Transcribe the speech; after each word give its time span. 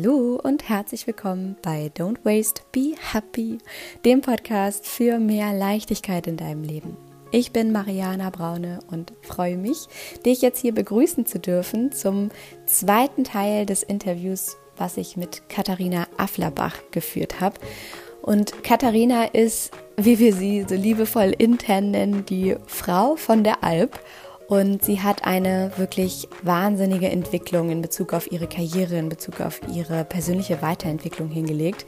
Hallo 0.00 0.38
und 0.40 0.68
herzlich 0.68 1.08
willkommen 1.08 1.56
bei 1.60 1.90
Don't 1.92 2.18
Waste, 2.22 2.62
Be 2.70 2.94
Happy, 3.12 3.58
dem 4.04 4.20
Podcast 4.20 4.86
für 4.86 5.18
mehr 5.18 5.52
Leichtigkeit 5.52 6.28
in 6.28 6.36
deinem 6.36 6.62
Leben. 6.62 6.96
Ich 7.32 7.52
bin 7.52 7.72
Mariana 7.72 8.30
Braune 8.30 8.78
und 8.92 9.12
freue 9.22 9.56
mich, 9.56 9.88
dich 10.24 10.40
jetzt 10.40 10.60
hier 10.60 10.72
begrüßen 10.72 11.26
zu 11.26 11.40
dürfen 11.40 11.90
zum 11.90 12.28
zweiten 12.66 13.24
Teil 13.24 13.66
des 13.66 13.82
Interviews, 13.82 14.56
was 14.76 14.98
ich 14.98 15.16
mit 15.16 15.48
Katharina 15.48 16.06
Afflerbach 16.16 16.76
geführt 16.92 17.40
habe. 17.40 17.58
Und 18.22 18.62
Katharina 18.62 19.24
ist, 19.24 19.72
wie 19.96 20.20
wir 20.20 20.32
sie 20.32 20.64
so 20.68 20.76
liebevoll 20.76 21.34
intern 21.36 21.90
nennen, 21.90 22.24
die 22.24 22.54
Frau 22.66 23.16
von 23.16 23.42
der 23.42 23.64
Alp 23.64 23.98
und 24.48 24.82
sie 24.82 25.00
hat 25.02 25.24
eine 25.24 25.70
wirklich 25.76 26.26
wahnsinnige 26.42 27.10
Entwicklung 27.10 27.68
in 27.68 27.82
Bezug 27.82 28.14
auf 28.14 28.32
ihre 28.32 28.46
Karriere, 28.46 28.96
in 28.96 29.10
Bezug 29.10 29.42
auf 29.42 29.60
ihre 29.70 30.06
persönliche 30.06 30.62
Weiterentwicklung 30.62 31.28
hingelegt. 31.28 31.84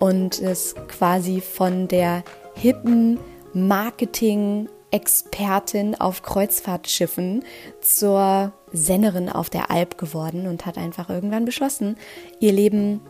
Und 0.00 0.40
ist 0.40 0.74
quasi 0.88 1.40
von 1.40 1.86
der 1.86 2.24
hippen 2.54 3.20
Marketing-Expertin 3.54 5.94
auf 5.94 6.22
Kreuzfahrtschiffen 6.22 7.44
zur 7.80 8.52
Sennerin 8.72 9.28
auf 9.28 9.48
der 9.48 9.70
Alp 9.70 9.96
geworden 9.96 10.48
und 10.48 10.66
hat 10.66 10.78
einfach 10.78 11.08
irgendwann 11.08 11.44
beschlossen, 11.44 11.96
ihr 12.40 12.52
Leben 12.52 13.00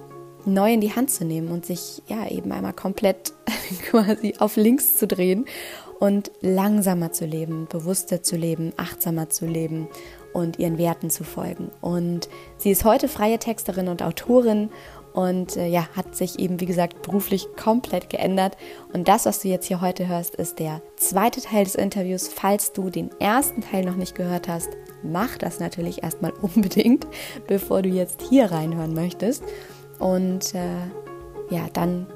neu 0.45 0.70
in 0.72 0.80
die 0.83 0.95
Hand 0.95 1.11
zu 1.11 1.24
nehmen 1.24 1.48
und 1.48 1.64
sich 1.64 2.02
ja 2.09 2.28
eben 2.28 2.52
einmal 2.52 2.74
komplett 2.74 3.33
quasi 3.91 4.34
auf 4.38 4.56
links 4.56 4.97
zu 4.97 5.06
drehen 5.06 5.47
und 6.02 6.33
langsamer 6.41 7.12
zu 7.12 7.27
leben, 7.27 7.69
bewusster 7.70 8.24
zu 8.24 8.34
leben, 8.34 8.73
achtsamer 8.77 9.30
zu 9.30 9.47
leben 9.47 9.87
und 10.33 10.59
ihren 10.59 10.77
Werten 10.77 11.11
zu 11.11 11.23
folgen. 11.23 11.70
Und 11.80 12.28
sie 12.56 12.73
ist 12.73 12.84
heute 12.84 13.06
freie 13.06 13.38
Texterin 13.38 13.87
und 13.87 14.02
Autorin 14.02 14.70
und 15.12 15.56
äh, 15.56 15.69
ja, 15.69 15.86
hat 15.95 16.17
sich 16.17 16.41
eben, 16.41 16.58
wie 16.58 16.67
gesagt, 16.67 17.03
beruflich 17.03 17.47
komplett 17.55 18.11
geändert. 18.11 18.56
Und 18.92 19.06
das, 19.06 19.27
was 19.27 19.42
du 19.42 19.48
jetzt 19.48 19.67
hier 19.67 19.80
heute 19.80 20.08
hörst, 20.08 20.34
ist 20.34 20.58
der 20.58 20.83
zweite 20.97 21.41
Teil 21.41 21.62
des 21.62 21.77
Interviews. 21.77 22.27
Falls 22.27 22.73
du 22.73 22.91
den 22.91 23.12
ersten 23.20 23.61
Teil 23.61 23.84
noch 23.84 23.95
nicht 23.95 24.17
gehört 24.17 24.48
hast, 24.48 24.70
mach 25.05 25.39
das 25.39 25.61
natürlich 25.61 26.03
erstmal 26.03 26.33
unbedingt, 26.42 27.06
bevor 27.47 27.80
du 27.83 27.91
jetzt 27.91 28.23
hier 28.28 28.50
reinhören 28.50 28.92
möchtest. 28.92 29.45
Und 30.00 30.53
äh, 30.56 31.55
ja, 31.55 31.69
dann 31.73 32.08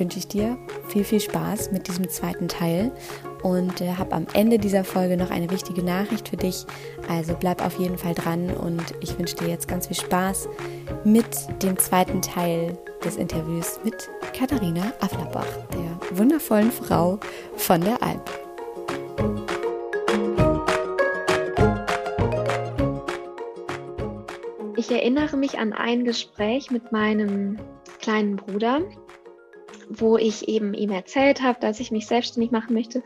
wünsche 0.00 0.18
ich 0.18 0.26
dir 0.26 0.58
viel, 0.88 1.04
viel 1.04 1.20
Spaß 1.20 1.70
mit 1.70 1.86
diesem 1.86 2.08
zweiten 2.08 2.48
Teil 2.48 2.90
und 3.42 3.80
äh, 3.80 3.92
habe 3.92 4.12
am 4.12 4.26
Ende 4.32 4.58
dieser 4.58 4.82
Folge 4.82 5.16
noch 5.16 5.30
eine 5.30 5.50
wichtige 5.50 5.82
Nachricht 5.82 6.30
für 6.30 6.36
dich. 6.36 6.64
Also 7.08 7.36
bleib 7.38 7.64
auf 7.64 7.78
jeden 7.78 7.98
Fall 7.98 8.14
dran 8.14 8.50
und 8.50 8.82
ich 9.00 9.16
wünsche 9.18 9.36
dir 9.36 9.48
jetzt 9.48 9.68
ganz 9.68 9.86
viel 9.86 9.96
Spaß 9.96 10.48
mit 11.04 11.26
dem 11.62 11.78
zweiten 11.78 12.22
Teil 12.22 12.76
des 13.04 13.16
Interviews 13.16 13.78
mit 13.84 14.08
Katharina 14.36 14.92
Afflerbach, 15.00 15.46
der 15.72 16.18
wundervollen 16.18 16.72
Frau 16.72 17.20
von 17.56 17.80
der 17.82 18.02
Alp. 18.02 18.30
Ich 24.76 24.90
erinnere 24.90 25.36
mich 25.36 25.58
an 25.58 25.74
ein 25.74 26.04
Gespräch 26.04 26.70
mit 26.70 26.90
meinem 26.90 27.58
kleinen 28.00 28.36
Bruder, 28.36 28.80
wo 29.90 30.16
ich 30.16 30.48
eben 30.48 30.72
ihm 30.72 30.90
erzählt 30.90 31.42
habe, 31.42 31.60
dass 31.60 31.80
ich 31.80 31.90
mich 31.90 32.06
selbstständig 32.06 32.52
machen 32.52 32.74
möchte. 32.74 33.02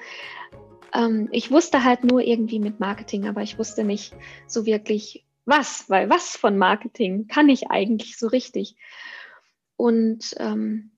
Ähm, 0.93 1.29
ich 1.33 1.51
wusste 1.51 1.83
halt 1.83 2.05
nur 2.05 2.21
irgendwie 2.21 2.61
mit 2.61 2.79
Marketing, 2.79 3.27
aber 3.27 3.43
ich 3.43 3.59
wusste 3.59 3.85
nicht 3.85 4.15
so 4.47 4.67
wirklich 4.67 5.25
was, 5.47 5.89
weil 5.89 6.11
was 6.11 6.37
von 6.37 6.57
Marketing 6.57 7.27
kann 7.27 7.49
ich 7.49 7.71
eigentlich 7.71 8.19
so 8.19 8.29
richtig. 8.29 8.77
Und 9.77 10.35
ähm, 10.39 10.93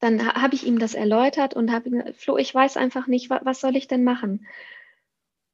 dann 0.00 0.26
ha 0.26 0.42
habe 0.42 0.56
ich 0.56 0.66
ihm 0.66 0.78
das 0.78 0.94
erläutert 0.94 1.54
und 1.54 1.72
habe 1.72 1.90
gesagt, 1.90 2.16
Flo, 2.16 2.36
ich 2.36 2.52
weiß 2.52 2.76
einfach 2.76 3.06
nicht, 3.06 3.30
wa 3.30 3.40
was 3.44 3.60
soll 3.60 3.76
ich 3.76 3.86
denn 3.86 4.04
machen? 4.04 4.46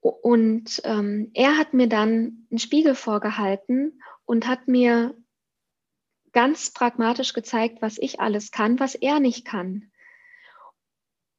Und 0.00 0.80
ähm, 0.84 1.30
er 1.34 1.58
hat 1.58 1.74
mir 1.74 1.88
dann 1.88 2.46
einen 2.50 2.58
Spiegel 2.58 2.94
vorgehalten 2.94 4.00
und 4.24 4.46
hat 4.46 4.68
mir 4.68 5.14
ganz 6.38 6.70
pragmatisch 6.70 7.32
gezeigt, 7.32 7.82
was 7.82 7.98
ich 7.98 8.20
alles 8.20 8.52
kann, 8.52 8.78
was 8.78 8.94
er 8.94 9.18
nicht 9.18 9.44
kann. 9.44 9.90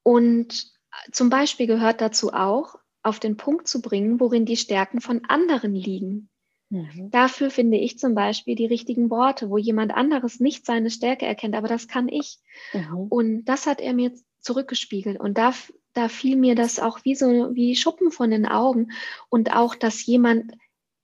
Und 0.02 0.70
zum 1.10 1.30
Beispiel 1.30 1.66
gehört 1.66 2.02
dazu 2.02 2.34
auch, 2.34 2.74
auf 3.02 3.18
den 3.18 3.38
Punkt 3.38 3.66
zu 3.66 3.80
bringen, 3.80 4.20
worin 4.20 4.44
die 4.44 4.58
Stärken 4.58 5.00
von 5.00 5.24
anderen 5.24 5.74
liegen. 5.74 6.28
Mhm. 6.68 7.10
Dafür 7.10 7.50
finde 7.50 7.78
ich 7.78 7.98
zum 7.98 8.14
Beispiel 8.14 8.56
die 8.56 8.66
richtigen 8.66 9.08
Worte, 9.08 9.48
wo 9.48 9.56
jemand 9.56 9.94
anderes 9.94 10.38
nicht 10.38 10.66
seine 10.66 10.90
Stärke 10.90 11.24
erkennt, 11.24 11.54
aber 11.54 11.66
das 11.66 11.88
kann 11.88 12.10
ich. 12.10 12.38
Mhm. 12.74 13.06
Und 13.08 13.44
das 13.46 13.66
hat 13.66 13.80
er 13.80 13.94
mir 13.94 14.12
zurückgespiegelt. 14.40 15.18
Und 15.18 15.38
da, 15.38 15.54
da 15.94 16.10
fiel 16.10 16.36
mir 16.36 16.54
das 16.54 16.78
auch 16.78 17.06
wie 17.06 17.14
so 17.14 17.54
wie 17.54 17.74
Schuppen 17.74 18.10
von 18.10 18.30
den 18.30 18.44
Augen 18.44 18.92
und 19.30 19.56
auch, 19.56 19.74
dass 19.74 20.04
jemand 20.04 20.52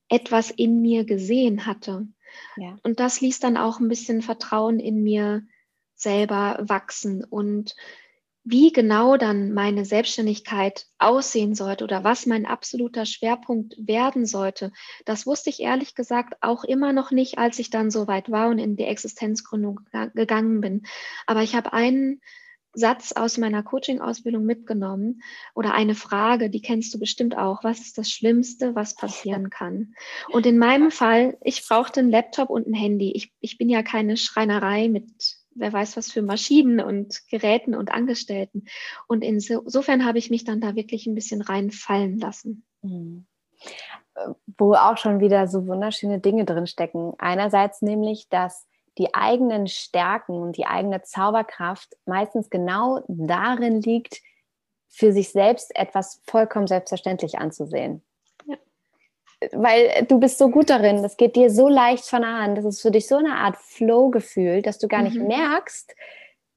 etwas 0.07 0.51
in 0.51 0.83
mir 0.83 1.03
gesehen 1.03 1.65
hatte. 1.65 2.07
Ja. 2.55 2.77
Und 2.83 2.99
das 2.99 3.21
ließ 3.21 3.39
dann 3.39 3.57
auch 3.57 3.79
ein 3.79 3.87
bisschen 3.87 4.21
Vertrauen 4.21 4.79
in 4.79 5.03
mir 5.03 5.43
selber 5.95 6.57
wachsen. 6.61 7.23
Und 7.23 7.75
wie 8.49 8.71
genau 8.71 9.17
dann 9.17 9.53
meine 9.53 9.83
Selbstständigkeit 9.83 10.85
aussehen 10.99 11.53
sollte 11.53 11.83
oder 11.83 12.05
was 12.05 12.25
mein 12.25 12.45
absoluter 12.45 13.05
Schwerpunkt 13.05 13.75
werden 13.77 14.25
sollte, 14.25 14.71
das 15.03 15.27
wusste 15.27 15.49
ich 15.49 15.59
ehrlich 15.59 15.95
gesagt 15.95 16.35
auch 16.39 16.63
immer 16.63 16.93
noch 16.93 17.11
nicht, 17.11 17.39
als 17.39 17.59
ich 17.59 17.69
dann 17.69 17.91
so 17.91 18.07
weit 18.07 18.31
war 18.31 18.47
und 18.47 18.59
in 18.59 18.77
die 18.77 18.85
Existenzgründung 18.85 19.81
gegangen 20.13 20.61
bin. 20.61 20.83
Aber 21.25 21.41
ich 21.41 21.55
habe 21.55 21.73
einen 21.73 22.21
Satz 22.73 23.11
aus 23.11 23.37
meiner 23.37 23.63
Coaching-Ausbildung 23.63 24.45
mitgenommen 24.45 25.21
oder 25.55 25.73
eine 25.73 25.95
Frage, 25.95 26.49
die 26.49 26.61
kennst 26.61 26.93
du 26.93 26.99
bestimmt 26.99 27.37
auch. 27.37 27.63
Was 27.63 27.79
ist 27.79 27.97
das 27.97 28.09
Schlimmste, 28.09 28.75
was 28.75 28.95
passieren 28.95 29.49
kann? 29.49 29.93
Und 30.29 30.45
in 30.45 30.57
meinem 30.57 30.91
Fall, 30.91 31.37
ich 31.41 31.67
brauchte 31.67 32.01
einen 32.01 32.11
Laptop 32.11 32.49
und 32.49 32.67
ein 32.67 32.73
Handy. 32.73 33.11
Ich, 33.13 33.33
ich 33.39 33.57
bin 33.57 33.69
ja 33.69 33.83
keine 33.83 34.17
Schreinerei 34.17 34.89
mit 34.89 35.07
wer 35.57 35.73
weiß 35.73 35.97
was 35.97 36.11
für 36.11 36.21
Maschinen 36.21 36.79
und 36.79 37.27
Geräten 37.29 37.75
und 37.75 37.91
Angestellten. 37.91 38.65
Und 39.07 39.23
insofern 39.23 40.05
habe 40.05 40.19
ich 40.19 40.29
mich 40.29 40.43
dann 40.43 40.61
da 40.61 40.75
wirklich 40.75 41.07
ein 41.07 41.15
bisschen 41.15 41.41
reinfallen 41.41 42.19
lassen. 42.19 42.65
Mhm. 42.81 43.25
Wo 44.57 44.73
auch 44.73 44.97
schon 44.97 45.19
wieder 45.19 45.47
so 45.47 45.67
wunderschöne 45.67 46.19
Dinge 46.19 46.45
drin 46.45 46.67
stecken. 46.67 47.13
Einerseits 47.17 47.81
nämlich, 47.81 48.29
dass 48.29 48.67
die 48.97 49.13
eigenen 49.13 49.67
Stärken 49.67 50.33
und 50.33 50.57
die 50.57 50.65
eigene 50.65 51.01
Zauberkraft 51.03 51.95
meistens 52.05 52.49
genau 52.49 53.03
darin 53.07 53.81
liegt, 53.81 54.21
für 54.89 55.11
sich 55.11 55.31
selbst 55.31 55.75
etwas 55.75 56.21
vollkommen 56.25 56.67
selbstverständlich 56.67 57.37
anzusehen. 57.37 58.03
Ja. 58.45 58.57
Weil 59.51 60.05
du 60.07 60.19
bist 60.19 60.37
so 60.37 60.49
gut 60.49 60.69
darin, 60.69 61.03
das 61.03 61.17
geht 61.17 61.35
dir 61.35 61.49
so 61.49 61.67
leicht 61.67 62.05
von 62.05 62.21
der 62.21 62.33
Hand, 62.33 62.57
das 62.57 62.65
ist 62.65 62.81
für 62.81 62.91
dich 62.91 63.07
so 63.07 63.17
eine 63.17 63.35
Art 63.35 63.57
Flow-Gefühl, 63.57 64.61
dass 64.61 64.79
du 64.79 64.87
gar 64.87 65.03
nicht 65.03 65.17
mhm. 65.17 65.27
merkst, 65.27 65.93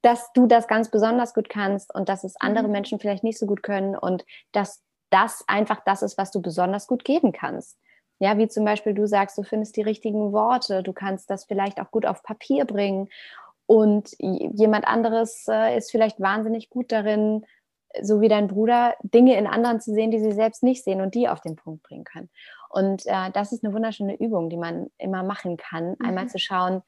dass 0.01 0.33
du 0.33 0.47
das 0.47 0.67
ganz 0.67 0.89
besonders 0.89 1.33
gut 1.33 1.49
kannst 1.49 1.93
und 1.93 2.09
dass 2.09 2.23
es 2.23 2.39
andere 2.39 2.65
mhm. 2.65 2.71
Menschen 2.71 2.99
vielleicht 2.99 3.23
nicht 3.23 3.37
so 3.37 3.45
gut 3.45 3.61
können 3.61 3.95
und 3.95 4.25
dass 4.51 4.81
das 5.11 5.43
einfach 5.47 5.81
das 5.85 6.01
ist, 6.01 6.17
was 6.17 6.31
du 6.31 6.41
besonders 6.41 6.87
gut 6.87 7.03
geben 7.03 7.33
kannst. 7.33 7.77
Ja, 8.21 8.37
wie 8.37 8.47
zum 8.47 8.65
Beispiel 8.65 8.93
du 8.93 9.07
sagst, 9.07 9.35
du 9.39 9.41
findest 9.41 9.75
die 9.77 9.81
richtigen 9.81 10.31
Worte, 10.31 10.83
du 10.83 10.93
kannst 10.93 11.31
das 11.31 11.45
vielleicht 11.45 11.81
auch 11.81 11.89
gut 11.89 12.05
auf 12.05 12.21
Papier 12.21 12.65
bringen 12.65 13.09
und 13.65 14.11
jemand 14.19 14.85
anderes 14.85 15.47
äh, 15.49 15.75
ist 15.75 15.89
vielleicht 15.89 16.19
wahnsinnig 16.19 16.69
gut 16.69 16.91
darin, 16.91 17.47
so 17.99 18.21
wie 18.21 18.27
dein 18.27 18.47
Bruder, 18.47 18.93
Dinge 19.01 19.35
in 19.37 19.47
anderen 19.47 19.81
zu 19.81 19.91
sehen, 19.91 20.11
die 20.11 20.19
sie 20.19 20.33
selbst 20.33 20.61
nicht 20.61 20.83
sehen 20.83 21.01
und 21.01 21.15
die 21.15 21.29
auf 21.29 21.41
den 21.41 21.55
Punkt 21.55 21.81
bringen 21.81 22.03
können. 22.03 22.29
Und 22.69 23.07
äh, 23.07 23.31
das 23.31 23.53
ist 23.53 23.63
eine 23.63 23.73
wunderschöne 23.73 24.19
Übung, 24.19 24.51
die 24.51 24.57
man 24.57 24.91
immer 24.99 25.23
machen 25.23 25.57
kann, 25.57 25.95
mhm. 25.97 26.05
einmal 26.05 26.29
zu 26.29 26.37
schauen, 26.37 26.83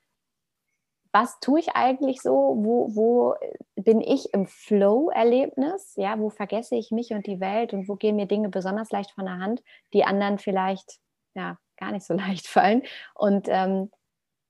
was 1.11 1.39
tue 1.39 1.59
ich 1.59 1.75
eigentlich 1.75 2.21
so? 2.21 2.31
Wo, 2.31 2.95
wo 2.95 3.35
bin 3.75 4.01
ich 4.01 4.33
im 4.35 4.45
Flow-Erlebnis? 4.45 5.93
Ja, 5.95 6.19
wo 6.19 6.29
vergesse 6.29 6.75
ich 6.75 6.91
mich 6.91 7.11
und 7.11 7.25
die 7.25 7.39
Welt 7.39 7.73
und 7.73 7.87
wo 7.87 7.95
gehen 7.95 8.17
mir 8.17 8.27
Dinge 8.27 8.49
besonders 8.49 8.91
leicht 8.91 9.11
von 9.11 9.25
der 9.25 9.39
Hand, 9.39 9.63
die 9.93 10.03
anderen 10.03 10.37
vielleicht 10.37 10.99
ja, 11.35 11.57
gar 11.77 11.91
nicht 11.91 12.05
so 12.05 12.13
leicht 12.17 12.47
fallen. 12.47 12.83
Und 13.13 13.47
ähm, 13.49 13.91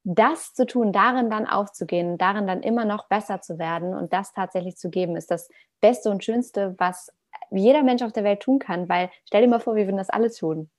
das 0.03 0.53
zu 0.53 0.65
tun, 0.65 0.91
darin 0.91 1.29
dann 1.29 1.47
aufzugehen, 1.47 2.17
darin 2.17 2.45
dann 2.45 2.61
immer 2.61 2.85
noch 2.85 3.07
besser 3.07 3.41
zu 3.41 3.57
werden 3.57 3.93
und 3.93 4.11
das 4.11 4.33
tatsächlich 4.33 4.75
zu 4.75 4.89
geben, 4.89 5.15
ist 5.15 5.31
das 5.31 5.49
Beste 5.79 6.09
und 6.09 6.23
Schönste, 6.23 6.75
was 6.77 7.09
jeder 7.51 7.83
Mensch 7.83 8.01
auf 8.01 8.11
der 8.11 8.23
Welt 8.23 8.41
tun 8.41 8.59
kann. 8.59 8.89
Weil 8.89 9.09
stell 9.25 9.41
dir 9.41 9.47
mal 9.47 9.59
vor, 9.59 9.75
wir 9.75 9.85
würden 9.85 9.97
das 9.97 10.09
alle 10.09 10.31
tun. 10.31 10.69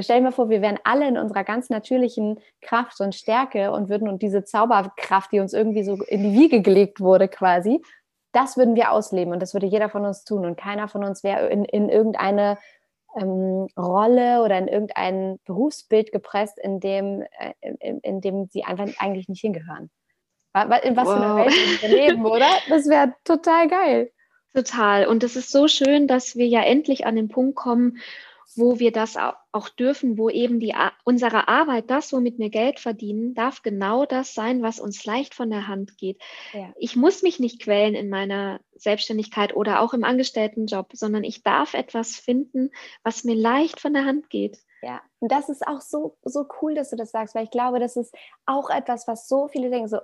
Stell 0.00 0.18
dir 0.18 0.24
mal 0.24 0.32
vor, 0.32 0.48
wir 0.48 0.62
wären 0.62 0.78
alle 0.84 1.08
in 1.08 1.18
unserer 1.18 1.42
ganz 1.42 1.70
natürlichen 1.70 2.38
Kraft 2.62 3.00
und 3.00 3.16
Stärke 3.16 3.72
und 3.72 3.88
würden 3.88 4.08
und 4.08 4.22
diese 4.22 4.44
Zauberkraft, 4.44 5.32
die 5.32 5.40
uns 5.40 5.52
irgendwie 5.52 5.82
so 5.82 5.94
in 6.04 6.22
die 6.22 6.38
Wiege 6.38 6.62
gelegt 6.62 7.00
wurde, 7.00 7.26
quasi, 7.26 7.82
das 8.32 8.56
würden 8.56 8.76
wir 8.76 8.92
ausleben 8.92 9.32
und 9.32 9.40
das 9.40 9.54
würde 9.54 9.66
jeder 9.66 9.88
von 9.88 10.04
uns 10.04 10.22
tun 10.22 10.44
und 10.44 10.56
keiner 10.56 10.86
von 10.86 11.02
uns 11.02 11.24
wäre 11.24 11.48
in, 11.48 11.64
in 11.64 11.88
irgendeine 11.88 12.58
ähm, 13.16 13.68
Rolle 13.76 14.42
oder 14.42 14.58
in 14.58 14.68
irgendein 14.68 15.38
Berufsbild 15.44 16.12
gepresst, 16.12 16.58
in 16.58 16.80
dem, 16.80 17.22
äh, 17.38 17.52
in, 17.80 18.00
in, 18.00 18.20
dem 18.20 18.46
sie 18.46 18.64
einfach 18.64 18.88
eigentlich 18.98 19.28
nicht 19.28 19.40
hingehören. 19.40 19.90
In 20.54 20.96
was 20.96 21.06
wow. 21.06 21.14
für 21.14 21.22
einer 21.22 21.36
Welt 21.36 21.82
wir 21.82 21.88
leben, 21.88 22.26
oder? 22.26 22.48
Das 22.68 22.88
wäre 22.88 23.14
total 23.24 23.68
geil. 23.68 24.10
Total. 24.54 25.06
Und 25.06 25.22
es 25.22 25.36
ist 25.36 25.52
so 25.52 25.68
schön, 25.68 26.08
dass 26.08 26.34
wir 26.34 26.46
ja 26.46 26.62
endlich 26.62 27.06
an 27.06 27.16
den 27.16 27.28
Punkt 27.28 27.54
kommen, 27.54 27.98
wo 28.56 28.78
wir 28.78 28.92
das 28.92 29.16
auch 29.52 29.68
dürfen, 29.68 30.18
wo 30.18 30.30
eben 30.30 30.60
die, 30.60 30.74
unsere 31.04 31.48
Arbeit, 31.48 31.90
das, 31.90 32.12
womit 32.12 32.38
wir 32.38 32.50
Geld 32.50 32.80
verdienen, 32.80 33.34
darf 33.34 33.62
genau 33.62 34.04
das 34.04 34.34
sein, 34.34 34.62
was 34.62 34.80
uns 34.80 35.04
leicht 35.04 35.34
von 35.34 35.50
der 35.50 35.68
Hand 35.68 35.98
geht. 35.98 36.20
Ja. 36.52 36.72
Ich 36.76 36.96
muss 36.96 37.22
mich 37.22 37.38
nicht 37.38 37.62
quälen 37.62 37.94
in 37.94 38.08
meiner 38.08 38.60
Selbstständigkeit 38.74 39.54
oder 39.54 39.80
auch 39.80 39.92
im 39.92 40.04
Angestelltenjob, 40.04 40.88
sondern 40.92 41.24
ich 41.24 41.42
darf 41.42 41.74
etwas 41.74 42.16
finden, 42.16 42.70
was 43.02 43.24
mir 43.24 43.36
leicht 43.36 43.80
von 43.80 43.92
der 43.92 44.04
Hand 44.04 44.30
geht. 44.30 44.58
Ja, 44.82 45.02
und 45.18 45.32
das 45.32 45.48
ist 45.48 45.66
auch 45.66 45.80
so, 45.80 46.16
so 46.22 46.46
cool, 46.62 46.74
dass 46.74 46.90
du 46.90 46.96
das 46.96 47.10
sagst, 47.10 47.34
weil 47.34 47.44
ich 47.44 47.50
glaube, 47.50 47.80
das 47.80 47.96
ist 47.96 48.14
auch 48.46 48.70
etwas, 48.70 49.08
was 49.08 49.28
so 49.28 49.48
viele 49.48 49.70
denken, 49.70 49.88
so, 49.88 49.98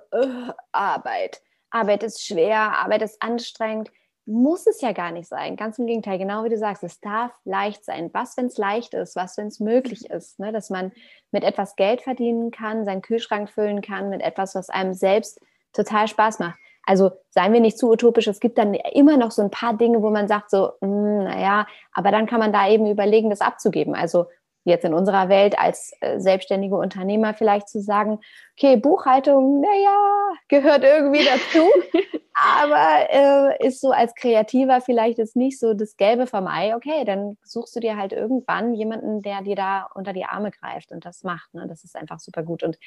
Arbeit, 0.71 1.41
Arbeit 1.69 2.03
ist 2.03 2.25
schwer, 2.25 2.77
Arbeit 2.77 3.01
ist 3.01 3.21
anstrengend 3.21 3.89
muss 4.25 4.65
es 4.65 4.81
ja 4.81 4.91
gar 4.91 5.11
nicht 5.11 5.27
sein. 5.27 5.55
Ganz 5.55 5.77
im 5.77 5.85
Gegenteil, 5.85 6.17
genau 6.17 6.43
wie 6.43 6.49
du 6.49 6.57
sagst, 6.57 6.83
es 6.83 6.99
darf 6.99 7.31
leicht 7.43 7.85
sein. 7.85 8.09
Was, 8.13 8.35
wenn 8.37 8.47
es 8.47 8.57
leicht 8.57 8.93
ist? 8.93 9.15
Was, 9.15 9.37
wenn 9.37 9.47
es 9.47 9.59
möglich 9.59 10.07
mhm. 10.09 10.17
ist? 10.17 10.39
Ne? 10.39 10.51
Dass 10.51 10.69
man 10.69 10.91
mit 11.31 11.43
etwas 11.43 11.75
Geld 11.75 12.01
verdienen 12.01 12.51
kann, 12.51 12.85
seinen 12.85 13.01
Kühlschrank 13.01 13.49
füllen 13.49 13.81
kann, 13.81 14.09
mit 14.09 14.21
etwas, 14.21 14.55
was 14.55 14.69
einem 14.69 14.93
selbst 14.93 15.39
total 15.73 16.07
Spaß 16.07 16.39
macht. 16.39 16.57
Also 16.87 17.11
seien 17.29 17.53
wir 17.53 17.59
nicht 17.59 17.79
zu 17.79 17.89
utopisch, 17.89 18.27
es 18.27 18.39
gibt 18.39 18.57
dann 18.57 18.73
immer 18.73 19.17
noch 19.17 19.31
so 19.31 19.41
ein 19.41 19.49
paar 19.49 19.75
Dinge, 19.75 20.03
wo 20.03 20.11
man 20.11 20.27
sagt 20.27 20.51
so, 20.51 20.71
hm, 20.81 21.23
naja, 21.23 21.67
aber 21.91 22.11
dann 22.11 22.27
kann 22.27 22.39
man 22.39 22.53
da 22.53 22.69
eben 22.69 22.85
überlegen, 22.85 23.31
das 23.31 23.41
abzugeben. 23.41 23.95
Also 23.95 24.27
jetzt 24.65 24.83
in 24.83 24.93
unserer 24.93 25.29
Welt 25.29 25.57
als 25.57 25.93
äh, 26.01 26.19
selbstständige 26.19 26.75
Unternehmer 26.75 27.33
vielleicht 27.33 27.69
zu 27.69 27.81
sagen, 27.81 28.19
okay, 28.57 28.75
Buchhaltung, 28.75 29.61
naja, 29.61 30.33
gehört 30.49 30.83
irgendwie 30.83 31.23
dazu, 31.23 31.69
aber 32.33 33.09
äh, 33.09 33.67
ist 33.67 33.79
so 33.79 33.91
als 33.91 34.13
Kreativer 34.15 34.81
vielleicht 34.81 35.19
jetzt 35.19 35.35
nicht 35.35 35.59
so 35.59 35.73
das 35.73 35.95
Gelbe 35.97 36.27
vom 36.27 36.47
Ei. 36.47 36.75
Okay, 36.75 37.05
dann 37.05 37.37
suchst 37.43 37.75
du 37.75 37.79
dir 37.79 37.95
halt 37.95 38.11
irgendwann 38.11 38.73
jemanden, 38.73 39.21
der 39.21 39.43
dir 39.43 39.55
da 39.55 39.87
unter 39.93 40.13
die 40.13 40.25
Arme 40.25 40.51
greift 40.51 40.91
und 40.91 41.05
das 41.05 41.23
macht. 41.23 41.53
Ne? 41.53 41.67
Das 41.67 41.83
ist 41.83 41.95
einfach 41.95 42.19
super 42.19 42.43
gut. 42.43 42.63
Und 42.63 42.77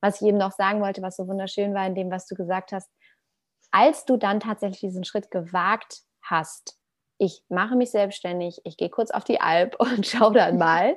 was 0.00 0.20
ich 0.20 0.28
eben 0.28 0.38
noch 0.38 0.52
sagen 0.52 0.80
wollte, 0.80 1.02
was 1.02 1.16
so 1.16 1.26
wunderschön 1.26 1.74
war 1.74 1.86
in 1.86 1.96
dem, 1.96 2.10
was 2.10 2.26
du 2.26 2.36
gesagt 2.36 2.70
hast, 2.70 2.90
als 3.72 4.04
du 4.04 4.16
dann 4.16 4.38
tatsächlich 4.38 4.80
diesen 4.80 5.04
Schritt 5.04 5.32
gewagt 5.32 6.02
hast, 6.22 6.78
ich 7.18 7.42
mache 7.48 7.76
mich 7.76 7.90
selbstständig, 7.90 8.60
ich 8.64 8.76
gehe 8.76 8.90
kurz 8.90 9.10
auf 9.10 9.24
die 9.24 9.40
Alp 9.40 9.76
und 9.78 10.06
schau 10.06 10.30
dann 10.30 10.58
mal, 10.58 10.96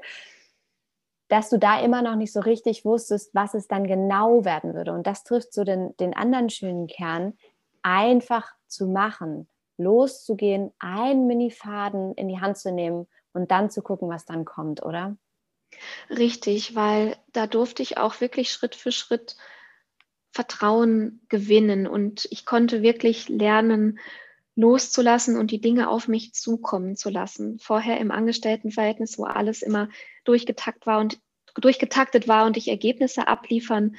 dass 1.27 1.49
du 1.49 1.59
da 1.59 1.79
immer 1.79 2.01
noch 2.01 2.15
nicht 2.15 2.33
so 2.33 2.39
richtig 2.39 2.85
wusstest, 2.85 3.33
was 3.35 3.53
es 3.53 3.67
dann 3.67 3.85
genau 3.85 4.45
werden 4.45 4.73
würde. 4.73 4.93
Und 4.93 5.05
das 5.05 5.23
trifft 5.23 5.53
so 5.53 5.63
den, 5.63 5.95
den 5.97 6.15
anderen 6.15 6.49
schönen 6.49 6.87
Kern, 6.87 7.37
einfach 7.83 8.51
zu 8.67 8.87
machen, 8.87 9.47
loszugehen, 9.77 10.71
einen 10.79 11.27
Mini-Faden 11.27 12.15
in 12.15 12.27
die 12.27 12.41
Hand 12.41 12.57
zu 12.57 12.71
nehmen 12.71 13.07
und 13.33 13.51
dann 13.51 13.69
zu 13.69 13.81
gucken, 13.81 14.09
was 14.09 14.25
dann 14.25 14.43
kommt, 14.43 14.83
oder? 14.83 15.17
Richtig, 16.09 16.75
weil 16.75 17.15
da 17.31 17.45
durfte 17.45 17.83
ich 17.83 17.97
auch 17.97 18.21
wirklich 18.21 18.51
Schritt 18.51 18.75
für 18.75 18.91
Schritt 18.91 19.37
Vertrauen 20.31 21.21
gewinnen 21.29 21.87
und 21.87 22.27
ich 22.31 22.45
konnte 22.45 22.81
wirklich 22.81 23.29
lernen, 23.29 23.99
loszulassen 24.59 25.37
und 25.37 25.51
die 25.51 25.61
Dinge 25.61 25.87
auf 25.87 26.09
mich 26.09 26.33
zukommen 26.33 26.97
zu 26.97 27.09
lassen. 27.09 27.59
Vorher 27.59 27.97
im 27.99 28.11
Angestelltenverhältnis, 28.11 29.17
wo 29.17 29.23
alles 29.23 29.61
immer 29.61 29.87
durchgetakt 30.25 30.85
war 30.85 30.99
und 30.99 31.19
durchgetaktet 31.55 32.27
war 32.27 32.45
und 32.45 32.57
ich 32.57 32.67
Ergebnisse 32.67 33.27
abliefern 33.27 33.95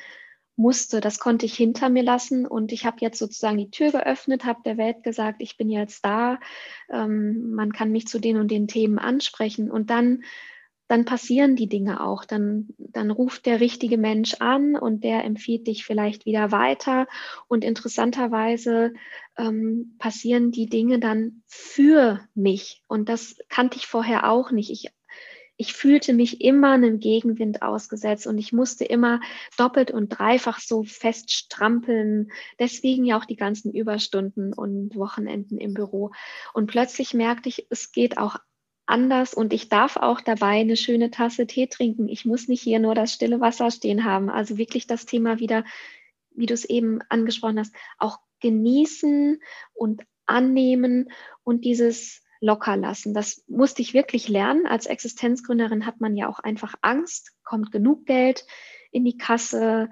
musste, 0.57 1.01
das 1.01 1.19
konnte 1.19 1.47
ich 1.47 1.55
hinter 1.55 1.89
mir 1.89 2.03
lassen 2.03 2.47
und 2.47 2.73
ich 2.73 2.85
habe 2.85 2.99
jetzt 3.01 3.19
sozusagen 3.19 3.57
die 3.57 3.71
Tür 3.71 3.91
geöffnet, 3.91 4.45
habe 4.45 4.61
der 4.63 4.77
Welt 4.77 5.03
gesagt, 5.03 5.41
ich 5.41 5.57
bin 5.57 5.71
jetzt 5.71 6.05
da, 6.05 6.39
ähm, 6.91 7.53
man 7.53 7.73
kann 7.73 7.91
mich 7.91 8.07
zu 8.07 8.19
den 8.19 8.37
und 8.37 8.51
den 8.51 8.69
Themen 8.69 8.99
ansprechen 8.99 9.71
und 9.71 9.89
dann 9.89 10.25
dann 10.91 11.05
passieren 11.05 11.55
die 11.55 11.69
Dinge 11.69 12.05
auch. 12.05 12.25
Dann, 12.25 12.71
dann 12.77 13.13
ruft 13.13 13.47
der 13.47 13.61
richtige 13.61 13.97
Mensch 13.97 14.35
an 14.41 14.75
und 14.75 15.05
der 15.05 15.25
empfiehlt 15.25 15.69
dich 15.69 15.85
vielleicht 15.85 16.27
wieder 16.27 16.51
weiter. 16.51 17.07
Und 17.47 17.63
interessanterweise 17.63 18.93
ähm, 19.39 19.95
passieren 20.01 20.51
die 20.51 20.67
Dinge 20.67 20.99
dann 20.99 21.45
für 21.47 22.19
mich. 22.35 22.83
Und 22.89 23.09
das 23.09 23.37
kannte 23.49 23.77
ich 23.77 23.87
vorher 23.87 24.29
auch 24.29 24.51
nicht. 24.51 24.69
Ich, 24.71 24.91
ich 25.57 25.75
fühlte 25.75 26.13
mich 26.13 26.41
immer 26.41 26.73
einem 26.73 26.99
Gegenwind 26.99 27.63
ausgesetzt 27.63 28.27
und 28.27 28.39
ich 28.39 28.53
musste 28.53 28.85
immer 28.85 29.21
doppelt 29.57 29.93
und 29.93 30.09
dreifach 30.09 30.59
so 30.59 30.83
fest 30.83 31.31
strampeln. 31.31 32.33
Deswegen 32.59 33.05
ja 33.05 33.17
auch 33.17 33.27
die 33.27 33.37
ganzen 33.37 33.73
Überstunden 33.73 34.53
und 34.53 34.97
Wochenenden 34.97 35.59
im 35.59 35.73
Büro. 35.73 36.11
Und 36.53 36.67
plötzlich 36.67 37.15
merkte 37.15 37.49
ich, 37.49 37.69
es 37.71 37.93
geht 37.93 38.19
auch 38.19 38.41
anders 38.91 39.35
und 39.35 39.53
ich 39.53 39.69
darf 39.69 39.97
auch 39.97 40.21
dabei 40.21 40.61
eine 40.61 40.77
schöne 40.77 41.11
Tasse 41.11 41.47
Tee 41.47 41.69
trinken. 41.69 42.09
Ich 42.09 42.25
muss 42.25 42.49
nicht 42.49 42.63
hier 42.63 42.79
nur 42.79 42.95
das 42.95 43.15
stille 43.15 43.41
Wasser 43.41 43.71
stehen 43.71 44.05
haben. 44.05 44.29
Also 44.29 44.59
wirklich 44.59 44.87
das 44.87 45.07
Thema 45.07 45.39
wieder, 45.39 45.65
wie 46.33 46.47
du 46.47 46.55
es 46.55 46.65
eben 46.65 47.01
angesprochen 47.09 47.59
hast, 47.59 47.75
auch 47.99 48.19
genießen 48.41 49.41
und 49.73 50.03
annehmen 50.27 51.11
und 51.45 51.65
dieses 51.65 52.23
locker 52.41 52.77
lassen. 52.77 53.15
Das 53.15 53.45
musste 53.49 53.83
ich 53.83 53.95
wirklich 53.95 54.29
lernen. 54.29 54.67
Als 54.67 54.87
Existenzgründerin 54.87 55.87
hat 55.87 56.01
man 56.01 56.17
ja 56.17 56.29
auch 56.29 56.39
einfach 56.39 56.75
Angst, 56.81 57.33
kommt 57.45 57.71
genug 57.71 58.07
Geld 58.07 58.47
in 58.91 59.05
die 59.05 59.19
Kasse, 59.19 59.91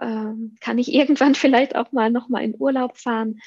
ähm, 0.00 0.56
kann 0.60 0.78
ich 0.78 0.92
irgendwann 0.92 1.34
vielleicht 1.34 1.76
auch 1.76 1.92
mal 1.92 2.10
noch 2.10 2.28
mal 2.28 2.44
in 2.44 2.54
Urlaub 2.58 2.98
fahren. 2.98 3.40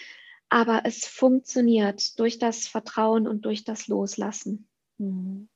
Aber 0.50 0.82
es 0.84 1.06
funktioniert 1.06 2.20
durch 2.20 2.38
das 2.38 2.68
Vertrauen 2.68 3.28
und 3.28 3.46
durch 3.46 3.64
das 3.64 3.88
Loslassen. 3.88 4.68
Mhm. 5.02 5.50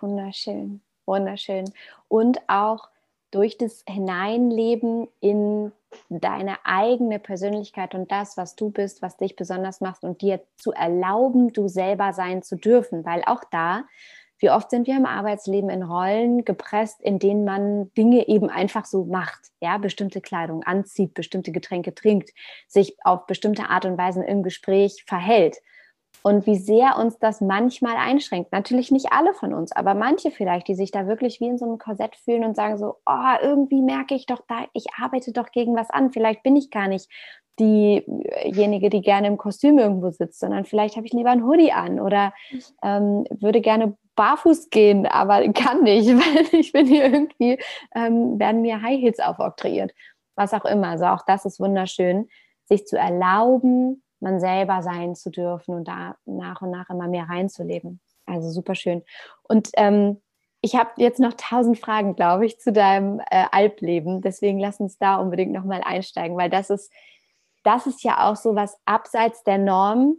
Wunderschön, 0.00 0.80
wunderschön. 1.06 1.72
Und 2.08 2.38
auch 2.48 2.88
durch 3.30 3.58
das 3.58 3.84
Hineinleben 3.88 5.08
in 5.20 5.72
deine 6.08 6.56
eigene 6.64 7.18
Persönlichkeit 7.18 7.94
und 7.94 8.10
das, 8.10 8.36
was 8.36 8.56
du 8.56 8.70
bist, 8.70 9.02
was 9.02 9.16
dich 9.16 9.36
besonders 9.36 9.80
macht 9.80 10.02
und 10.02 10.20
dir 10.20 10.40
zu 10.56 10.72
erlauben, 10.72 11.52
du 11.52 11.68
selber 11.68 12.12
sein 12.12 12.42
zu 12.42 12.56
dürfen. 12.56 13.04
Weil 13.04 13.22
auch 13.26 13.44
da, 13.50 13.84
wie 14.38 14.50
oft 14.50 14.70
sind 14.70 14.86
wir 14.86 14.96
im 14.96 15.06
Arbeitsleben 15.06 15.70
in 15.70 15.82
Rollen 15.82 16.44
gepresst, 16.44 17.00
in 17.00 17.18
denen 17.18 17.44
man 17.44 17.92
Dinge 17.94 18.28
eben 18.28 18.50
einfach 18.50 18.84
so 18.84 19.04
macht, 19.04 19.50
ja, 19.60 19.78
bestimmte 19.78 20.20
Kleidung 20.20 20.64
anzieht, 20.64 21.14
bestimmte 21.14 21.52
Getränke 21.52 21.94
trinkt, 21.94 22.30
sich 22.66 22.96
auf 23.04 23.26
bestimmte 23.26 23.68
Art 23.68 23.84
und 23.84 23.98
Weise 23.98 24.24
im 24.24 24.42
Gespräch 24.42 25.04
verhält 25.06 25.58
und 26.28 26.46
wie 26.46 26.56
sehr 26.56 26.98
uns 26.98 27.18
das 27.18 27.40
manchmal 27.40 27.96
einschränkt. 27.96 28.52
Natürlich 28.52 28.90
nicht 28.90 29.12
alle 29.12 29.32
von 29.32 29.54
uns, 29.54 29.72
aber 29.72 29.94
manche 29.94 30.30
vielleicht, 30.30 30.68
die 30.68 30.74
sich 30.74 30.90
da 30.90 31.06
wirklich 31.06 31.40
wie 31.40 31.48
in 31.48 31.56
so 31.56 31.64
einem 31.64 31.78
Korsett 31.78 32.16
fühlen 32.16 32.44
und 32.44 32.54
sagen 32.54 32.76
so, 32.76 32.96
oh, 33.06 33.36
irgendwie 33.42 33.80
merke 33.80 34.14
ich 34.14 34.26
doch 34.26 34.42
da, 34.46 34.66
ich 34.74 34.86
arbeite 35.00 35.32
doch 35.32 35.50
gegen 35.50 35.74
was 35.74 35.88
an. 35.88 36.12
Vielleicht 36.12 36.42
bin 36.42 36.54
ich 36.54 36.70
gar 36.70 36.86
nicht 36.86 37.10
diejenige, 37.58 38.90
die 38.90 39.00
gerne 39.00 39.26
im 39.26 39.38
Kostüm 39.38 39.78
irgendwo 39.78 40.10
sitzt, 40.10 40.38
sondern 40.38 40.66
vielleicht 40.66 40.96
habe 40.96 41.06
ich 41.06 41.14
lieber 41.14 41.30
ein 41.30 41.44
Hoodie 41.44 41.72
an 41.72 41.98
oder 41.98 42.34
ähm, 42.82 43.24
würde 43.30 43.62
gerne 43.62 43.96
barfuß 44.14 44.68
gehen, 44.68 45.06
aber 45.06 45.50
kann 45.52 45.82
nicht, 45.82 46.08
weil 46.08 46.60
ich 46.60 46.72
bin 46.72 46.86
hier 46.86 47.04
irgendwie, 47.04 47.58
ähm, 47.94 48.38
werden 48.38 48.60
mir 48.60 48.82
High 48.82 49.00
Heels 49.00 49.18
aufoktroyiert. 49.18 49.92
Was 50.36 50.52
auch 50.52 50.66
immer. 50.66 50.88
Also 50.88 51.06
auch 51.06 51.24
das 51.26 51.46
ist 51.46 51.58
wunderschön, 51.58 52.28
sich 52.66 52.86
zu 52.86 52.98
erlauben, 52.98 54.02
man 54.20 54.40
selber 54.40 54.82
sein 54.82 55.14
zu 55.14 55.30
dürfen 55.30 55.74
und 55.74 55.88
da 55.88 56.16
nach 56.26 56.62
und 56.62 56.70
nach 56.70 56.90
immer 56.90 57.08
mehr 57.08 57.28
reinzuleben. 57.28 58.00
Also 58.26 58.50
super 58.50 58.74
schön. 58.74 59.02
Und 59.42 59.70
ähm, 59.76 60.20
ich 60.60 60.74
habe 60.74 60.90
jetzt 60.96 61.20
noch 61.20 61.34
tausend 61.34 61.78
Fragen, 61.78 62.16
glaube 62.16 62.46
ich, 62.46 62.58
zu 62.58 62.72
deinem 62.72 63.20
äh, 63.30 63.44
Alpleben. 63.50 64.20
Deswegen 64.20 64.58
lass 64.58 64.80
uns 64.80 64.98
da 64.98 65.16
unbedingt 65.16 65.52
nochmal 65.52 65.82
einsteigen, 65.84 66.36
weil 66.36 66.50
das 66.50 66.70
ist, 66.70 66.92
das 67.62 67.86
ist 67.86 68.02
ja 68.02 68.28
auch 68.28 68.36
so 68.36 68.54
was 68.54 68.76
abseits 68.84 69.44
der 69.44 69.58
Norm, 69.58 70.16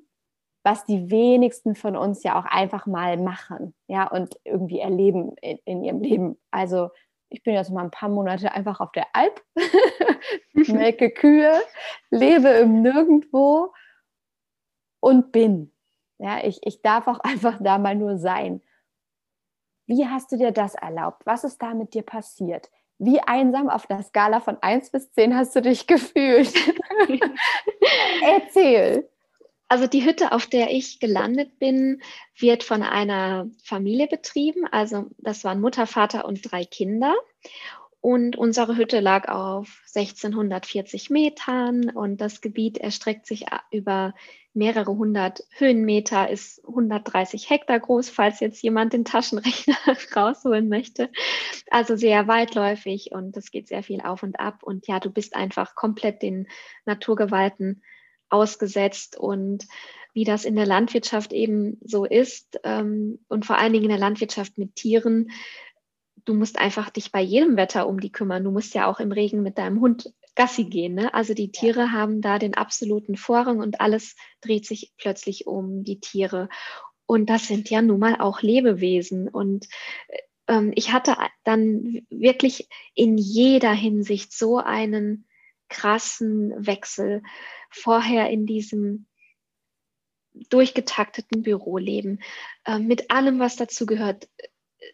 was 0.63 0.85
die 0.85 1.09
wenigsten 1.09 1.75
von 1.75 1.95
uns 1.95 2.23
ja 2.23 2.39
auch 2.39 2.45
einfach 2.45 2.85
mal 2.85 3.17
machen, 3.17 3.73
ja, 3.87 4.07
und 4.07 4.39
irgendwie 4.43 4.79
erleben 4.79 5.35
in, 5.41 5.57
in 5.65 5.83
ihrem 5.83 6.01
Leben. 6.01 6.37
Also 6.51 6.89
ich 7.29 7.43
bin 7.43 7.53
jetzt 7.53 7.71
mal 7.71 7.83
ein 7.83 7.91
paar 7.91 8.09
Monate 8.09 8.51
einfach 8.51 8.79
auf 8.79 8.91
der 8.91 9.07
Alp, 9.13 9.41
melke 10.67 11.11
Kühe, 11.11 11.53
lebe 12.09 12.49
im 12.49 12.81
Nirgendwo 12.81 13.71
und 14.99 15.31
bin. 15.31 15.73
Ja, 16.17 16.43
ich, 16.43 16.59
ich 16.63 16.81
darf 16.81 17.07
auch 17.07 17.19
einfach 17.23 17.57
da 17.61 17.77
mal 17.77 17.95
nur 17.95 18.17
sein. 18.17 18.61
Wie 19.87 20.05
hast 20.05 20.31
du 20.31 20.37
dir 20.37 20.51
das 20.51 20.75
erlaubt? 20.75 21.25
Was 21.25 21.43
ist 21.43 21.61
da 21.61 21.73
mit 21.73 21.93
dir 21.93 22.03
passiert? 22.03 22.69
Wie 22.99 23.21
einsam 23.21 23.69
auf 23.69 23.87
der 23.87 24.03
Skala 24.03 24.39
von 24.39 24.57
1 24.61 24.91
bis 24.91 25.11
10 25.13 25.35
hast 25.35 25.55
du 25.55 25.61
dich 25.61 25.87
gefühlt? 25.87 26.53
Erzähl. 28.21 29.09
Also 29.71 29.85
die 29.85 30.03
Hütte, 30.03 30.31
auf 30.31 30.47
der 30.47 30.71
ich 30.71 30.99
gelandet 30.99 31.59
bin, 31.59 32.01
wird 32.37 32.63
von 32.63 32.81
einer 32.81 33.47
Familie 33.63 34.07
betrieben. 34.07 34.65
Also 34.71 35.05
das 35.19 35.43
waren 35.43 35.61
Mutter, 35.61 35.85
Vater 35.85 36.25
und 36.25 36.51
drei 36.51 36.65
Kinder. 36.65 37.15
Und 38.01 38.37
unsere 38.37 38.77
Hütte 38.77 39.01
lag 39.01 39.27
auf 39.27 39.81
1640 39.93 41.09
Metern 41.09 41.89
und 41.89 42.21
das 42.21 42.39
Gebiet 42.39 42.77
erstreckt 42.77 43.25
sich 43.25 43.45
über 43.71 44.13
mehrere 44.53 44.91
hundert 44.95 45.43
Höhenmeter, 45.51 46.29
ist 46.29 46.65
130 46.65 47.49
Hektar 47.49 47.79
groß, 47.79 48.09
falls 48.09 48.39
jetzt 48.39 48.63
jemand 48.63 48.93
den 48.93 49.05
Taschenrechner 49.05 49.75
rausholen 50.15 50.69
möchte. 50.69 51.09
Also 51.69 51.97
sehr 51.97 52.27
weitläufig 52.27 53.11
und 53.11 53.35
es 53.35 53.51
geht 53.51 53.67
sehr 53.67 53.83
viel 53.83 54.01
auf 54.01 54.23
und 54.23 54.39
ab. 54.39 54.63
Und 54.63 54.87
ja, 54.87 54.99
du 54.99 55.09
bist 55.09 55.35
einfach 55.35 55.75
komplett 55.75 56.21
den 56.21 56.47
Naturgewalten 56.85 57.83
ausgesetzt 58.29 59.17
und 59.17 59.65
wie 60.13 60.23
das 60.23 60.45
in 60.45 60.55
der 60.55 60.65
Landwirtschaft 60.65 61.33
eben 61.33 61.77
so 61.81 62.05
ist 62.05 62.59
ähm, 62.63 63.19
und 63.27 63.45
vor 63.45 63.57
allen 63.57 63.73
Dingen 63.73 63.85
in 63.85 63.91
der 63.91 63.99
Landwirtschaft 63.99 64.57
mit 64.57 64.75
Tieren, 64.75 65.31
du 66.29 66.35
musst 66.35 66.59
einfach 66.59 66.91
dich 66.91 67.11
bei 67.11 67.21
jedem 67.21 67.57
Wetter 67.57 67.87
um 67.87 67.99
die 67.99 68.11
kümmern. 68.11 68.43
Du 68.43 68.51
musst 68.51 68.75
ja 68.75 68.85
auch 68.85 68.99
im 68.99 69.11
Regen 69.11 69.41
mit 69.41 69.57
deinem 69.57 69.81
Hund 69.81 70.13
Gassi 70.35 70.65
gehen. 70.65 70.93
Ne? 70.93 71.11
Also 71.11 71.33
die 71.33 71.51
Tiere 71.51 71.81
ja. 71.81 71.91
haben 71.91 72.21
da 72.21 72.37
den 72.37 72.53
absoluten 72.53 73.17
Vorrang 73.17 73.59
und 73.59 73.81
alles 73.81 74.15
dreht 74.39 74.67
sich 74.67 74.93
plötzlich 74.97 75.47
um 75.47 75.83
die 75.83 75.99
Tiere. 75.99 76.47
Und 77.07 77.31
das 77.31 77.47
sind 77.47 77.71
ja 77.71 77.81
nun 77.81 77.99
mal 77.99 78.21
auch 78.21 78.43
Lebewesen. 78.43 79.27
Und 79.27 79.67
ähm, 80.47 80.71
ich 80.75 80.93
hatte 80.93 81.17
dann 81.43 82.05
wirklich 82.11 82.69
in 82.93 83.17
jeder 83.17 83.73
Hinsicht 83.73 84.31
so 84.31 84.57
einen 84.57 85.27
krassen 85.67 86.53
Wechsel. 86.55 87.23
Vorher 87.71 88.29
in 88.29 88.45
diesem 88.45 89.07
durchgetakteten 90.49 91.41
Büroleben, 91.41 92.21
äh, 92.65 92.77
mit 92.77 93.09
allem, 93.09 93.39
was 93.39 93.55
dazu 93.55 93.87
gehört, 93.87 94.29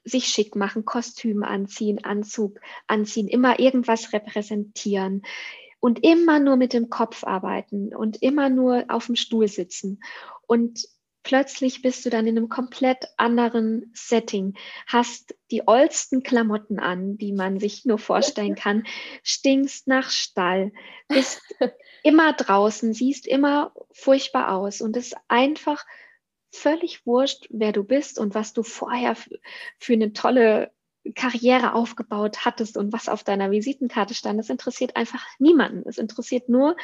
sich 0.04 0.28
schick 0.28 0.56
machen, 0.56 0.86
Kostüm 0.86 1.44
anziehen, 1.44 2.04
Anzug 2.04 2.60
anziehen, 2.88 3.28
immer 3.28 3.60
irgendwas 3.60 4.14
repräsentieren 4.14 5.24
und 5.80 6.04
immer 6.04 6.40
nur 6.40 6.56
mit 6.56 6.74
dem 6.74 6.90
Kopf 6.90 7.24
arbeiten 7.24 7.96
und 7.96 8.22
immer 8.22 8.50
nur 8.50 8.86
auf 8.88 9.06
dem 9.06 9.16
Stuhl 9.16 9.48
sitzen. 9.48 10.02
Und 10.48 10.88
plötzlich 11.26 11.82
bist 11.82 12.06
du 12.06 12.10
dann 12.10 12.28
in 12.28 12.38
einem 12.38 12.50
komplett 12.50 13.06
anderen 13.18 13.92
Setting, 13.94 14.54
hast 14.88 15.36
die 15.52 15.68
oldsten 15.68 16.24
Klamotten 16.24 16.80
an, 16.80 17.18
die 17.18 17.34
man 17.34 17.60
sich 17.60 17.86
nur 17.86 17.98
vorstellen 17.98 18.56
kann, 18.56 18.86
stinkst 19.24 19.88
nach 19.88 20.10
Stall, 20.10 20.72
bist 21.08 21.42
immer 22.04 22.34
draußen, 22.34 22.94
siehst 22.94 23.28
immer 23.28 23.74
furchtbar 23.92 24.54
aus 24.54 24.82
und 24.82 24.96
es 24.96 25.08
ist 25.08 25.18
einfach 25.28 25.86
völlig 26.56 27.06
wurscht, 27.06 27.48
wer 27.50 27.72
du 27.72 27.84
bist 27.84 28.20
und 28.20 28.36
was 28.36 28.54
du 28.54 28.64
vorher 28.64 29.16
für 29.80 29.94
eine 29.94 30.14
tolle 30.14 30.72
Karriere 31.14 31.74
aufgebaut 31.76 32.46
hattest 32.46 32.78
und 32.78 32.92
was 32.92 33.10
auf 33.10 33.24
deiner 33.24 33.52
Visitenkarte 33.52 34.16
stand. 34.16 34.40
Das 34.40 34.50
interessiert 34.50 34.96
einfach 34.96 35.24
niemanden. 35.38 35.88
Es 35.88 36.00
interessiert 36.00 36.50
nur, 36.50 36.76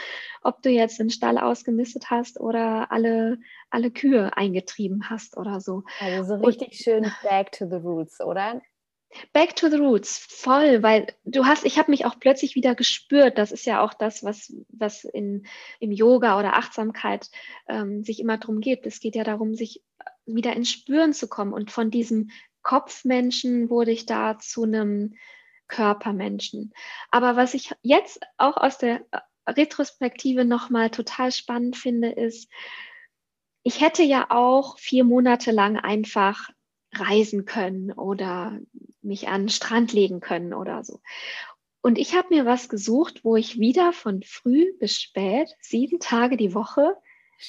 ob 0.43 0.61
du 0.61 0.69
jetzt 0.69 0.99
den 0.99 1.09
Stall 1.09 1.39
ausgemistet 1.39 2.11
hast 2.11 2.39
oder 2.39 2.91
alle, 2.91 3.39
alle 3.71 3.89
Kühe 3.89 4.35
eingetrieben 4.37 5.09
hast 5.09 5.37
oder 5.37 5.59
so. 5.59 5.83
Also 5.99 6.37
so 6.37 6.45
richtig 6.45 6.67
und, 6.67 6.75
schön 6.75 7.11
back 7.23 7.51
to 7.51 7.67
the 7.67 7.77
roots, 7.77 8.21
oder? 8.21 8.61
Back 9.33 9.55
to 9.55 9.69
the 9.69 9.77
roots, 9.77 10.17
voll, 10.17 10.83
weil 10.83 11.07
du 11.25 11.45
hast, 11.45 11.65
ich 11.65 11.77
habe 11.77 11.91
mich 11.91 12.05
auch 12.05 12.19
plötzlich 12.19 12.55
wieder 12.55 12.75
gespürt. 12.75 13.37
Das 13.37 13.51
ist 13.51 13.65
ja 13.65 13.81
auch 13.81 13.93
das, 13.93 14.23
was, 14.23 14.53
was 14.69 15.03
in, 15.03 15.45
im 15.79 15.91
Yoga 15.91 16.39
oder 16.39 16.55
Achtsamkeit 16.55 17.29
ähm, 17.67 18.03
sich 18.03 18.19
immer 18.19 18.37
darum 18.37 18.61
geht. 18.61 18.85
Es 18.85 18.99
geht 18.99 19.15
ja 19.15 19.23
darum, 19.23 19.53
sich 19.53 19.83
wieder 20.25 20.53
ins 20.53 20.69
Spüren 20.69 21.13
zu 21.13 21.27
kommen. 21.27 21.53
Und 21.53 21.71
von 21.71 21.91
diesem 21.91 22.29
Kopfmenschen 22.61 23.69
wurde 23.69 23.91
ich 23.91 24.05
da 24.05 24.39
zu 24.39 24.63
einem 24.63 25.15
Körpermenschen. 25.67 26.73
Aber 27.09 27.35
was 27.35 27.53
ich 27.53 27.71
jetzt 27.81 28.19
auch 28.37 28.57
aus 28.57 28.77
der 28.77 29.01
Retrospektive 29.47 30.45
nochmal 30.45 30.89
total 30.89 31.31
spannend 31.31 31.75
finde, 31.75 32.09
ist, 32.09 32.49
ich 33.63 33.81
hätte 33.81 34.03
ja 34.03 34.27
auch 34.29 34.77
vier 34.79 35.03
Monate 35.03 35.51
lang 35.51 35.77
einfach 35.77 36.49
reisen 36.93 37.45
können 37.45 37.91
oder 37.91 38.59
mich 39.01 39.27
an 39.27 39.43
den 39.43 39.49
Strand 39.49 39.93
legen 39.93 40.19
können 40.19 40.53
oder 40.53 40.83
so. 40.83 41.01
Und 41.81 41.97
ich 41.97 42.15
habe 42.15 42.27
mir 42.29 42.45
was 42.45 42.69
gesucht, 42.69 43.23
wo 43.23 43.35
ich 43.35 43.59
wieder 43.59 43.91
von 43.91 44.21
früh 44.23 44.73
bis 44.79 45.01
spät, 45.01 45.49
sieben 45.59 45.99
Tage 45.99 46.37
die 46.37 46.53
Woche 46.53 46.95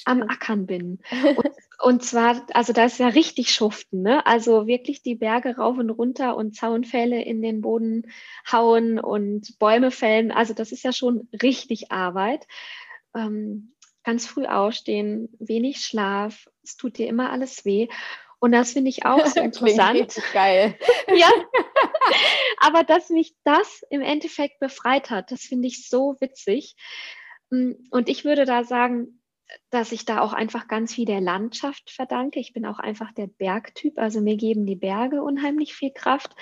am 0.05 0.23
Ackern 0.23 0.65
bin. 0.65 0.99
Und, 1.37 1.51
und, 1.81 2.03
zwar, 2.03 2.47
also 2.53 2.71
da 2.73 2.85
ist 2.85 2.97
ja 2.97 3.09
richtig 3.09 3.53
Schuften, 3.53 4.01
ne? 4.01 4.25
Also 4.25 4.67
wirklich 4.67 5.01
die 5.01 5.15
Berge 5.15 5.57
rauf 5.57 5.77
und 5.77 5.89
runter 5.89 6.37
und 6.37 6.55
Zaunfälle 6.55 7.21
in 7.21 7.41
den 7.41 7.61
Boden 7.61 8.09
hauen 8.49 8.99
und 8.99 9.59
Bäume 9.59 9.91
fällen. 9.91 10.31
Also 10.31 10.53
das 10.53 10.71
ist 10.71 10.83
ja 10.83 10.93
schon 10.93 11.27
richtig 11.41 11.91
Arbeit. 11.91 12.47
Ähm, 13.13 13.73
ganz 14.03 14.25
früh 14.25 14.45
aufstehen, 14.45 15.29
wenig 15.39 15.81
Schlaf, 15.81 16.49
es 16.63 16.77
tut 16.77 16.97
dir 16.97 17.07
immer 17.07 17.31
alles 17.31 17.65
weh. 17.65 17.87
Und 18.43 18.51
das 18.51 18.73
finde 18.73 18.89
ich 18.89 19.05
auch 19.05 19.25
so 19.25 19.39
interessant. 19.39 20.21
geil. 20.33 20.77
ja. 21.15 21.29
Aber 22.59 22.83
dass 22.83 23.09
mich 23.09 23.33
das 23.45 23.85
im 23.89 24.01
Endeffekt 24.01 24.59
befreit 24.59 25.09
hat, 25.09 25.31
das 25.31 25.43
finde 25.43 25.69
ich 25.69 25.87
so 25.87 26.17
witzig. 26.19 26.75
Mm, 27.51 27.71
und 27.89 28.09
ich 28.09 28.25
würde 28.25 28.43
da 28.43 28.65
sagen, 28.65 29.21
dass 29.69 29.93
ich 29.93 30.03
da 30.03 30.19
auch 30.19 30.33
einfach 30.33 30.67
ganz 30.67 30.93
viel 30.93 31.05
der 31.05 31.21
Landschaft 31.21 31.89
verdanke. 31.89 32.41
Ich 32.41 32.51
bin 32.51 32.65
auch 32.65 32.79
einfach 32.79 33.13
der 33.13 33.27
Bergtyp, 33.27 33.97
also 33.97 34.19
mir 34.19 34.35
geben 34.35 34.65
die 34.65 34.75
Berge 34.75 35.23
unheimlich 35.23 35.73
viel 35.73 35.91
Kraft 35.91 36.35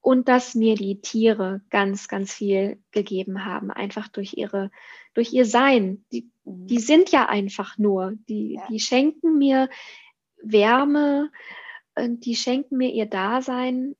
und 0.00 0.28
dass 0.28 0.54
mir 0.54 0.76
die 0.76 1.02
Tiere 1.02 1.60
ganz, 1.68 2.08
ganz 2.08 2.32
viel 2.32 2.82
gegeben 2.90 3.44
haben, 3.44 3.70
einfach 3.70 4.08
durch 4.08 4.32
ihre, 4.38 4.70
durch 5.12 5.34
ihr 5.34 5.44
Sein. 5.44 6.06
Die, 6.10 6.30
die 6.44 6.76
mhm. 6.76 6.80
sind 6.80 7.10
ja 7.10 7.28
einfach 7.28 7.76
nur, 7.76 8.14
die, 8.30 8.54
ja. 8.54 8.66
die 8.70 8.80
schenken 8.80 9.36
mir 9.36 9.68
Wärme, 10.44 11.30
äh, 11.94 12.08
die 12.10 12.36
schenken 12.36 12.76
mir 12.76 12.90
ihr 12.90 13.06
Dasein 13.06 13.96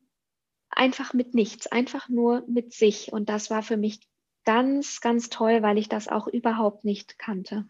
einfach 0.70 1.12
mit 1.14 1.34
nichts, 1.34 1.66
einfach 1.66 2.08
nur 2.08 2.44
mit 2.46 2.72
sich. 2.72 3.12
Und 3.12 3.28
das 3.28 3.50
war 3.50 3.62
für 3.62 3.76
mich 3.76 4.00
ganz, 4.44 5.00
ganz 5.00 5.30
toll, 5.30 5.62
weil 5.62 5.78
ich 5.78 5.88
das 5.88 6.08
auch 6.08 6.26
überhaupt 6.26 6.84
nicht 6.84 7.18
kannte. 7.18 7.66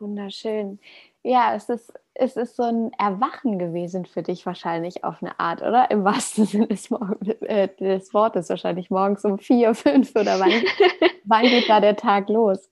Wunderschön. 0.00 0.80
Ja, 1.22 1.54
es 1.54 1.68
ist, 1.68 1.92
es 2.14 2.36
ist 2.36 2.56
so 2.56 2.64
ein 2.64 2.92
Erwachen 2.98 3.58
gewesen 3.58 4.06
für 4.06 4.22
dich 4.22 4.44
wahrscheinlich 4.44 5.04
auf 5.04 5.22
eine 5.22 5.38
Art, 5.38 5.62
oder? 5.62 5.90
Im 5.90 6.04
wahrsten 6.04 6.46
Sinne 6.46 6.66
des, 6.68 6.90
äh, 7.42 7.68
des 7.68 8.12
Wortes, 8.12 8.48
wahrscheinlich 8.48 8.90
morgens 8.90 9.24
um 9.24 9.38
vier, 9.38 9.74
fünf 9.74 10.14
oder 10.14 10.40
wann, 10.40 10.50
wann 11.24 11.42
geht 11.42 11.68
da 11.68 11.80
der 11.80 11.96
Tag 11.96 12.28
los? 12.28 12.70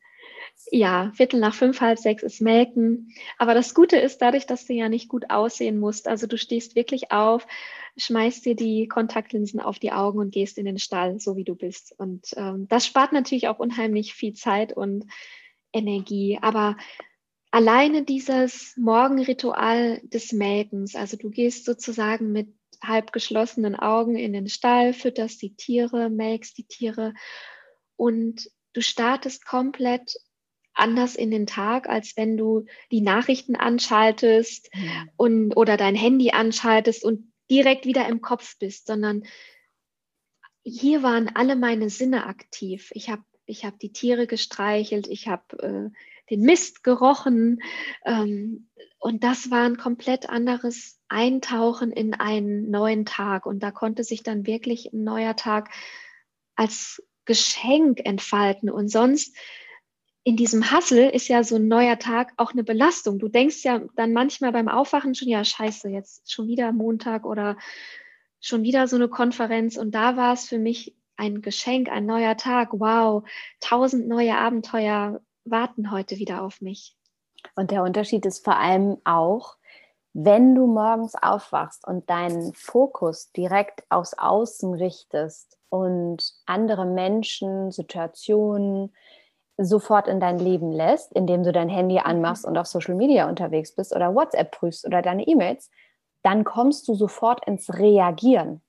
Ja, 0.71 1.13
Viertel 1.15 1.41
nach 1.41 1.55
fünf, 1.55 1.81
halb 1.81 1.99
sechs 1.99 2.23
ist 2.23 2.41
Melken. 2.41 3.13
Aber 3.39 3.55
das 3.55 3.75
Gute 3.75 3.97
ist 3.97 4.23
dadurch, 4.23 4.47
dass 4.47 4.67
du 4.67 4.73
ja 4.75 4.89
nicht 4.89 5.09
gut 5.09 5.31
aussehen 5.31 5.79
musst. 5.79 6.09
Also 6.09 6.27
du 6.27 6.39
stehst 6.39 6.77
wirklich 6.77 7.11
auf, 7.11 7.47
schmeißt 7.97 8.45
dir 8.45 8.55
die 8.55 8.89
Kontaktlinsen 8.89 9.61
auf 9.61 9.79
die 9.79 9.93
Augen 9.93 10.19
und 10.19 10.33
gehst 10.33 10.59
in 10.59 10.65
den 10.65 10.79
Stall, 10.79 11.19
so 11.21 11.37
wie 11.37 11.45
du 11.45 11.55
bist. 11.55 11.95
Und 11.99 12.29
ähm, 12.37 12.69
das 12.69 12.87
spart 12.87 13.13
natürlich 13.13 13.49
auch 13.49 13.59
unheimlich 13.59 14.15
viel 14.15 14.35
Zeit 14.35 14.73
und 14.73 15.05
Energie. 15.73 16.39
Aber 16.41 16.77
alleine 17.51 18.05
dieses 18.05 18.75
Morgenritual 18.77 20.01
des 20.05 20.33
Melkens, 20.33 20.95
also 20.95 21.17
du 21.17 21.31
gehst 21.31 21.65
sozusagen 21.65 22.33
mit 22.33 22.49
halb 22.83 23.13
geschlossenen 23.13 23.77
Augen 23.77 24.17
in 24.17 24.33
den 24.33 24.49
Stall, 24.49 24.93
fütterst 24.93 25.41
die 25.43 25.55
Tiere, 25.55 26.11
melkst 26.11 26.57
die 26.59 26.67
Tiere 26.67 27.15
und 27.97 28.51
du 28.73 28.81
startest 28.81 29.47
komplett 29.47 30.15
anders 30.75 31.17
in 31.17 31.31
den 31.31 31.47
Tag, 31.47 31.89
als 31.89 32.17
wenn 32.17 32.37
du 32.37 32.65
die 32.91 33.01
Nachrichten 33.01 33.57
anschaltest 33.57 34.71
ja. 34.75 35.05
und, 35.17 35.55
oder 35.55 35.77
dein 35.77 35.95
Handy 35.95 36.31
anschaltest 36.31 37.05
und 37.05 37.33
direkt 37.51 37.85
wieder 37.85 38.09
im 38.09 38.21
Kopf 38.21 38.59
bist, 38.59 38.87
sondern 38.87 39.25
hier 40.65 41.03
waren 41.03 41.31
alle 41.35 41.57
meine 41.57 41.91
Sinne 41.91 42.27
aktiv. 42.27 42.91
Ich 42.95 43.11
habe 43.11 43.23
ich 43.45 43.65
hab 43.65 43.79
die 43.79 43.93
Tiere 43.93 44.27
gestreichelt, 44.27 45.09
ich 45.09 45.29
habe 45.29 45.59
äh, 45.59 45.91
den 46.31 46.41
Mist 46.43 46.85
gerochen 46.85 47.61
ähm, 48.07 48.69
und 48.99 49.25
das 49.25 49.51
war 49.51 49.65
ein 49.65 49.77
komplett 49.77 50.31
anderes 50.31 51.01
Eintauchen 51.09 51.91
in 51.91 52.15
einen 52.15 52.71
neuen 52.71 53.05
Tag 53.05 53.45
und 53.45 53.63
da 53.63 53.71
konnte 53.71 54.05
sich 54.05 54.23
dann 54.23 54.47
wirklich 54.47 54.93
ein 54.93 55.03
neuer 55.05 55.37
Tag 55.37 55.71
als 56.55 57.03
Geschenk 57.25 58.01
entfalten 58.05 58.71
und 58.71 58.89
sonst 58.89 59.37
in 60.25 60.37
diesem 60.37 60.71
Hassel 60.71 61.09
ist 61.11 61.29
ja 61.29 61.43
so 61.43 61.57
ein 61.57 61.67
neuer 61.67 61.99
Tag 61.99 62.33
auch 62.37 62.53
eine 62.53 62.63
Belastung. 62.63 63.19
Du 63.19 63.29
denkst 63.29 63.65
ja 63.65 63.81
dann 63.97 64.13
manchmal 64.13 64.53
beim 64.53 64.69
Aufwachen 64.69 65.15
schon, 65.15 65.29
ja, 65.29 65.45
scheiße, 65.45 65.89
jetzt 65.89 66.31
schon 66.31 66.47
wieder 66.47 66.73
Montag 66.73 67.25
oder 67.25 67.57
schon 68.41 68.63
wieder 68.63 68.87
so 68.87 68.97
eine 68.97 69.09
Konferenz. 69.09 69.77
Und 69.77 69.95
da 69.95 70.17
war 70.17 70.33
es 70.35 70.49
für 70.49 70.59
mich 70.59 70.97
ein 71.17 71.43
Geschenk, 71.43 71.89
ein 71.89 72.07
neuer 72.07 72.37
Tag. 72.37 72.71
Wow, 72.73 73.25
tausend 73.61 74.07
neue 74.07 74.37
Abenteuer 74.37 75.21
warten 75.45 75.91
heute 75.91 76.17
wieder 76.17 76.43
auf 76.43 76.61
mich. 76.61 76.97
Und 77.57 77.73
der 77.73 77.83
Unterschied 77.83 78.25
ist 78.25 78.45
vor 78.45 78.57
allem 78.57 78.99
auch, 79.05 79.57
wenn 80.13 80.55
du 80.55 80.67
morgens 80.67 81.15
aufwachst 81.21 81.87
und 81.87 82.09
deinen 82.09 82.53
Fokus 82.55 83.33
direkt 83.33 83.83
aufs 83.89 84.15
Außen 84.15 84.75
richtest 84.75 85.59
und 85.69 86.23
andere 86.47 86.85
Menschen, 86.87 87.73
Situationen 87.73 88.93
sofort 89.65 90.09
in 90.09 90.21
dein 90.21 90.39
Leben 90.39 90.73
lässt, 90.73 91.13
indem 91.13 91.43
du 91.43 91.53
dein 91.53 91.69
Handy 91.69 91.97
mhm. 91.97 92.05
anmachst 92.05 92.45
und 92.45 92.57
auf 92.57 92.67
Social 92.67 92.95
Media 92.95 93.29
unterwegs 93.29 93.75
bist 93.75 93.95
oder 93.95 94.15
WhatsApp 94.15 94.51
prüfst 94.53 94.87
oder 94.87 95.03
deine 95.03 95.27
E-Mails, 95.27 95.71
dann 96.23 96.45
kommst 96.45 96.87
du 96.89 96.95
sofort 96.95 97.47
ins 97.47 97.73
Reagieren. 97.75 98.63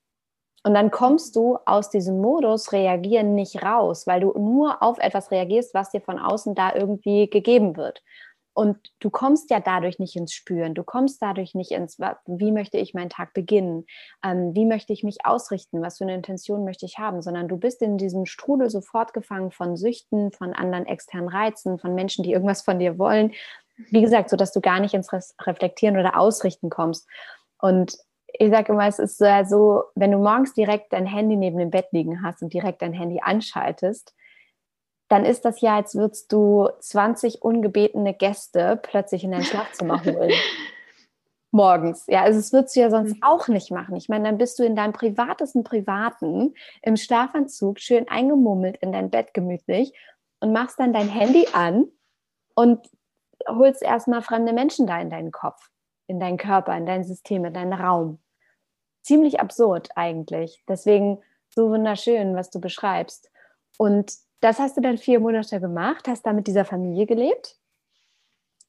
Und 0.65 0.73
dann 0.73 0.91
kommst 0.91 1.35
du 1.35 1.57
aus 1.65 1.89
diesem 1.89 2.21
Modus 2.21 2.71
Reagieren 2.71 3.35
nicht 3.35 3.63
raus, 3.63 4.07
weil 4.07 4.21
du 4.21 4.31
nur 4.37 4.81
auf 4.81 4.97
etwas 4.97 5.29
reagierst, 5.29 5.73
was 5.73 5.91
dir 5.91 5.99
von 5.99 6.17
außen 6.17 6.55
da 6.55 6.73
irgendwie 6.73 7.29
gegeben 7.29 7.75
wird. 7.75 8.01
Und 8.53 8.77
du 8.99 9.09
kommst 9.09 9.49
ja 9.49 9.59
dadurch 9.59 9.97
nicht 9.97 10.15
ins 10.15 10.31
Spüren, 10.31 10.75
du 10.75 10.83
kommst 10.83 11.21
dadurch 11.21 11.55
nicht 11.55 11.71
ins, 11.71 11.97
wie 12.27 12.51
möchte 12.51 12.77
ich 12.77 12.93
meinen 12.93 13.09
Tag 13.09 13.33
beginnen, 13.33 13.85
ähm, 14.23 14.53
wie 14.53 14.65
möchte 14.65 14.93
ich 14.93 15.03
mich 15.03 15.25
ausrichten, 15.25 15.81
was 15.81 15.97
für 15.97 16.03
eine 16.03 16.13
Intention 16.13 16.63
möchte 16.63 16.85
ich 16.85 16.99
haben, 16.99 17.23
sondern 17.23 17.47
du 17.47 17.57
bist 17.57 17.81
in 17.81 17.97
diesem 17.97 18.27
Strudel 18.27 18.69
sofort 18.69 19.13
gefangen 19.13 19.51
von 19.51 19.75
Süchten, 19.75 20.31
von 20.31 20.53
anderen 20.53 20.85
externen 20.85 21.29
Reizen, 21.29 21.79
von 21.79 21.95
Menschen, 21.95 22.23
die 22.23 22.31
irgendwas 22.31 22.61
von 22.61 22.77
dir 22.77 22.99
wollen. 22.99 23.31
Wie 23.89 24.01
gesagt, 24.01 24.29
so 24.29 24.35
dass 24.35 24.51
du 24.51 24.61
gar 24.61 24.79
nicht 24.79 24.93
ins 24.93 25.11
Reflektieren 25.11 25.97
oder 25.97 26.19
Ausrichten 26.19 26.69
kommst. 26.69 27.07
Und 27.57 27.97
ich 28.27 28.51
sage 28.51 28.71
immer, 28.73 28.87
es 28.87 28.99
ist 28.99 29.17
so, 29.17 29.83
wenn 29.95 30.11
du 30.11 30.17
morgens 30.19 30.53
direkt 30.53 30.93
dein 30.93 31.07
Handy 31.07 31.35
neben 31.35 31.57
dem 31.57 31.71
Bett 31.71 31.87
liegen 31.91 32.21
hast 32.23 32.43
und 32.43 32.53
direkt 32.53 32.83
dein 32.83 32.93
Handy 32.93 33.19
anschaltest, 33.21 34.13
dann 35.09 35.25
ist 35.25 35.45
das 35.45 35.61
ja, 35.61 35.75
als 35.75 35.95
würdest 35.95 36.31
du 36.31 36.69
20 36.79 37.41
ungebetene 37.41 38.13
Gäste 38.13 38.79
plötzlich 38.81 39.23
in 39.23 39.31
dein 39.31 39.43
Schlafzimmer 39.43 40.03
holen. 40.03 40.31
Morgens. 41.51 42.05
Ja, 42.07 42.23
also 42.23 42.39
das 42.39 42.51
würdest 42.51 42.75
du 42.75 42.79
ja 42.79 42.89
sonst 42.89 43.15
mhm. 43.15 43.23
auch 43.23 43.47
nicht 43.47 43.69
machen. 43.69 43.95
Ich 43.95 44.09
meine, 44.09 44.23
dann 44.23 44.39
bist 44.39 44.57
du 44.57 44.63
in 44.63 44.75
deinem 44.75 44.93
privatesten 44.93 45.63
Privaten 45.63 46.55
im 46.81 46.97
Schlafanzug 46.97 47.79
schön 47.79 48.07
eingemummelt 48.07 48.77
in 48.77 48.91
dein 48.91 49.11
Bett 49.11 49.35
gemütlich 49.35 49.93
und 50.39 50.51
machst 50.51 50.79
dann 50.79 50.93
dein 50.93 51.09
Handy 51.09 51.47
an 51.53 51.85
und 52.55 52.89
holst 53.47 53.83
erstmal 53.83 54.23
fremde 54.23 54.51
Menschen 54.51 54.87
da 54.87 54.99
in 54.99 55.11
deinen 55.11 55.31
Kopf, 55.31 55.69
in 56.07 56.19
deinen 56.19 56.37
Körper, 56.37 56.75
in 56.75 56.87
dein 56.87 57.03
System, 57.03 57.45
in 57.45 57.53
deinen 57.53 57.73
Raum. 57.73 58.19
Ziemlich 59.03 59.39
absurd 59.39 59.89
eigentlich. 59.95 60.63
Deswegen 60.67 61.21
so 61.49 61.69
wunderschön, 61.69 62.35
was 62.35 62.49
du 62.49 62.59
beschreibst. 62.59 63.29
Und 63.77 64.13
das 64.43 64.59
hast 64.59 64.75
du 64.77 64.81
dann 64.81 64.97
vier 64.97 65.19
Monate 65.19 65.59
gemacht, 65.59 66.07
hast 66.07 66.25
da 66.25 66.33
mit 66.33 66.47
dieser 66.47 66.65
Familie 66.65 67.05
gelebt. 67.05 67.57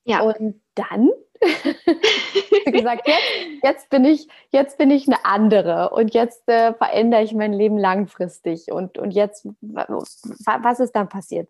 Ja. 0.04 0.20
Und 0.20 0.60
dann 0.74 1.10
hast 1.42 2.66
du 2.66 2.72
gesagt, 2.72 3.08
jetzt, 3.08 3.64
jetzt, 3.64 3.90
bin 3.90 4.04
ich, 4.04 4.28
jetzt 4.50 4.78
bin 4.78 4.90
ich 4.90 5.08
eine 5.08 5.24
andere 5.24 5.90
und 5.90 6.14
jetzt 6.14 6.48
äh, 6.48 6.74
verändere 6.74 7.22
ich 7.22 7.34
mein 7.34 7.52
Leben 7.52 7.78
langfristig. 7.78 8.70
Und, 8.70 8.98
und 8.98 9.10
jetzt, 9.10 9.48
was 9.60 10.80
ist 10.80 10.92
dann 10.92 11.08
passiert? 11.08 11.48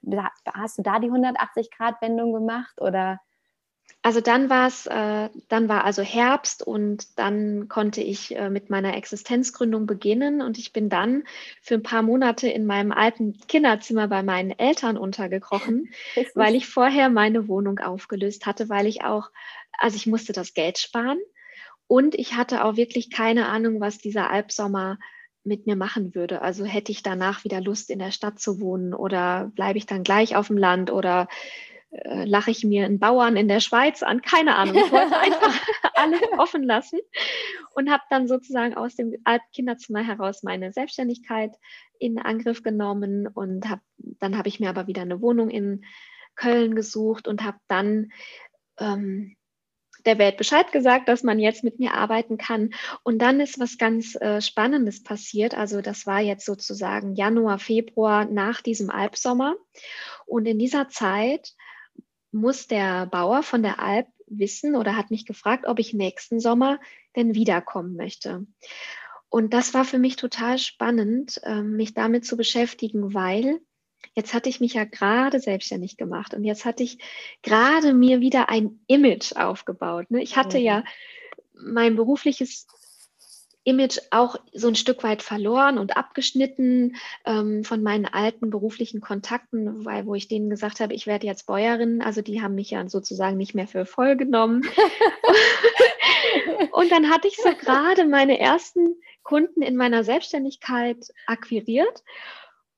Hast 0.52 0.78
du 0.78 0.82
da 0.82 0.98
die 0.98 1.10
180-Grad-Wendung 1.10 2.32
gemacht 2.32 2.80
oder? 2.80 3.20
Also 4.04 4.20
dann 4.20 4.50
war 4.50 4.66
es, 4.66 4.84
äh, 4.84 5.30
dann 5.48 5.66
war 5.70 5.84
also 5.84 6.02
Herbst 6.02 6.62
und 6.62 7.18
dann 7.18 7.68
konnte 7.68 8.02
ich 8.02 8.36
äh, 8.36 8.50
mit 8.50 8.68
meiner 8.68 8.94
Existenzgründung 8.98 9.86
beginnen 9.86 10.42
und 10.42 10.58
ich 10.58 10.74
bin 10.74 10.90
dann 10.90 11.24
für 11.62 11.76
ein 11.76 11.82
paar 11.82 12.02
Monate 12.02 12.46
in 12.46 12.66
meinem 12.66 12.92
alten 12.92 13.38
Kinderzimmer 13.48 14.06
bei 14.06 14.22
meinen 14.22 14.50
Eltern 14.50 14.98
untergekrochen, 14.98 15.88
weil 16.34 16.54
ich 16.54 16.66
vorher 16.66 17.08
meine 17.08 17.48
Wohnung 17.48 17.78
aufgelöst 17.78 18.44
hatte, 18.44 18.68
weil 18.68 18.86
ich 18.86 19.04
auch, 19.04 19.30
also 19.78 19.96
ich 19.96 20.06
musste 20.06 20.34
das 20.34 20.52
Geld 20.52 20.76
sparen 20.76 21.18
und 21.86 22.14
ich 22.14 22.34
hatte 22.34 22.62
auch 22.66 22.76
wirklich 22.76 23.10
keine 23.10 23.48
Ahnung, 23.48 23.80
was 23.80 23.96
dieser 23.96 24.30
Albsommer 24.30 24.98
mit 25.44 25.66
mir 25.66 25.76
machen 25.76 26.14
würde. 26.14 26.42
Also 26.42 26.66
hätte 26.66 26.92
ich 26.92 27.02
danach 27.02 27.44
wieder 27.44 27.62
Lust 27.62 27.88
in 27.88 28.00
der 28.00 28.10
Stadt 28.10 28.38
zu 28.38 28.60
wohnen 28.60 28.92
oder 28.92 29.50
bleibe 29.54 29.78
ich 29.78 29.86
dann 29.86 30.02
gleich 30.02 30.36
auf 30.36 30.48
dem 30.48 30.58
Land 30.58 30.92
oder 30.92 31.26
äh, 31.94 32.24
lache 32.24 32.50
ich 32.50 32.64
mir 32.64 32.86
einen 32.86 32.98
Bauern 32.98 33.36
in 33.36 33.46
der 33.46 33.60
Schweiz 33.60 34.02
an, 34.02 34.20
keine 34.20 34.56
Ahnung. 34.56 34.76
Ich 34.76 34.90
wollte 34.90 35.16
einfach 35.18 35.54
alles 35.94 36.20
offen 36.36 36.64
lassen 36.64 36.98
und 37.76 37.88
habe 37.88 38.02
dann 38.10 38.26
sozusagen 38.26 38.74
aus 38.74 38.96
dem 38.96 39.14
Kinderzimmer 39.52 40.02
heraus 40.02 40.42
meine 40.42 40.72
Selbstständigkeit 40.72 41.52
in 42.00 42.18
Angriff 42.18 42.64
genommen 42.64 43.28
und 43.28 43.70
hab, 43.70 43.78
dann 43.96 44.36
habe 44.36 44.48
ich 44.48 44.58
mir 44.58 44.70
aber 44.70 44.88
wieder 44.88 45.02
eine 45.02 45.20
Wohnung 45.20 45.50
in 45.50 45.84
Köln 46.34 46.74
gesucht 46.74 47.28
und 47.28 47.44
habe 47.44 47.58
dann 47.68 48.10
ähm, 48.80 49.36
der 50.04 50.18
Welt 50.18 50.36
Bescheid 50.36 50.72
gesagt, 50.72 51.08
dass 51.08 51.22
man 51.22 51.38
jetzt 51.38 51.62
mit 51.62 51.78
mir 51.78 51.94
arbeiten 51.94 52.38
kann. 52.38 52.74
Und 53.04 53.20
dann 53.20 53.38
ist 53.38 53.60
was 53.60 53.78
ganz 53.78 54.16
äh, 54.16 54.40
Spannendes 54.40 55.04
passiert. 55.04 55.56
Also 55.56 55.80
das 55.80 56.06
war 56.06 56.20
jetzt 56.20 56.44
sozusagen 56.44 57.14
Januar, 57.14 57.60
Februar 57.60 58.24
nach 58.24 58.60
diesem 58.62 58.90
Albsommer. 58.90 59.54
Und 60.26 60.46
in 60.46 60.58
dieser 60.58 60.88
Zeit 60.88 61.54
muss 62.34 62.66
der 62.66 63.06
Bauer 63.06 63.42
von 63.42 63.62
der 63.62 63.78
Alp 63.80 64.08
wissen 64.26 64.74
oder 64.74 64.96
hat 64.96 65.10
mich 65.10 65.24
gefragt, 65.24 65.66
ob 65.66 65.78
ich 65.78 65.94
nächsten 65.94 66.40
Sommer 66.40 66.80
denn 67.16 67.34
wiederkommen 67.34 67.96
möchte. 67.96 68.46
Und 69.28 69.54
das 69.54 69.72
war 69.74 69.84
für 69.84 69.98
mich 69.98 70.16
total 70.16 70.58
spannend, 70.58 71.40
ähm, 71.44 71.76
mich 71.76 71.94
damit 71.94 72.26
zu 72.26 72.36
beschäftigen, 72.36 73.14
weil 73.14 73.60
jetzt 74.14 74.34
hatte 74.34 74.48
ich 74.48 74.60
mich 74.60 74.74
ja 74.74 74.84
gerade 74.84 75.40
selbstständig 75.40 75.96
gemacht 75.96 76.34
und 76.34 76.44
jetzt 76.44 76.64
hatte 76.64 76.82
ich 76.82 76.98
gerade 77.42 77.94
mir 77.94 78.20
wieder 78.20 78.48
ein 78.48 78.80
Image 78.86 79.32
aufgebaut. 79.34 80.10
Ne? 80.10 80.22
Ich 80.22 80.36
hatte 80.36 80.58
ja 80.58 80.84
mein 81.52 81.96
berufliches 81.96 82.66
Image 83.64 83.98
auch 84.10 84.36
so 84.52 84.68
ein 84.68 84.74
Stück 84.74 85.02
weit 85.02 85.22
verloren 85.22 85.78
und 85.78 85.96
abgeschnitten 85.96 86.96
ähm, 87.24 87.64
von 87.64 87.82
meinen 87.82 88.04
alten 88.04 88.50
beruflichen 88.50 89.00
Kontakten, 89.00 89.84
weil 89.84 90.06
wo 90.06 90.14
ich 90.14 90.28
denen 90.28 90.50
gesagt 90.50 90.80
habe, 90.80 90.94
ich 90.94 91.06
werde 91.06 91.26
jetzt 91.26 91.46
Bäuerin, 91.46 92.02
also 92.02 92.20
die 92.20 92.42
haben 92.42 92.54
mich 92.54 92.70
ja 92.70 92.86
sozusagen 92.88 93.38
nicht 93.38 93.54
mehr 93.54 93.66
für 93.66 93.86
voll 93.86 94.16
genommen. 94.16 94.62
und 96.72 96.92
dann 96.92 97.10
hatte 97.10 97.28
ich 97.28 97.36
so 97.36 97.50
gerade 97.54 98.06
meine 98.06 98.38
ersten 98.38 98.96
Kunden 99.22 99.62
in 99.62 99.76
meiner 99.76 100.04
Selbstständigkeit 100.04 101.08
akquiriert 101.26 102.04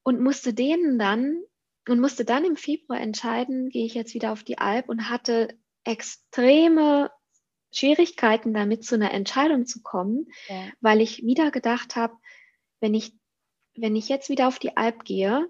und 0.05 0.21
musste 0.21 0.55
denen 0.55 0.99
dann 0.99 1.43
und 1.89 2.01
musste 2.01 2.25
dann 2.25 2.45
im 2.45 2.57
Februar 2.57 3.01
entscheiden, 3.01 3.71
gehe 3.71 3.87
ich 3.87 3.95
jetzt 3.95 4.15
wieder 4.15 4.33
auf 4.33 4.45
die 4.45 4.59
Alp 4.59 4.89
und 4.89 5.11
hatte 5.11 5.49
extreme 5.85 7.11
Schwierigkeiten 7.77 8.55
damit, 8.55 8.85
zu 8.85 8.95
einer 8.95 9.13
Entscheidung 9.13 9.67
zu 9.67 9.83
kommen, 9.83 10.29
ja. 10.49 10.65
weil 10.81 11.01
ich 11.01 11.25
wieder 11.25 11.51
gedacht 11.51 11.97
habe, 11.97 12.15
wenn 12.81 12.95
ich, 12.95 13.13
wenn 13.77 13.97
ich 13.97 14.09
jetzt 14.09 14.31
wieder 14.31 14.49
auf 14.49 14.59
die 14.59 14.77
Alp 14.77 15.05
gehe, 15.05 15.47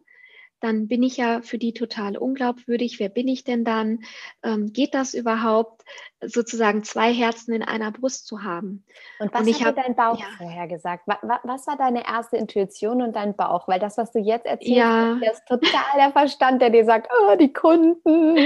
dann 0.67 0.89
bin 0.89 1.03
ich 1.05 1.17
ja 1.17 1.43
für 1.43 1.59
die 1.59 1.73
total 1.73 2.17
unglaubwürdig. 2.17 2.99
Wer 2.99 3.09
bin 3.09 3.29
ich 3.29 3.45
denn 3.45 3.65
dann? 3.65 4.01
Ähm, 4.43 4.73
geht 4.73 4.95
das 4.95 5.15
überhaupt, 5.15 5.83
sozusagen 6.21 6.83
zwei 6.83 7.13
Herzen 7.13 7.55
in 7.55 7.63
einer 7.63 7.93
Brust 7.93 8.27
zu 8.27 8.43
haben? 8.43 8.85
Und 9.21 9.33
was 9.33 9.47
und 9.47 9.61
hat 9.61 9.77
hab, 9.77 9.85
dein 9.85 9.95
Bauch 9.95 10.19
ja. 10.19 10.27
vorher 10.37 10.67
gesagt? 10.67 11.05
Was, 11.07 11.19
was, 11.45 11.67
war 11.69 11.77
deine 11.77 12.05
erste 12.05 12.37
Intuition 12.37 13.01
und 13.01 13.15
dein 13.15 13.37
Bauch? 13.37 13.69
Weil 13.69 13.79
das, 13.79 13.97
was 13.97 14.11
du 14.11 14.19
jetzt 14.19 14.47
erzählst, 14.47 14.77
ja. 14.77 15.19
ist 15.31 15.47
total 15.47 15.97
der 15.97 16.11
Verstand, 16.11 16.61
der 16.61 16.71
dir 16.71 16.85
sagt, 16.85 17.09
oh, 17.13 17.37
die 17.37 17.53
Kunden 17.53 18.37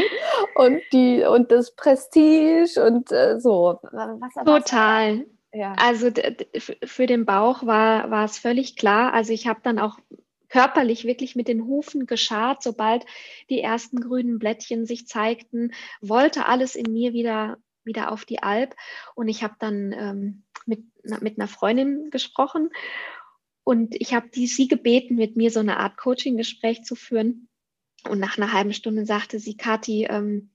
und, 0.56 0.80
die, 0.92 1.24
und 1.24 1.50
das 1.50 1.74
Prestige 1.74 2.84
und 2.84 3.10
äh, 3.12 3.40
so. 3.40 3.78
Was, 3.92 4.44
total. 4.44 5.24
Ja. 5.52 5.74
Also 5.78 6.10
für 6.84 7.06
den 7.06 7.24
Bauch 7.24 7.66
war, 7.66 8.10
war 8.10 8.24
es 8.24 8.38
völlig 8.38 8.76
klar. 8.76 9.14
Also 9.14 9.32
ich 9.32 9.48
habe 9.48 9.60
dann 9.62 9.78
auch 9.78 9.98
körperlich 10.50 11.04
wirklich 11.04 11.34
mit 11.34 11.48
den 11.48 11.64
Hufen 11.64 12.06
geschart, 12.06 12.62
sobald 12.62 13.06
die 13.48 13.60
ersten 13.60 14.00
grünen 14.00 14.38
Blättchen 14.38 14.84
sich 14.84 15.06
zeigten, 15.06 15.72
wollte 16.02 16.46
alles 16.46 16.76
in 16.76 16.92
mir 16.92 17.12
wieder 17.14 17.56
wieder 17.82 18.12
auf 18.12 18.26
die 18.26 18.42
Alp 18.42 18.76
und 19.14 19.28
ich 19.28 19.42
habe 19.42 19.54
dann 19.58 19.94
ähm, 19.98 20.42
mit, 20.66 20.82
mit 21.22 21.38
einer 21.38 21.48
Freundin 21.48 22.10
gesprochen 22.10 22.68
und 23.64 23.94
ich 23.94 24.14
habe 24.14 24.28
sie 24.32 24.68
gebeten, 24.68 25.16
mit 25.16 25.36
mir 25.36 25.50
so 25.50 25.60
eine 25.60 25.78
Art 25.78 25.96
Coaching-Gespräch 25.96 26.82
zu 26.82 26.94
führen. 26.94 27.48
Und 28.08 28.18
nach 28.18 28.38
einer 28.38 28.52
halben 28.52 28.72
Stunde 28.72 29.04
sagte 29.04 29.38
sie, 29.38 29.56
Kathi, 29.56 30.06
ähm, 30.10 30.50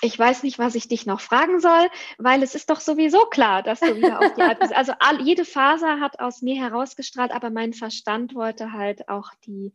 ich 0.00 0.18
weiß 0.18 0.42
nicht, 0.42 0.58
was 0.58 0.74
ich 0.74 0.88
dich 0.88 1.06
noch 1.06 1.20
fragen 1.20 1.60
soll, 1.60 1.88
weil 2.18 2.42
es 2.42 2.54
ist 2.54 2.70
doch 2.70 2.80
sowieso 2.80 3.26
klar, 3.26 3.62
dass 3.62 3.80
du 3.80 3.96
wieder 3.96 4.20
auf 4.20 4.34
die 4.34 4.42
Alp 4.42 4.60
bist. 4.60 4.74
Also 4.74 4.92
all, 4.98 5.20
jede 5.22 5.44
Faser 5.44 6.00
hat 6.00 6.20
aus 6.20 6.42
mir 6.42 6.60
herausgestrahlt, 6.62 7.32
aber 7.32 7.50
mein 7.50 7.72
Verstand 7.72 8.34
wollte 8.34 8.72
halt 8.72 9.08
auch 9.08 9.30
die 9.46 9.72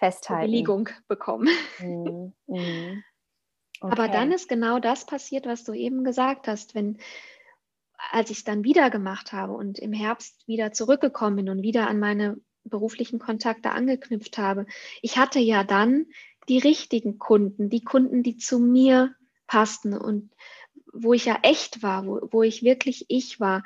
Bewilligung 0.00 0.88
bekommen. 1.08 1.48
Mhm. 1.78 2.32
Mhm. 2.46 3.04
Okay. 3.80 3.92
Aber 3.92 4.08
dann 4.08 4.32
ist 4.32 4.48
genau 4.48 4.80
das 4.80 5.06
passiert, 5.06 5.46
was 5.46 5.64
du 5.64 5.72
eben 5.72 6.02
gesagt 6.04 6.48
hast, 6.48 6.74
wenn 6.74 6.98
als 8.10 8.30
ich 8.30 8.38
es 8.38 8.44
dann 8.44 8.64
wieder 8.64 8.90
gemacht 8.90 9.32
habe 9.32 9.54
und 9.54 9.78
im 9.78 9.92
Herbst 9.92 10.46
wieder 10.46 10.72
zurückgekommen 10.72 11.36
bin 11.36 11.48
und 11.48 11.62
wieder 11.62 11.88
an 11.88 11.98
meine 11.98 12.36
beruflichen 12.64 13.18
Kontakte 13.18 13.70
angeknüpft 13.70 14.38
habe. 14.38 14.66
Ich 15.02 15.18
hatte 15.18 15.40
ja 15.40 15.64
dann 15.64 16.06
die 16.48 16.58
richtigen 16.58 17.18
Kunden, 17.18 17.70
die 17.70 17.82
Kunden, 17.82 18.22
die 18.22 18.36
zu 18.36 18.58
mir 18.58 19.14
passten 19.48 19.96
und 19.96 20.30
wo 20.92 21.12
ich 21.12 21.24
ja 21.24 21.38
echt 21.42 21.82
war, 21.82 22.06
wo, 22.06 22.20
wo 22.30 22.42
ich 22.42 22.62
wirklich 22.62 23.06
ich 23.08 23.40
war. 23.40 23.64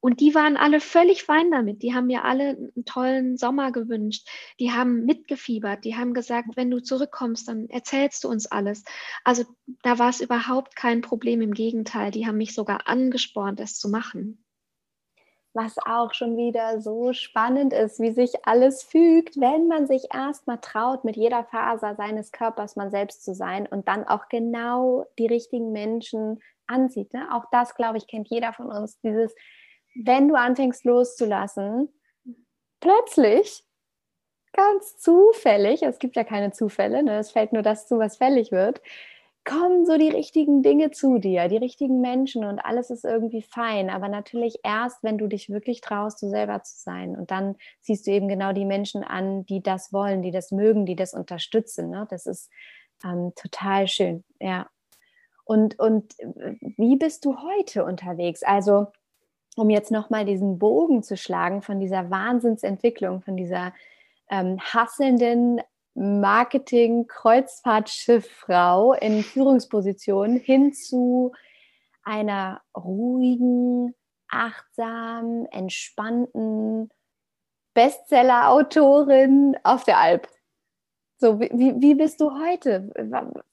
Und 0.00 0.20
die 0.20 0.34
waren 0.34 0.56
alle 0.56 0.80
völlig 0.80 1.24
fein 1.24 1.50
damit. 1.50 1.82
Die 1.82 1.94
haben 1.94 2.06
mir 2.06 2.24
alle 2.24 2.50
einen 2.50 2.84
tollen 2.86 3.36
Sommer 3.36 3.70
gewünscht. 3.70 4.26
Die 4.58 4.72
haben 4.72 5.04
mitgefiebert. 5.04 5.84
Die 5.84 5.94
haben 5.94 6.14
gesagt, 6.14 6.56
wenn 6.56 6.70
du 6.70 6.80
zurückkommst, 6.80 7.48
dann 7.48 7.68
erzählst 7.68 8.24
du 8.24 8.28
uns 8.28 8.46
alles. 8.46 8.82
Also 9.24 9.44
da 9.82 9.98
war 9.98 10.08
es 10.08 10.22
überhaupt 10.22 10.74
kein 10.74 11.02
Problem. 11.02 11.42
Im 11.42 11.52
Gegenteil, 11.52 12.10
die 12.10 12.26
haben 12.26 12.38
mich 12.38 12.54
sogar 12.54 12.88
angespornt, 12.88 13.60
es 13.60 13.78
zu 13.78 13.90
machen. 13.90 14.42
Was 15.52 15.76
auch 15.78 16.14
schon 16.14 16.36
wieder 16.36 16.80
so 16.80 17.12
spannend 17.12 17.72
ist, 17.72 17.98
wie 17.98 18.12
sich 18.12 18.46
alles 18.46 18.84
fügt, 18.84 19.40
wenn 19.40 19.66
man 19.66 19.86
sich 19.86 20.06
erstmal 20.14 20.58
traut, 20.60 21.04
mit 21.04 21.16
jeder 21.16 21.44
Faser 21.44 21.96
seines 21.96 22.30
Körpers 22.30 22.76
man 22.76 22.90
selbst 22.90 23.24
zu 23.24 23.34
sein 23.34 23.66
und 23.66 23.88
dann 23.88 24.04
auch 24.06 24.28
genau 24.28 25.06
die 25.18 25.26
richtigen 25.26 25.72
Menschen 25.72 26.40
ansieht. 26.68 27.12
Ne? 27.12 27.28
Auch 27.32 27.46
das, 27.50 27.74
glaube 27.74 27.98
ich, 27.98 28.06
kennt 28.06 28.28
jeder 28.28 28.52
von 28.52 28.66
uns. 28.66 29.00
Dieses, 29.00 29.34
wenn 29.94 30.28
du 30.28 30.36
anfängst 30.36 30.84
loszulassen, 30.84 31.88
plötzlich, 32.78 33.64
ganz 34.52 34.98
zufällig, 34.98 35.82
es 35.82 35.98
gibt 35.98 36.16
ja 36.16 36.24
keine 36.24 36.52
Zufälle, 36.52 37.02
ne, 37.02 37.18
es 37.18 37.30
fällt 37.30 37.52
nur 37.52 37.62
das 37.62 37.86
zu, 37.86 37.98
was 37.98 38.16
fällig 38.16 38.50
wird, 38.50 38.80
kommen 39.44 39.86
so 39.86 39.96
die 39.96 40.10
richtigen 40.10 40.62
Dinge 40.62 40.90
zu 40.90 41.18
dir, 41.18 41.48
die 41.48 41.56
richtigen 41.56 42.00
Menschen 42.00 42.44
und 42.44 42.58
alles 42.58 42.90
ist 42.90 43.04
irgendwie 43.04 43.42
fein. 43.42 43.90
Aber 43.90 44.08
natürlich 44.08 44.58
erst, 44.62 45.02
wenn 45.02 45.18
du 45.18 45.26
dich 45.26 45.48
wirklich 45.48 45.80
traust, 45.80 46.22
du 46.22 46.28
selber 46.28 46.62
zu 46.62 46.76
sein. 46.78 47.16
Und 47.16 47.30
dann 47.30 47.56
siehst 47.80 48.06
du 48.06 48.10
eben 48.10 48.28
genau 48.28 48.52
die 48.52 48.64
Menschen 48.64 49.02
an, 49.02 49.46
die 49.46 49.62
das 49.62 49.92
wollen, 49.92 50.22
die 50.22 50.30
das 50.30 50.50
mögen, 50.50 50.86
die 50.86 50.96
das 50.96 51.14
unterstützen. 51.14 51.90
Ne? 51.90 52.06
Das 52.10 52.26
ist 52.26 52.50
ähm, 53.04 53.32
total 53.34 53.88
schön, 53.88 54.24
ja. 54.40 54.68
Und, 55.44 55.80
und 55.80 56.14
wie 56.76 56.94
bist 56.94 57.24
du 57.24 57.38
heute 57.38 57.84
unterwegs? 57.84 58.44
Also 58.44 58.86
um 59.56 59.68
jetzt 59.68 59.90
nochmal 59.90 60.24
diesen 60.24 60.58
Bogen 60.58 61.02
zu 61.02 61.16
schlagen 61.16 61.60
von 61.60 61.80
dieser 61.80 62.08
Wahnsinnsentwicklung, 62.08 63.20
von 63.20 63.36
dieser 63.36 63.72
ähm, 64.30 64.60
hasselnden 64.60 65.60
Marketing-Kreuzfahrtschifffrau 66.00 68.94
in 68.94 69.22
Führungsposition 69.22 70.36
hin 70.36 70.72
zu 70.72 71.32
einer 72.02 72.62
ruhigen, 72.74 73.94
achtsamen, 74.28 75.44
entspannten 75.46 76.88
Bestseller-Autorin 77.74 79.58
auf 79.62 79.84
der 79.84 79.98
Alp. 79.98 80.26
So, 81.18 81.38
wie, 81.38 81.50
wie 81.52 81.94
bist 81.94 82.22
du 82.22 82.30
heute? 82.30 82.90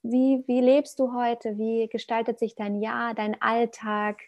Wie, 0.02 0.46
wie 0.48 0.62
lebst 0.62 1.00
du 1.00 1.14
heute? 1.14 1.58
Wie 1.58 1.90
gestaltet 1.90 2.40
sich 2.40 2.56
dein 2.56 2.80
Jahr, 2.80 3.14
dein 3.14 3.42
Alltag? 3.42 4.22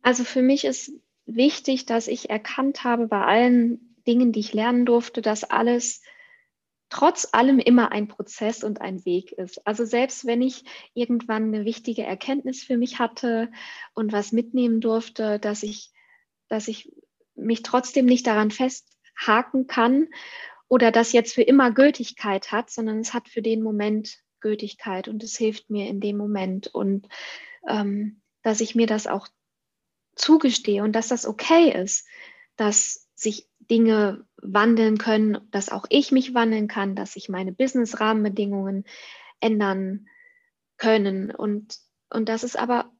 Also 0.00 0.24
für 0.24 0.40
mich 0.40 0.64
ist 0.64 0.90
wichtig, 1.26 1.84
dass 1.84 2.08
ich 2.08 2.30
erkannt 2.30 2.82
habe 2.82 3.08
bei 3.08 3.22
allen 3.22 3.94
Dingen, 4.06 4.32
die 4.32 4.40
ich 4.40 4.54
lernen 4.54 4.86
durfte, 4.86 5.20
dass 5.20 5.44
alles 5.44 6.00
trotz 6.90 7.28
allem 7.32 7.58
immer 7.58 7.92
ein 7.92 8.08
Prozess 8.08 8.62
und 8.62 8.80
ein 8.80 9.04
Weg 9.04 9.32
ist. 9.32 9.66
Also 9.66 9.84
selbst 9.84 10.26
wenn 10.26 10.42
ich 10.42 10.64
irgendwann 10.94 11.54
eine 11.54 11.64
wichtige 11.64 12.04
Erkenntnis 12.04 12.62
für 12.62 12.76
mich 12.76 12.98
hatte 12.98 13.50
und 13.94 14.12
was 14.12 14.32
mitnehmen 14.32 14.80
durfte, 14.80 15.38
dass 15.38 15.62
ich, 15.62 15.90
dass 16.48 16.68
ich 16.68 16.92
mich 17.34 17.62
trotzdem 17.62 18.06
nicht 18.06 18.26
daran 18.26 18.50
festhaken 18.50 19.66
kann 19.66 20.08
oder 20.68 20.92
das 20.92 21.12
jetzt 21.12 21.34
für 21.34 21.42
immer 21.42 21.72
Gültigkeit 21.72 22.52
hat, 22.52 22.70
sondern 22.70 23.00
es 23.00 23.12
hat 23.12 23.28
für 23.28 23.42
den 23.42 23.62
Moment 23.62 24.18
Gültigkeit 24.40 25.08
und 25.08 25.22
es 25.24 25.36
hilft 25.36 25.70
mir 25.70 25.88
in 25.88 26.00
dem 26.00 26.16
Moment 26.16 26.68
und 26.68 27.08
ähm, 27.66 28.20
dass 28.42 28.60
ich 28.60 28.74
mir 28.74 28.86
das 28.86 29.06
auch 29.06 29.26
zugestehe 30.14 30.82
und 30.82 30.92
dass 30.92 31.08
das 31.08 31.26
okay 31.26 31.70
ist, 31.82 32.06
dass 32.56 33.08
sich 33.14 33.48
Dinge 33.58 34.26
wandeln 34.44 34.98
können, 34.98 35.38
dass 35.50 35.70
auch 35.70 35.86
ich 35.88 36.12
mich 36.12 36.34
wandeln 36.34 36.68
kann, 36.68 36.94
dass 36.94 37.14
sich 37.14 37.28
meine 37.28 37.52
Business-Rahmenbedingungen 37.52 38.84
ändern 39.40 40.06
können 40.76 41.30
und, 41.30 41.78
und 42.10 42.28
dass 42.28 42.42
es 42.42 42.54
aber 42.54 42.92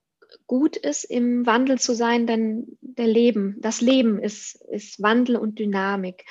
gut 0.46 0.76
ist, 0.76 1.04
im 1.04 1.46
Wandel 1.46 1.78
zu 1.78 1.94
sein, 1.94 2.26
denn 2.26 2.78
der 2.80 3.07
Leben, 3.07 3.57
das 3.61 3.80
Leben 3.80 4.18
ist, 4.18 4.61
ist 4.70 5.00
Wandel 5.02 5.37
und 5.37 5.59
Dynamik. 5.59 6.24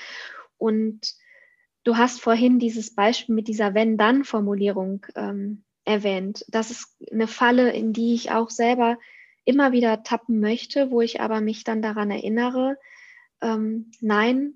Und 0.57 1.13
du 1.83 1.97
hast 1.97 2.19
vorhin 2.19 2.59
dieses 2.59 2.95
Beispiel 2.95 3.35
mit 3.35 3.47
dieser 3.47 3.73
Wenn-Dann-Formulierung 3.73 5.05
ähm, 5.15 5.63
erwähnt. 5.85 6.45
Das 6.49 6.71
ist 6.71 6.97
eine 7.11 7.27
Falle, 7.27 7.71
in 7.71 7.93
die 7.93 8.13
ich 8.13 8.31
auch 8.31 8.49
selber 8.49 8.97
immer 9.45 9.71
wieder 9.71 10.03
tappen 10.03 10.39
möchte, 10.39 10.91
wo 10.91 11.01
ich 11.01 11.21
aber 11.21 11.41
mich 11.41 11.63
dann 11.63 11.81
daran 11.81 12.11
erinnere, 12.11 12.77
ähm, 13.41 13.91
nein, 13.99 14.55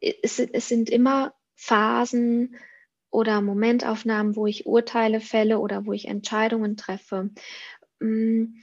es, 0.00 0.38
es 0.38 0.68
sind 0.68 0.90
immer 0.90 1.34
Phasen 1.54 2.56
oder 3.10 3.40
Momentaufnahmen, 3.40 4.36
wo 4.36 4.46
ich 4.46 4.66
Urteile 4.66 5.20
fälle 5.20 5.58
oder 5.58 5.86
wo 5.86 5.92
ich 5.92 6.08
Entscheidungen 6.08 6.76
treffe. 6.76 7.30
Mm, 7.98 8.54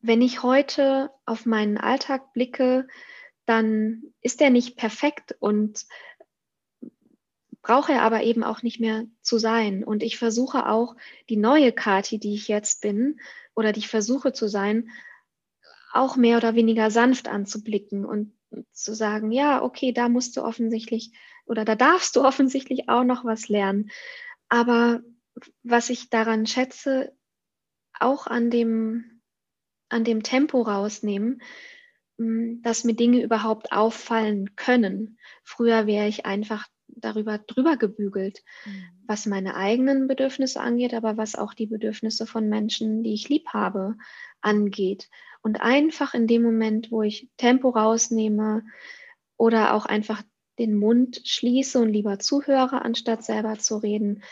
wenn 0.00 0.22
ich 0.22 0.42
heute 0.42 1.10
auf 1.26 1.46
meinen 1.46 1.78
Alltag 1.78 2.32
blicke, 2.32 2.86
dann 3.46 4.02
ist 4.20 4.40
er 4.40 4.50
nicht 4.50 4.76
perfekt 4.76 5.36
und 5.40 5.86
braucht 7.62 7.88
er 7.88 8.02
aber 8.02 8.22
eben 8.22 8.44
auch 8.44 8.62
nicht 8.62 8.78
mehr 8.78 9.06
zu 9.22 9.38
sein. 9.38 9.84
Und 9.84 10.02
ich 10.02 10.18
versuche 10.18 10.68
auch 10.68 10.96
die 11.30 11.36
neue 11.36 11.72
Kati, 11.72 12.18
die 12.18 12.34
ich 12.34 12.48
jetzt 12.48 12.82
bin 12.82 13.20
oder 13.54 13.72
die 13.72 13.80
ich 13.80 13.88
versuche 13.88 14.32
zu 14.32 14.48
sein, 14.48 14.90
auch 15.92 16.16
mehr 16.16 16.36
oder 16.36 16.54
weniger 16.54 16.90
sanft 16.90 17.28
anzublicken 17.28 18.04
und 18.04 18.34
zu 18.72 18.94
sagen, 18.94 19.32
ja, 19.32 19.62
okay, 19.62 19.92
da 19.92 20.08
musst 20.08 20.36
du 20.36 20.42
offensichtlich 20.42 21.12
oder 21.46 21.64
da 21.64 21.74
darfst 21.74 22.16
du 22.16 22.24
offensichtlich 22.24 22.88
auch 22.88 23.04
noch 23.04 23.24
was 23.24 23.48
lernen. 23.48 23.90
Aber 24.48 25.00
was 25.62 25.90
ich 25.90 26.10
daran 26.10 26.46
schätze, 26.46 27.16
auch 27.98 28.26
an 28.26 28.50
dem, 28.50 29.22
an 29.88 30.04
dem 30.04 30.22
Tempo 30.22 30.62
rausnehmen, 30.62 31.42
hm, 32.18 32.62
dass 32.62 32.84
mir 32.84 32.94
Dinge 32.94 33.22
überhaupt 33.22 33.72
auffallen 33.72 34.54
können. 34.56 35.18
Früher 35.42 35.86
wäre 35.86 36.06
ich 36.06 36.26
einfach 36.26 36.66
darüber 36.96 37.38
drüber 37.38 37.76
gebügelt, 37.76 38.42
mhm. 38.64 38.84
was 39.06 39.26
meine 39.26 39.54
eigenen 39.56 40.06
Bedürfnisse 40.08 40.60
angeht, 40.60 40.94
aber 40.94 41.16
was 41.16 41.34
auch 41.34 41.54
die 41.54 41.66
Bedürfnisse 41.66 42.26
von 42.26 42.48
Menschen, 42.48 43.02
die 43.02 43.14
ich 43.14 43.28
lieb 43.28 43.48
habe, 43.48 43.96
angeht. 44.40 45.08
Und 45.42 45.60
einfach 45.60 46.14
in 46.14 46.26
dem 46.26 46.42
Moment, 46.42 46.90
wo 46.90 47.02
ich 47.02 47.28
Tempo 47.36 47.70
rausnehme 47.70 48.64
oder 49.36 49.74
auch 49.74 49.86
einfach 49.86 50.22
den 50.58 50.76
Mund 50.76 51.20
schließe 51.24 51.78
und 51.80 51.90
lieber 51.90 52.18
zuhöre, 52.18 52.82
anstatt 52.82 53.24
selber 53.24 53.58
zu 53.58 53.76
reden, 53.76 54.22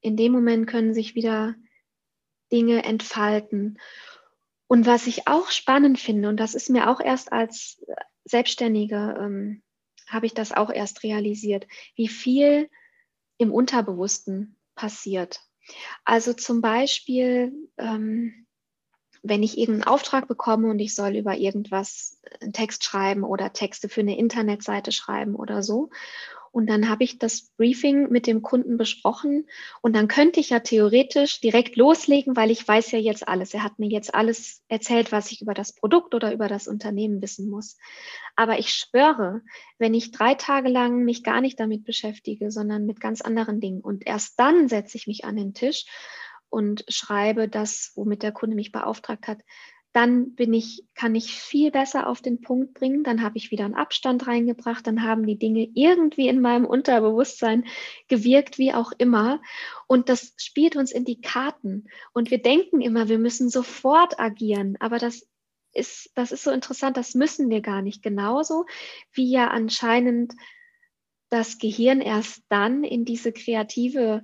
in 0.00 0.16
dem 0.16 0.32
Moment 0.32 0.66
können 0.66 0.94
sich 0.94 1.14
wieder 1.14 1.54
Dinge 2.50 2.84
entfalten. 2.84 3.78
Und 4.66 4.86
was 4.86 5.06
ich 5.06 5.28
auch 5.28 5.50
spannend 5.50 5.98
finde, 5.98 6.28
und 6.28 6.38
das 6.38 6.54
ist 6.54 6.70
mir 6.70 6.90
auch 6.90 7.00
erst 7.00 7.32
als 7.32 7.84
Selbstständige 8.24 9.16
ähm, 9.18 9.62
habe 10.12 10.26
ich 10.26 10.34
das 10.34 10.52
auch 10.52 10.70
erst 10.70 11.02
realisiert, 11.02 11.66
wie 11.94 12.08
viel 12.08 12.68
im 13.38 13.52
Unterbewussten 13.52 14.56
passiert. 14.74 15.40
Also 16.04 16.32
zum 16.32 16.60
Beispiel, 16.60 17.52
ähm, 17.78 18.46
wenn 19.22 19.42
ich 19.42 19.56
irgendeinen 19.56 19.92
Auftrag 19.92 20.26
bekomme 20.26 20.68
und 20.68 20.80
ich 20.80 20.94
soll 20.94 21.16
über 21.16 21.36
irgendwas 21.36 22.20
einen 22.40 22.52
Text 22.52 22.84
schreiben 22.84 23.22
oder 23.22 23.52
Texte 23.52 23.88
für 23.88 24.00
eine 24.00 24.18
Internetseite 24.18 24.90
schreiben 24.90 25.36
oder 25.36 25.62
so 25.62 25.90
und 26.52 26.68
dann 26.68 26.90
habe 26.90 27.02
ich 27.02 27.18
das 27.18 27.50
Briefing 27.56 28.10
mit 28.10 28.26
dem 28.26 28.42
Kunden 28.42 28.76
besprochen. 28.76 29.48
Und 29.80 29.96
dann 29.96 30.06
könnte 30.06 30.38
ich 30.38 30.50
ja 30.50 30.60
theoretisch 30.60 31.40
direkt 31.40 31.76
loslegen, 31.76 32.36
weil 32.36 32.50
ich 32.50 32.68
weiß 32.68 32.90
ja 32.92 32.98
jetzt 32.98 33.26
alles. 33.26 33.54
Er 33.54 33.64
hat 33.64 33.78
mir 33.78 33.88
jetzt 33.88 34.14
alles 34.14 34.62
erzählt, 34.68 35.12
was 35.12 35.32
ich 35.32 35.40
über 35.40 35.54
das 35.54 35.74
Produkt 35.74 36.14
oder 36.14 36.30
über 36.32 36.48
das 36.48 36.68
Unternehmen 36.68 37.22
wissen 37.22 37.48
muss. 37.48 37.78
Aber 38.36 38.58
ich 38.58 38.68
schwöre, 38.68 39.40
wenn 39.78 39.94
ich 39.94 40.12
drei 40.12 40.34
Tage 40.34 40.68
lang 40.68 41.04
mich 41.04 41.24
gar 41.24 41.40
nicht 41.40 41.58
damit 41.58 41.84
beschäftige, 41.84 42.50
sondern 42.50 42.84
mit 42.84 43.00
ganz 43.00 43.22
anderen 43.22 43.58
Dingen 43.60 43.80
und 43.80 44.06
erst 44.06 44.38
dann 44.38 44.68
setze 44.68 44.98
ich 44.98 45.06
mich 45.06 45.24
an 45.24 45.36
den 45.36 45.54
Tisch 45.54 45.86
und 46.50 46.84
schreibe 46.88 47.48
das, 47.48 47.92
womit 47.94 48.22
der 48.22 48.32
Kunde 48.32 48.56
mich 48.56 48.72
beauftragt 48.72 49.26
hat, 49.26 49.38
dann 49.92 50.34
bin 50.34 50.54
ich, 50.54 50.84
kann 50.94 51.14
ich 51.14 51.34
viel 51.34 51.70
besser 51.70 52.06
auf 52.06 52.22
den 52.22 52.40
Punkt 52.40 52.72
bringen, 52.74 53.04
dann 53.04 53.22
habe 53.22 53.36
ich 53.36 53.50
wieder 53.50 53.66
einen 53.66 53.74
Abstand 53.74 54.26
reingebracht, 54.26 54.86
dann 54.86 55.02
haben 55.02 55.26
die 55.26 55.38
Dinge 55.38 55.68
irgendwie 55.74 56.28
in 56.28 56.40
meinem 56.40 56.64
Unterbewusstsein 56.64 57.66
gewirkt, 58.08 58.58
wie 58.58 58.72
auch 58.72 58.92
immer. 58.96 59.42
Und 59.86 60.08
das 60.08 60.32
spielt 60.38 60.76
uns 60.76 60.92
in 60.92 61.04
die 61.04 61.20
Karten. 61.20 61.88
Und 62.14 62.30
wir 62.30 62.40
denken 62.40 62.80
immer, 62.80 63.08
wir 63.08 63.18
müssen 63.18 63.50
sofort 63.50 64.18
agieren, 64.18 64.76
aber 64.80 64.98
das 64.98 65.28
ist, 65.74 66.10
das 66.14 66.32
ist 66.32 66.44
so 66.44 66.50
interessant, 66.50 66.96
das 66.96 67.14
müssen 67.14 67.50
wir 67.50 67.60
gar 67.60 67.82
nicht. 67.82 68.02
Genauso 68.02 68.64
wie 69.12 69.30
ja 69.30 69.48
anscheinend 69.48 70.32
das 71.28 71.58
Gehirn 71.58 72.00
erst 72.00 72.42
dann 72.48 72.84
in 72.84 73.04
diese 73.04 73.32
kreative 73.32 74.22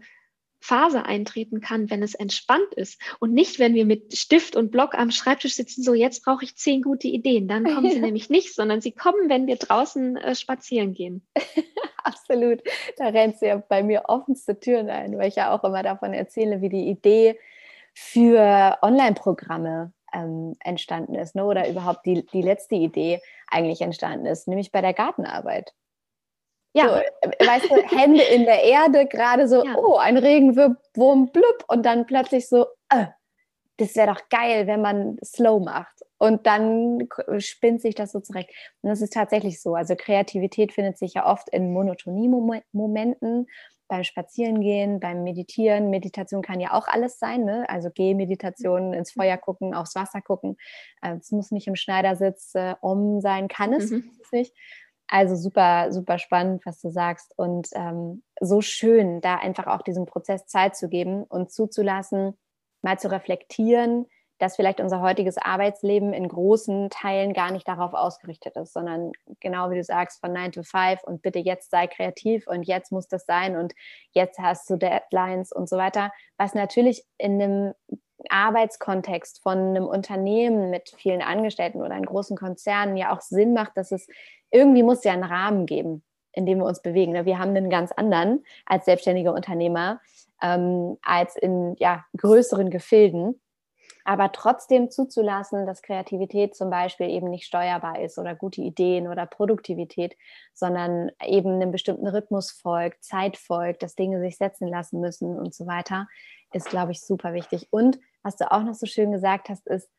Phase 0.61 1.05
eintreten 1.05 1.61
kann, 1.61 1.90
wenn 1.90 2.03
es 2.03 2.14
entspannt 2.14 2.75
ist 2.75 3.01
und 3.21 3.33
nicht, 3.33 3.59
wenn 3.59 3.75
wir 3.75 3.85
mit 3.85 4.16
Stift 4.16 4.57
und 4.57 4.71
Block 4.71 4.94
am 4.94 5.11
Schreibtisch 5.11 5.55
sitzen, 5.55 5.83
so 5.83 5.94
jetzt 5.94 6.25
brauche 6.25 6.44
ich 6.44 6.57
zehn 6.57 6.83
gute 6.83 7.09
Ideen. 7.09 7.49
Dann 7.49 7.64
kommen 7.64 7.90
sie 7.90 8.01
nämlich 8.01 8.29
nicht, 8.29 8.55
sondern 8.55 8.81
sie 8.81 8.92
kommen, 8.92 9.29
wenn 9.29 9.47
wir 9.47 9.57
draußen 9.57 10.16
äh, 10.16 10.35
spazieren 10.35 10.94
gehen. 10.94 11.27
Absolut. 12.05 12.62
Da 12.97 13.09
rennt 13.09 13.38
sie 13.38 13.47
ja 13.47 13.57
bei 13.57 13.83
mir 13.83 14.05
offenste 14.09 14.59
Türen 14.59 14.90
ein, 14.90 15.16
weil 15.18 15.29
ich 15.29 15.37
ja 15.37 15.55
auch 15.55 15.64
immer 15.64 15.83
davon 15.83 16.12
erzähle, 16.12 16.61
wie 16.61 16.68
die 16.68 16.88
Idee 16.88 17.38
für 17.94 18.79
Online-Programme 18.83 19.92
ähm, 20.12 20.55
entstanden 20.61 21.14
ist, 21.14 21.35
ne? 21.35 21.44
oder 21.44 21.68
überhaupt 21.68 22.07
die, 22.07 22.25
die 22.27 22.42
letzte 22.42 22.77
Idee 22.77 23.21
eigentlich 23.49 23.81
entstanden 23.81 24.27
ist, 24.27 24.49
nämlich 24.49 24.73
bei 24.73 24.81
der 24.81 24.94
Gartenarbeit. 24.94 25.75
Ja. 26.72 26.88
So, 26.88 26.94
äh, 26.94 27.46
weißt 27.46 27.70
du, 27.70 27.76
Hände 27.96 28.22
in 28.22 28.44
der 28.44 28.62
Erde, 28.64 29.07
gerade 29.07 29.48
so, 29.48 29.64
ja. 29.64 29.74
oh, 29.76 29.96
ein 29.96 30.16
Regenwurm, 30.16 31.31
blub, 31.31 31.64
und 31.68 31.85
dann 31.85 32.07
plötzlich 32.07 32.48
so, 32.48 32.66
äh, 32.88 33.07
das 33.78 33.94
wäre 33.94 34.12
doch 34.12 34.28
geil, 34.28 34.66
wenn 34.66 34.83
man 34.83 35.18
slow 35.24 35.61
macht. 35.61 36.02
Und 36.18 36.46
dann 36.46 37.09
spinnt 37.38 37.81
sich 37.81 37.94
das 37.94 38.11
so 38.11 38.18
zurecht. 38.18 38.50
Und 38.83 38.90
das 38.90 39.00
ist 39.00 39.12
tatsächlich 39.12 39.62
so. 39.62 39.76
Also 39.76 39.94
Kreativität 39.94 40.72
findet 40.72 40.98
sich 40.98 41.14
ja 41.14 41.26
oft 41.26 41.48
in 41.50 41.72
Monotonie-Momenten, 41.72 43.46
beim 43.88 44.04
Spazierengehen, 44.04 45.00
beim 45.00 45.24
Meditieren. 45.24 45.90
Meditation 45.90 46.42
kann 46.42 46.61
ja 46.61 46.72
auch 46.74 46.88
alles 46.88 47.18
sein, 47.18 47.44
ne? 47.44 47.64
Also 47.68 47.90
Gehmeditation, 47.90 48.92
ins 48.92 49.12
Feuer 49.12 49.38
gucken, 49.38 49.74
aufs 49.74 49.94
Wasser 49.94 50.20
gucken. 50.20 50.57
Äh, 51.00 51.16
es 51.16 51.33
muss 51.33 51.50
nicht 51.50 51.66
im 51.66 51.76
Schneidersitz 51.76 52.54
äh, 52.54 52.74
um 52.81 53.20
sein, 53.20 53.48
kann 53.48 53.72
es, 53.72 53.90
mhm. 53.90 54.11
es 54.22 54.33
nicht. 54.33 54.54
Also 55.09 55.37
super, 55.37 55.90
super 55.90 56.18
spannend, 56.18 56.64
was 56.66 56.81
du 56.81 56.90
sagst. 56.90 57.33
Und 57.37 57.68
ähm, 57.73 58.23
so 58.40 58.61
schön, 58.61 59.21
da 59.21 59.37
einfach 59.37 59.66
auch 59.66 59.83
diesem 59.83 60.05
Prozess 60.07 60.47
Zeit 60.47 60.77
zu 60.77 60.88
geben 60.88 61.25
und 61.25 61.51
zuzulassen, 61.51 62.37
mal 62.83 62.99
zu 62.99 63.11
reflektieren, 63.11 64.07
dass 64.38 64.57
vielleicht 64.57 64.81
unser 64.81 65.01
heutiges 65.01 65.37
Arbeitsleben 65.37 66.12
in 66.12 66.29
großen 66.29 66.90
Teilen 66.90 67.33
gar 67.33 67.51
nicht 67.51 67.66
darauf 67.66 67.92
ausgerichtet 67.94 68.57
ist, 68.57 68.73
sondern 68.73 69.12
genau 69.40 69.71
wie 69.71 69.77
du 69.77 69.83
sagst, 69.83 70.21
von 70.21 70.33
9 70.33 70.53
to 70.53 70.62
5 70.62 71.03
und 71.05 71.23
bitte 71.23 71.40
jetzt 71.40 71.71
sei 71.71 71.87
kreativ 71.87 72.47
und 72.47 72.62
jetzt 72.62 72.92
muss 72.92 73.09
das 73.09 73.27
sein 73.27 73.57
und 73.57 73.75
jetzt 74.12 74.38
hast 74.38 74.71
du 74.71 74.77
Deadlines 74.77 75.53
und 75.53 75.68
so 75.68 75.77
weiter, 75.77 76.12
was 76.37 76.55
natürlich 76.55 77.05
in 77.16 77.42
einem 77.42 77.75
Arbeitskontext 78.31 79.42
von 79.42 79.59
einem 79.59 79.87
Unternehmen 79.87 80.71
mit 80.71 80.92
vielen 80.97 81.23
Angestellten 81.23 81.81
oder 81.81 81.94
einem 81.94 82.07
großen 82.07 82.37
Konzernen 82.37 82.97
ja 82.97 83.14
auch 83.14 83.21
Sinn 83.21 83.55
macht, 83.55 83.77
dass 83.77 83.92
es 83.92 84.09
irgendwie 84.50 84.82
muss 84.82 85.04
ja 85.04 85.12
einen 85.12 85.24
Rahmen 85.24 85.66
geben, 85.66 86.02
in 86.32 86.46
dem 86.46 86.58
wir 86.58 86.66
uns 86.66 86.82
bewegen. 86.82 87.12
Ne? 87.12 87.24
Wir 87.24 87.38
haben 87.38 87.54
einen 87.54 87.70
ganz 87.70 87.92
anderen 87.92 88.44
als 88.66 88.84
selbstständige 88.84 89.32
Unternehmer 89.32 90.00
ähm, 90.42 90.98
als 91.02 91.37
in 91.37 91.74
ja, 91.78 92.04
größeren 92.16 92.70
Gefilden. 92.70 93.40
Aber 94.04 94.32
trotzdem 94.32 94.90
zuzulassen, 94.90 95.66
dass 95.66 95.82
Kreativität 95.82 96.56
zum 96.56 96.70
Beispiel 96.70 97.11
eben 97.11 97.28
nicht 97.28 97.44
steuerbar 97.44 98.00
ist 98.00 98.18
oder 98.18 98.34
gute 98.34 98.62
Ideen 98.62 99.06
oder 99.06 99.26
Produktivität, 99.26 100.16
sondern 100.54 101.11
eben 101.22 101.56
einem 101.56 101.72
bestimmten 101.72 102.06
Rhythmus 102.06 102.50
folgt, 102.50 103.04
Zeit 103.04 103.37
folgt, 103.37 103.82
dass 103.82 103.96
Dinge 103.96 104.20
sich 104.20 104.38
setzen 104.38 104.66
lassen 104.66 105.00
müssen 105.00 105.38
und 105.38 105.54
so 105.54 105.66
weiter, 105.66 106.08
ist, 106.54 106.70
glaube 106.70 106.92
ich, 106.92 107.02
super 107.02 107.34
wichtig. 107.34 107.68
Und 107.70 107.98
was 108.22 108.37
du 108.37 108.50
auch 108.50 108.62
noch 108.62 108.74
so 108.74 108.87
schön 108.87 109.12
gesagt 109.12 109.50
hast, 109.50 109.66
ist, 109.66 109.90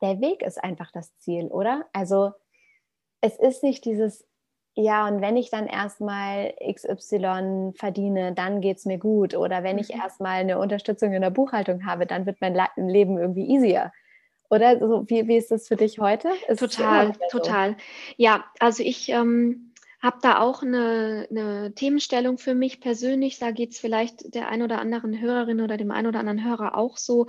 der 0.00 0.20
Weg 0.20 0.42
ist 0.42 0.62
einfach 0.62 0.90
das 0.92 1.14
Ziel, 1.18 1.48
oder? 1.48 1.84
Also 1.92 2.32
es 3.20 3.38
ist 3.38 3.62
nicht 3.62 3.84
dieses, 3.84 4.24
ja, 4.74 5.08
und 5.08 5.20
wenn 5.20 5.36
ich 5.36 5.50
dann 5.50 5.66
erstmal 5.66 6.54
XY 6.72 7.72
verdiene, 7.74 8.32
dann 8.32 8.60
geht 8.60 8.76
es 8.76 8.84
mir 8.84 8.98
gut. 8.98 9.34
Oder 9.34 9.64
wenn 9.64 9.78
ich 9.78 9.92
mhm. 9.92 10.00
erstmal 10.00 10.40
eine 10.40 10.58
Unterstützung 10.58 11.12
in 11.12 11.22
der 11.22 11.30
Buchhaltung 11.30 11.84
habe, 11.84 12.06
dann 12.06 12.26
wird 12.26 12.40
mein 12.40 12.56
Leben 12.76 13.18
irgendwie 13.18 13.48
easier. 13.48 13.92
Oder 14.50 14.78
so, 14.78 15.04
wie, 15.08 15.26
wie 15.26 15.36
ist 15.36 15.50
das 15.50 15.68
für 15.68 15.76
dich 15.76 15.98
heute? 15.98 16.30
Ist 16.46 16.60
total, 16.60 17.12
total. 17.30 17.76
Ja, 18.16 18.44
also 18.60 18.82
ich 18.82 19.08
ähm, 19.10 19.72
habe 20.00 20.18
da 20.22 20.40
auch 20.40 20.62
eine, 20.62 21.26
eine, 21.28 21.74
Themenstellung 21.74 22.38
für 22.38 22.54
mich 22.54 22.80
persönlich. 22.80 23.38
Da 23.38 23.50
geht 23.50 23.72
es 23.72 23.78
vielleicht 23.78 24.34
der 24.34 24.48
ein 24.48 24.62
oder 24.62 24.80
anderen 24.80 25.20
Hörerin 25.20 25.60
oder 25.60 25.76
dem 25.76 25.90
ein 25.90 26.06
oder 26.06 26.20
anderen 26.20 26.44
Hörer 26.44 26.76
auch 26.76 26.96
so, 26.96 27.26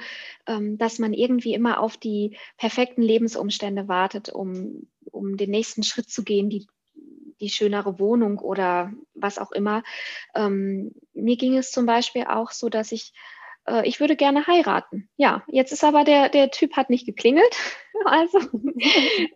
ähm, 0.48 0.78
dass 0.78 1.00
man 1.00 1.14
irgendwie 1.14 1.54
immer 1.54 1.82
auf 1.82 1.98
die 1.98 2.38
perfekten 2.58 3.02
Lebensumstände 3.02 3.88
wartet, 3.88 4.30
um, 4.30 4.88
um 5.12 5.38
den 5.38 5.52
nächsten 5.52 5.84
Schritt 5.84 6.10
zu 6.10 6.24
gehen, 6.24 6.50
die, 6.50 6.68
die 7.40 7.50
schönere 7.50 8.00
Wohnung 8.00 8.40
oder 8.40 8.92
was 9.14 9.38
auch 9.38 9.52
immer. 9.52 9.84
Ähm, 10.36 10.94
mir 11.14 11.38
ging 11.38 11.58
es 11.58 11.72
zum 11.72 11.86
Beispiel 11.86 12.26
auch 12.26 12.52
so, 12.52 12.70
dass 12.70 12.92
ich 12.92 13.14
äh, 13.70 13.88
ich 13.88 14.00
würde 14.00 14.16
gerne 14.16 14.48
heiraten. 14.48 15.10
Ja, 15.18 15.44
jetzt 15.48 15.72
ist 15.72 15.84
aber 15.84 16.04
der, 16.04 16.30
der 16.30 16.52
Typ 16.52 16.76
hat 16.76 16.90
nicht 16.90 17.06
geklingelt. 17.06 17.56
Also 18.06 18.40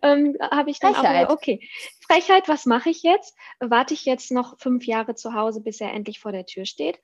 ähm, 0.00 0.38
habe 0.40 0.70
ich 0.70 0.78
dann 0.78 0.94
Frechheit. 0.94 1.28
auch, 1.28 1.34
okay, 1.34 1.60
Frechheit, 2.08 2.48
was 2.48 2.64
mache 2.64 2.88
ich 2.88 3.02
jetzt? 3.02 3.36
Warte 3.60 3.92
ich 3.92 4.06
jetzt 4.06 4.30
noch 4.30 4.58
fünf 4.58 4.86
Jahre 4.86 5.14
zu 5.14 5.34
Hause, 5.34 5.60
bis 5.60 5.82
er 5.82 5.92
endlich 5.92 6.18
vor 6.18 6.32
der 6.32 6.46
Tür 6.46 6.64
steht? 6.64 6.98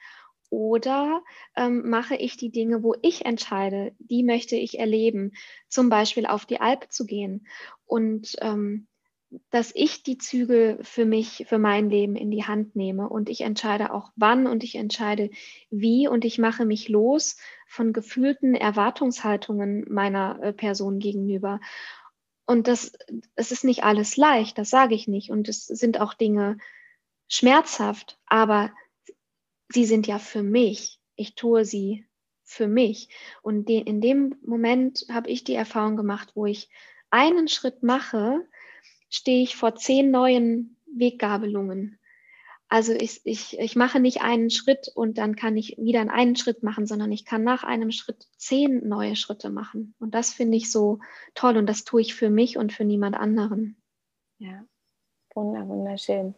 Oder 0.50 1.22
ähm, 1.56 1.88
mache 1.88 2.16
ich 2.16 2.36
die 2.36 2.50
Dinge, 2.50 2.82
wo 2.82 2.94
ich 3.02 3.24
entscheide, 3.24 3.92
die 3.98 4.24
möchte 4.24 4.56
ich 4.56 4.78
erleben, 4.78 5.32
zum 5.68 5.88
Beispiel 5.88 6.26
auf 6.26 6.44
die 6.44 6.60
Alp 6.60 6.90
zu 6.90 7.06
gehen 7.06 7.46
und 7.86 8.36
ähm, 8.40 8.88
dass 9.50 9.70
ich 9.74 10.02
die 10.02 10.18
Zügel 10.18 10.78
für 10.82 11.04
mich, 11.04 11.44
für 11.48 11.58
mein 11.58 11.88
Leben 11.88 12.16
in 12.16 12.30
die 12.30 12.44
Hand 12.44 12.74
nehme 12.74 13.08
und 13.08 13.28
ich 13.28 13.42
entscheide 13.42 13.94
auch 13.94 14.10
wann 14.16 14.46
und 14.46 14.64
ich 14.64 14.74
entscheide 14.74 15.30
wie 15.70 16.08
und 16.08 16.24
ich 16.24 16.38
mache 16.38 16.64
mich 16.66 16.88
los 16.88 17.36
von 17.68 17.92
gefühlten 17.92 18.54
Erwartungshaltungen 18.56 19.84
meiner 19.88 20.42
äh, 20.42 20.52
Person 20.52 20.98
gegenüber. 20.98 21.60
Und 22.44 22.66
das, 22.66 22.92
es 23.36 23.52
ist 23.52 23.62
nicht 23.62 23.84
alles 23.84 24.16
leicht, 24.16 24.58
das 24.58 24.70
sage 24.70 24.96
ich 24.96 25.06
nicht. 25.06 25.30
Und 25.30 25.48
es 25.48 25.66
sind 25.66 26.00
auch 26.00 26.14
Dinge 26.14 26.58
schmerzhaft, 27.28 28.18
aber 28.26 28.72
sie 29.72 29.84
sind 29.84 30.06
ja 30.06 30.18
für 30.18 30.42
mich. 30.42 30.98
Ich 31.16 31.34
tue 31.34 31.64
sie 31.64 32.06
für 32.44 32.66
mich. 32.66 33.08
Und 33.42 33.70
in 33.70 34.00
dem 34.00 34.36
Moment 34.42 35.06
habe 35.10 35.30
ich 35.30 35.44
die 35.44 35.54
Erfahrung 35.54 35.96
gemacht, 35.96 36.32
wo 36.34 36.46
ich 36.46 36.68
einen 37.10 37.48
Schritt 37.48 37.82
mache, 37.82 38.46
stehe 39.08 39.42
ich 39.42 39.56
vor 39.56 39.74
zehn 39.74 40.10
neuen 40.10 40.76
Weggabelungen. 40.86 41.98
Also 42.68 42.92
ich, 42.92 43.20
ich, 43.24 43.58
ich 43.58 43.74
mache 43.74 43.98
nicht 43.98 44.22
einen 44.22 44.48
Schritt 44.48 44.90
und 44.94 45.18
dann 45.18 45.34
kann 45.34 45.56
ich 45.56 45.76
wieder 45.76 46.00
einen 46.08 46.36
Schritt 46.36 46.62
machen, 46.62 46.86
sondern 46.86 47.10
ich 47.10 47.24
kann 47.24 47.42
nach 47.42 47.64
einem 47.64 47.90
Schritt 47.90 48.28
zehn 48.36 48.86
neue 48.88 49.16
Schritte 49.16 49.50
machen. 49.50 49.94
Und 49.98 50.14
das 50.14 50.32
finde 50.32 50.56
ich 50.56 50.70
so 50.70 51.00
toll 51.34 51.56
und 51.56 51.66
das 51.66 51.84
tue 51.84 52.00
ich 52.00 52.14
für 52.14 52.30
mich 52.30 52.56
und 52.56 52.72
für 52.72 52.84
niemand 52.84 53.16
anderen. 53.16 53.76
Ja, 54.38 54.64
wunderschön. 55.34 56.36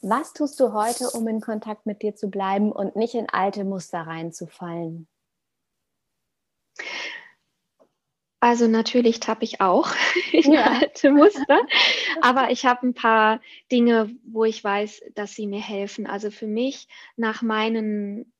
Was 0.00 0.32
tust 0.32 0.60
du 0.60 0.72
heute, 0.72 1.10
um 1.10 1.26
in 1.26 1.40
Kontakt 1.40 1.84
mit 1.86 2.02
dir 2.02 2.14
zu 2.14 2.30
bleiben 2.30 2.70
und 2.70 2.94
nicht 2.94 3.14
in 3.14 3.28
alte 3.28 3.64
Muster 3.64 4.00
reinzufallen? 4.00 5.08
Also 8.40 8.68
natürlich 8.68 9.18
tappe 9.18 9.44
ich 9.44 9.60
auch 9.60 9.90
in 10.32 10.52
ja. 10.52 10.66
alte 10.66 11.10
Muster, 11.10 11.58
aber 12.20 12.50
ich 12.50 12.64
habe 12.64 12.86
ein 12.86 12.94
paar 12.94 13.40
Dinge, 13.72 14.14
wo 14.24 14.44
ich 14.44 14.62
weiß, 14.62 15.02
dass 15.14 15.32
sie 15.34 15.48
mir 15.48 15.60
helfen. 15.60 16.06
Also 16.06 16.30
für 16.30 16.46
mich 16.46 16.86
nach 17.16 17.42
meinen 17.42 18.32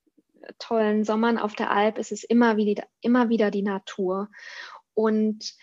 tollen 0.60 1.04
Sommern 1.04 1.38
auf 1.38 1.54
der 1.54 1.72
Alp 1.72 1.98
ist 1.98 2.12
es 2.12 2.22
immer 2.22 2.56
wieder, 2.56 2.84
immer 3.00 3.28
wieder 3.28 3.50
die 3.50 3.62
Natur. 3.62 4.30
Und 4.94 5.54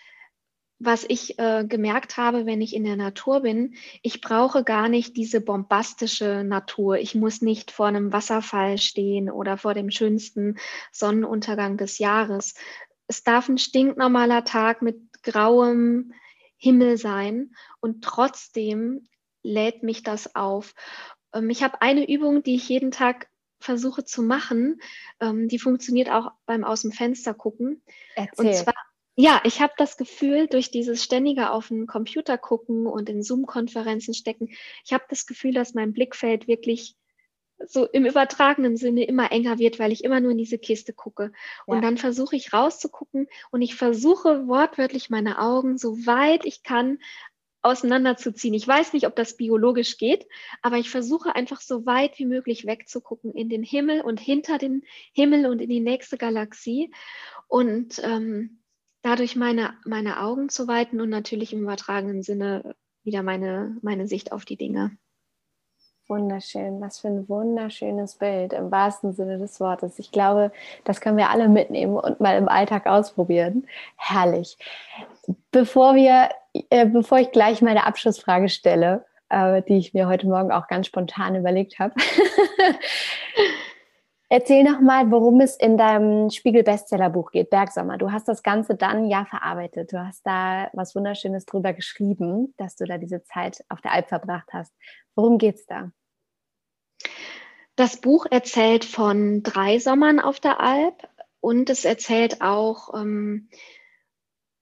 was 0.78 1.04
ich 1.08 1.38
äh, 1.38 1.64
gemerkt 1.66 2.16
habe, 2.16 2.44
wenn 2.44 2.60
ich 2.60 2.74
in 2.74 2.84
der 2.84 2.96
Natur 2.96 3.40
bin, 3.40 3.74
ich 4.02 4.20
brauche 4.20 4.62
gar 4.62 4.88
nicht 4.88 5.16
diese 5.16 5.40
bombastische 5.40 6.44
Natur. 6.44 6.98
Ich 6.98 7.14
muss 7.14 7.40
nicht 7.40 7.70
vor 7.70 7.86
einem 7.86 8.12
Wasserfall 8.12 8.76
stehen 8.76 9.30
oder 9.30 9.56
vor 9.56 9.72
dem 9.72 9.90
schönsten 9.90 10.58
Sonnenuntergang 10.92 11.76
des 11.78 11.98
Jahres, 11.98 12.54
es 13.08 13.22
darf 13.22 13.48
ein 13.48 13.58
stinknormaler 13.58 14.44
Tag 14.44 14.82
mit 14.82 14.98
grauem 15.22 16.12
Himmel 16.56 16.96
sein 16.96 17.54
und 17.80 18.02
trotzdem 18.02 19.08
lädt 19.42 19.82
mich 19.82 20.02
das 20.02 20.34
auf. 20.34 20.74
Ähm, 21.32 21.50
ich 21.50 21.62
habe 21.62 21.82
eine 21.82 22.08
Übung, 22.08 22.42
die 22.42 22.56
ich 22.56 22.68
jeden 22.68 22.90
Tag 22.90 23.28
versuche 23.60 24.04
zu 24.04 24.22
machen. 24.22 24.80
Ähm, 25.20 25.48
die 25.48 25.58
funktioniert 25.58 26.10
auch 26.10 26.32
beim 26.46 26.64
Aus 26.64 26.82
dem 26.82 26.92
Fenster 26.92 27.34
gucken. 27.34 27.82
Erzähl. 28.14 28.46
Und 28.46 28.54
zwar, 28.54 28.74
ja, 29.16 29.40
ich 29.44 29.62
habe 29.62 29.72
das 29.78 29.96
Gefühl, 29.96 30.46
durch 30.46 30.70
dieses 30.70 31.02
ständige 31.02 31.50
auf 31.50 31.68
den 31.68 31.86
Computer 31.86 32.36
gucken 32.36 32.86
und 32.86 33.08
in 33.08 33.22
Zoom-Konferenzen 33.22 34.12
stecken, 34.12 34.50
ich 34.84 34.92
habe 34.92 35.04
das 35.08 35.26
Gefühl, 35.26 35.54
dass 35.54 35.72
mein 35.72 35.94
Blickfeld 35.94 36.46
wirklich 36.46 36.96
so 37.66 37.86
im 37.86 38.04
übertragenen 38.04 38.76
Sinne 38.76 39.04
immer 39.04 39.32
enger 39.32 39.58
wird, 39.58 39.78
weil 39.78 39.90
ich 39.90 40.04
immer 40.04 40.20
nur 40.20 40.32
in 40.32 40.38
diese 40.38 40.58
Kiste 40.58 40.92
gucke. 40.92 41.32
Und 41.64 41.76
ja. 41.76 41.80
dann 41.80 41.96
versuche 41.96 42.36
ich 42.36 42.52
rauszugucken 42.52 43.28
und 43.50 43.62
ich 43.62 43.74
versuche 43.74 44.46
wortwörtlich 44.46 45.08
meine 45.08 45.40
Augen, 45.40 45.78
so 45.78 46.06
weit 46.06 46.44
ich 46.44 46.62
kann, 46.62 46.98
auseinanderzuziehen. 47.62 48.54
Ich 48.54 48.68
weiß 48.68 48.92
nicht, 48.92 49.06
ob 49.06 49.16
das 49.16 49.36
biologisch 49.36 49.96
geht, 49.96 50.26
aber 50.60 50.76
ich 50.76 50.90
versuche 50.90 51.34
einfach 51.34 51.62
so 51.62 51.86
weit 51.86 52.18
wie 52.18 52.26
möglich 52.26 52.66
wegzugucken 52.66 53.32
in 53.32 53.48
den 53.48 53.62
Himmel 53.62 54.02
und 54.02 54.20
hinter 54.20 54.58
den 54.58 54.84
Himmel 55.12 55.46
und 55.46 55.60
in 55.60 55.70
die 55.70 55.80
nächste 55.80 56.18
Galaxie 56.18 56.92
und 57.48 57.98
ähm, 58.04 58.60
dadurch 59.06 59.36
meine, 59.36 59.74
meine 59.84 60.20
Augen 60.20 60.48
zu 60.48 60.66
weiten 60.66 61.00
und 61.00 61.10
natürlich 61.10 61.52
im 61.52 61.62
übertragenen 61.62 62.22
Sinne 62.24 62.74
wieder 63.04 63.22
meine, 63.22 63.76
meine 63.80 64.08
Sicht 64.08 64.32
auf 64.32 64.44
die 64.44 64.56
Dinge. 64.56 64.96
Wunderschön, 66.08 66.80
was 66.80 66.98
für 66.98 67.08
ein 67.08 67.28
wunderschönes 67.28 68.16
Bild 68.16 68.52
im 68.52 68.70
wahrsten 68.70 69.12
Sinne 69.12 69.38
des 69.38 69.60
Wortes. 69.60 69.98
Ich 69.98 70.10
glaube, 70.10 70.52
das 70.84 71.00
können 71.00 71.16
wir 71.16 71.30
alle 71.30 71.48
mitnehmen 71.48 71.96
und 71.96 72.20
mal 72.20 72.36
im 72.36 72.48
Alltag 72.48 72.86
ausprobieren. 72.86 73.66
Herrlich. 73.96 74.58
Bevor 75.52 75.94
wir, 75.94 76.28
äh, 76.70 76.86
bevor 76.86 77.18
ich 77.18 77.30
gleich 77.30 77.62
meine 77.62 77.86
Abschlussfrage 77.86 78.48
stelle, 78.48 79.04
äh, 79.28 79.62
die 79.62 79.78
ich 79.78 79.94
mir 79.94 80.08
heute 80.08 80.26
Morgen 80.26 80.50
auch 80.52 80.66
ganz 80.68 80.86
spontan 80.86 81.36
überlegt 81.36 81.78
habe, 81.78 81.94
Erzähl 84.28 84.64
noch 84.64 84.80
mal, 84.80 85.10
worum 85.12 85.40
es 85.40 85.56
in 85.56 85.78
deinem 85.78 86.30
Spiegel 86.30 86.64
Bestsellerbuch 86.64 87.30
geht, 87.30 87.48
Bergsommer. 87.50 87.96
Du 87.96 88.10
hast 88.10 88.26
das 88.26 88.42
Ganze 88.42 88.74
dann 88.74 89.08
ja 89.08 89.24
verarbeitet. 89.24 89.92
Du 89.92 90.04
hast 90.04 90.26
da 90.26 90.68
was 90.72 90.96
Wunderschönes 90.96 91.46
drüber 91.46 91.72
geschrieben, 91.72 92.52
dass 92.56 92.74
du 92.74 92.86
da 92.86 92.98
diese 92.98 93.22
Zeit 93.22 93.64
auf 93.68 93.80
der 93.80 93.92
Alp 93.92 94.08
verbracht 94.08 94.48
hast. 94.52 94.74
Worum 95.14 95.38
geht's 95.38 95.64
da? 95.66 95.92
Das 97.76 98.00
Buch 98.00 98.26
erzählt 98.28 98.84
von 98.84 99.44
drei 99.44 99.78
Sommern 99.78 100.18
auf 100.18 100.40
der 100.40 100.60
Alp 100.60 101.08
und 101.40 101.70
es 101.70 101.84
erzählt 101.84 102.40
auch 102.40 102.94
ähm, 102.94 103.48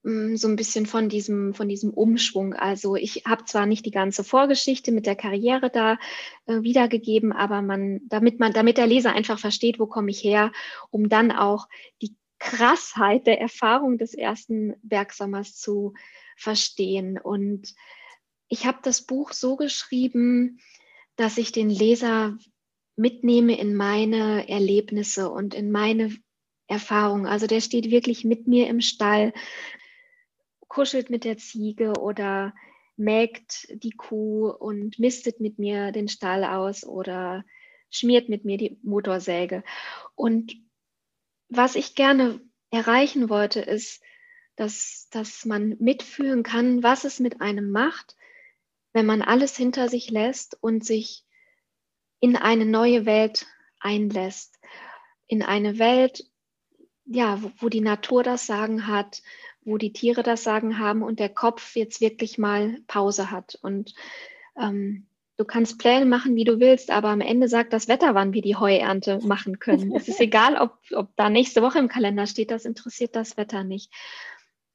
so 0.05 0.47
ein 0.47 0.55
bisschen 0.55 0.85
von 0.85 1.09
diesem, 1.09 1.55
von 1.55 1.67
diesem 1.67 1.89
Umschwung. 1.89 2.53
Also 2.53 2.95
ich 2.95 3.23
habe 3.25 3.45
zwar 3.45 3.65
nicht 3.65 3.87
die 3.87 3.91
ganze 3.91 4.23
Vorgeschichte 4.23 4.91
mit 4.91 5.07
der 5.07 5.15
Karriere 5.15 5.71
da 5.71 5.97
äh, 6.45 6.61
wiedergegeben, 6.61 7.31
aber 7.31 7.63
man, 7.63 8.01
damit 8.07 8.39
man, 8.39 8.53
damit 8.53 8.77
der 8.77 8.85
Leser 8.85 9.13
einfach 9.13 9.39
versteht, 9.39 9.79
wo 9.79 9.87
komme 9.87 10.11
ich 10.11 10.23
her, 10.23 10.51
um 10.91 11.09
dann 11.09 11.31
auch 11.31 11.67
die 12.03 12.15
Krassheit 12.37 13.25
der 13.25 13.41
Erfahrung 13.41 13.97
des 13.97 14.13
ersten 14.13 14.75
Bergsommers 14.83 15.55
zu 15.55 15.95
verstehen. 16.37 17.17
Und 17.17 17.73
ich 18.47 18.67
habe 18.67 18.77
das 18.83 19.01
Buch 19.01 19.33
so 19.33 19.55
geschrieben, 19.55 20.59
dass 21.15 21.39
ich 21.39 21.51
den 21.51 21.71
Leser 21.71 22.37
mitnehme 22.95 23.57
in 23.57 23.73
meine 23.73 24.47
Erlebnisse 24.47 25.31
und 25.31 25.55
in 25.55 25.71
meine 25.71 26.15
Erfahrung. 26.67 27.25
Also 27.25 27.47
der 27.47 27.61
steht 27.61 27.89
wirklich 27.89 28.23
mit 28.23 28.47
mir 28.47 28.67
im 28.67 28.81
Stall 28.81 29.33
kuschelt 30.75 31.09
mit 31.09 31.23
der 31.23 31.37
Ziege 31.37 31.93
oder 32.01 32.53
mägt 32.97 33.65
die 33.71 33.91
Kuh 33.91 34.49
und 34.49 34.99
mistet 34.99 35.39
mit 35.39 35.57
mir 35.57 35.93
den 35.93 36.09
Stall 36.09 36.43
aus 36.43 36.83
oder 36.85 37.45
schmiert 37.89 38.27
mit 38.27 38.43
mir 38.43 38.57
die 38.57 38.77
Motorsäge. 38.83 39.63
Und 40.15 40.53
was 41.47 41.75
ich 41.75 41.95
gerne 41.95 42.41
erreichen 42.71 43.29
wollte, 43.29 43.61
ist, 43.61 44.03
dass, 44.57 45.07
dass 45.11 45.45
man 45.45 45.77
mitfühlen 45.79 46.43
kann, 46.43 46.83
was 46.83 47.05
es 47.05 47.21
mit 47.21 47.39
einem 47.39 47.71
macht, 47.71 48.17
wenn 48.91 49.05
man 49.05 49.21
alles 49.21 49.55
hinter 49.55 49.87
sich 49.87 50.09
lässt 50.09 50.61
und 50.61 50.85
sich 50.85 51.23
in 52.19 52.35
eine 52.35 52.65
neue 52.65 53.05
Welt 53.05 53.47
einlässt. 53.79 54.59
In 55.27 55.41
eine 55.41 55.79
Welt, 55.79 56.29
ja, 57.05 57.41
wo, 57.41 57.51
wo 57.59 57.69
die 57.69 57.81
Natur 57.81 58.23
das 58.23 58.45
Sagen 58.45 58.87
hat, 58.87 59.21
wo 59.65 59.77
die 59.77 59.91
Tiere 59.91 60.23
das 60.23 60.43
Sagen 60.43 60.79
haben 60.79 61.01
und 61.01 61.19
der 61.19 61.29
Kopf 61.29 61.75
jetzt 61.75 61.99
wirklich 61.99 62.37
mal 62.37 62.77
Pause 62.87 63.31
hat. 63.31 63.57
Und 63.61 63.93
ähm, 64.57 65.07
du 65.37 65.45
kannst 65.45 65.79
Pläne 65.79 66.05
machen, 66.05 66.35
wie 66.35 66.43
du 66.45 66.59
willst, 66.59 66.91
aber 66.91 67.09
am 67.09 67.21
Ende 67.21 67.47
sagt 67.47 67.73
das 67.73 67.87
Wetter, 67.87 68.15
wann 68.15 68.33
wir 68.33 68.41
die 68.41 68.55
Heuernte 68.55 69.19
machen 69.23 69.59
können. 69.59 69.93
es 69.95 70.07
ist 70.07 70.19
egal, 70.21 70.55
ob, 70.55 70.77
ob 70.93 71.15
da 71.15 71.29
nächste 71.29 71.61
Woche 71.61 71.79
im 71.79 71.89
Kalender 71.89 72.27
steht, 72.27 72.51
das 72.51 72.65
interessiert 72.65 73.15
das 73.15 73.35
Wetter 73.37 73.63
nicht. 73.63 73.91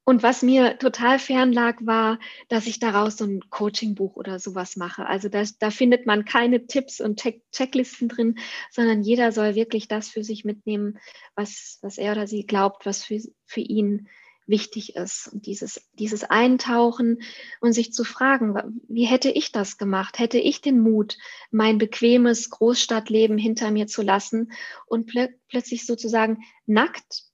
Und 0.05 0.25
was 0.25 0.43
mir 0.43 0.77
total 0.79 1.21
fern 1.21 1.53
lag, 1.53 1.77
war, 1.83 2.19
dass 2.49 2.67
ich 2.67 2.81
daraus 2.81 3.17
so 3.17 3.25
ein 3.27 3.49
Coachingbuch 3.49 4.17
oder 4.17 4.41
sowas 4.41 4.75
mache. 4.75 5.07
Also 5.07 5.29
da, 5.29 5.45
da 5.61 5.71
findet 5.71 6.05
man 6.05 6.25
keine 6.25 6.67
Tipps 6.67 7.01
und 7.01 7.21
Check 7.21 7.43
Checklisten 7.53 8.09
drin, 8.09 8.39
sondern 8.73 9.03
jeder 9.03 9.31
soll 9.31 9.55
wirklich 9.55 9.87
das 9.87 10.09
für 10.09 10.25
sich 10.25 10.45
mitnehmen, 10.45 10.99
was, 11.37 11.79
was 11.83 11.97
er 11.97 12.13
oder 12.13 12.27
sie 12.27 12.45
glaubt, 12.45 12.87
was 12.87 13.05
für, 13.05 13.21
für 13.45 13.61
ihn 13.61 14.09
wichtig 14.51 14.97
ist. 14.97 15.31
Und 15.33 15.47
dieses, 15.47 15.89
dieses 15.95 16.25
Eintauchen 16.25 17.23
und 17.61 17.73
sich 17.73 17.93
zu 17.93 18.05
fragen, 18.05 18.83
wie 18.89 19.05
hätte 19.05 19.31
ich 19.31 19.53
das 19.53 19.79
gemacht? 19.79 20.19
Hätte 20.19 20.39
ich 20.39 20.61
den 20.61 20.81
Mut, 20.81 21.17
mein 21.51 21.79
bequemes 21.79 22.51
Großstadtleben 22.51 23.39
hinter 23.39 23.71
mir 23.71 23.87
zu 23.87 24.03
lassen 24.03 24.53
und 24.87 25.07
plö 25.07 25.29
plötzlich 25.49 25.87
sozusagen 25.87 26.43
nackt, 26.67 27.25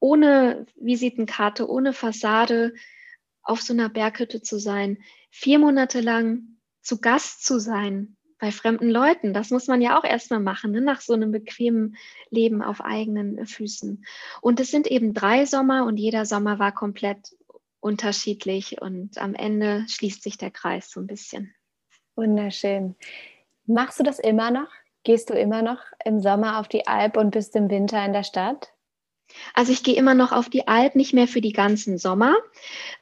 ohne 0.00 0.66
Visitenkarte, 0.76 1.68
ohne 1.68 1.92
Fassade 1.92 2.72
auf 3.42 3.60
so 3.60 3.72
einer 3.72 3.88
Berghütte 3.88 4.40
zu 4.40 4.58
sein, 4.58 4.98
vier 5.30 5.58
Monate 5.58 6.00
lang 6.00 6.58
zu 6.80 7.00
Gast 7.00 7.44
zu 7.44 7.58
sein 7.58 8.16
bei 8.38 8.52
fremden 8.52 8.90
Leuten. 8.90 9.32
Das 9.32 9.50
muss 9.50 9.66
man 9.66 9.80
ja 9.80 9.98
auch 9.98 10.04
erstmal 10.04 10.40
machen, 10.40 10.72
ne? 10.72 10.80
nach 10.80 11.00
so 11.00 11.14
einem 11.14 11.32
bequemen 11.32 11.96
Leben 12.30 12.62
auf 12.62 12.80
eigenen 12.80 13.46
Füßen. 13.46 14.04
Und 14.40 14.60
es 14.60 14.70
sind 14.70 14.86
eben 14.86 15.14
drei 15.14 15.46
Sommer 15.46 15.86
und 15.86 15.96
jeder 15.96 16.26
Sommer 16.26 16.58
war 16.58 16.72
komplett 16.72 17.34
unterschiedlich 17.80 18.80
und 18.80 19.18
am 19.18 19.34
Ende 19.34 19.86
schließt 19.88 20.22
sich 20.22 20.38
der 20.38 20.50
Kreis 20.50 20.90
so 20.90 21.00
ein 21.00 21.06
bisschen. 21.06 21.54
Wunderschön. 22.16 22.96
Machst 23.66 24.00
du 24.00 24.02
das 24.02 24.18
immer 24.18 24.50
noch? 24.50 24.68
Gehst 25.04 25.30
du 25.30 25.34
immer 25.34 25.62
noch 25.62 25.80
im 26.04 26.20
Sommer 26.20 26.58
auf 26.58 26.68
die 26.68 26.86
Alp 26.86 27.16
und 27.16 27.30
bist 27.30 27.54
im 27.54 27.70
Winter 27.70 28.04
in 28.04 28.12
der 28.12 28.24
Stadt? 28.24 28.72
Also 29.54 29.72
ich 29.72 29.82
gehe 29.82 29.96
immer 29.96 30.14
noch 30.14 30.32
auf 30.32 30.48
die 30.48 30.66
Alp, 30.66 30.96
nicht 30.96 31.14
mehr 31.14 31.28
für 31.28 31.40
die 31.40 31.52
ganzen 31.52 31.98
Sommer. 31.98 32.34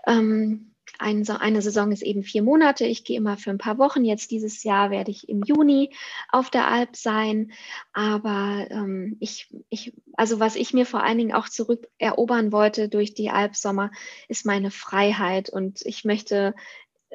Ähm, 0.07 0.74
ein, 1.05 1.29
eine 1.29 1.61
Saison 1.61 1.93
ist 1.93 2.03
eben 2.03 2.23
vier 2.23 2.43
Monate. 2.43 2.87
Ich 2.87 3.05
gehe 3.05 3.19
immer 3.19 3.37
für 3.37 3.51
ein 3.51 3.59
paar 3.59 3.77
Wochen. 3.77 4.05
Jetzt 4.05 4.31
dieses 4.31 4.65
Jahr 4.65 4.91
werde 4.91 5.11
ich 5.11 5.29
im 5.29 5.43
Juni 5.43 5.91
auf 6.31 6.49
der 6.49 6.67
Alp 6.69 6.97
sein. 6.97 7.53
Aber 7.93 8.67
ähm, 8.71 9.19
ich, 9.21 9.55
ich, 9.69 9.93
also 10.15 10.41
was 10.41 10.57
ich 10.57 10.73
mir 10.73 10.87
vor 10.87 11.03
allen 11.03 11.19
Dingen 11.19 11.35
auch 11.35 11.51
zurückerobern 11.51 12.53
wollte 12.53 12.89
durch 12.89 13.13
die 13.13 13.29
Alpsommer, 13.29 13.91
ist 14.29 14.47
meine 14.47 14.71
Freiheit. 14.71 15.51
Und 15.51 15.83
ich 15.85 16.05
möchte 16.05 16.55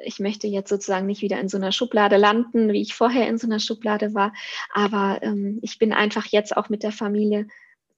ich 0.06 0.20
möchte 0.20 0.48
jetzt 0.48 0.70
sozusagen 0.70 1.08
nicht 1.08 1.22
wieder 1.22 1.42
in 1.42 1.50
so 1.50 1.58
einer 1.58 1.74
Schublade 1.74 2.16
landen, 2.16 2.72
wie 2.72 2.82
ich 2.82 2.94
vorher 2.94 3.28
in 3.28 3.38
so 3.38 3.48
einer 3.48 3.60
Schublade 3.60 4.14
war. 4.14 4.34
Aber 4.74 5.20
ähm, 5.24 5.60
ich 5.62 5.78
bin 5.78 5.92
einfach 5.92 6.28
jetzt 6.28 6.56
auch 6.56 6.70
mit 6.70 6.84
der 6.84 6.94
Familie 6.94 7.48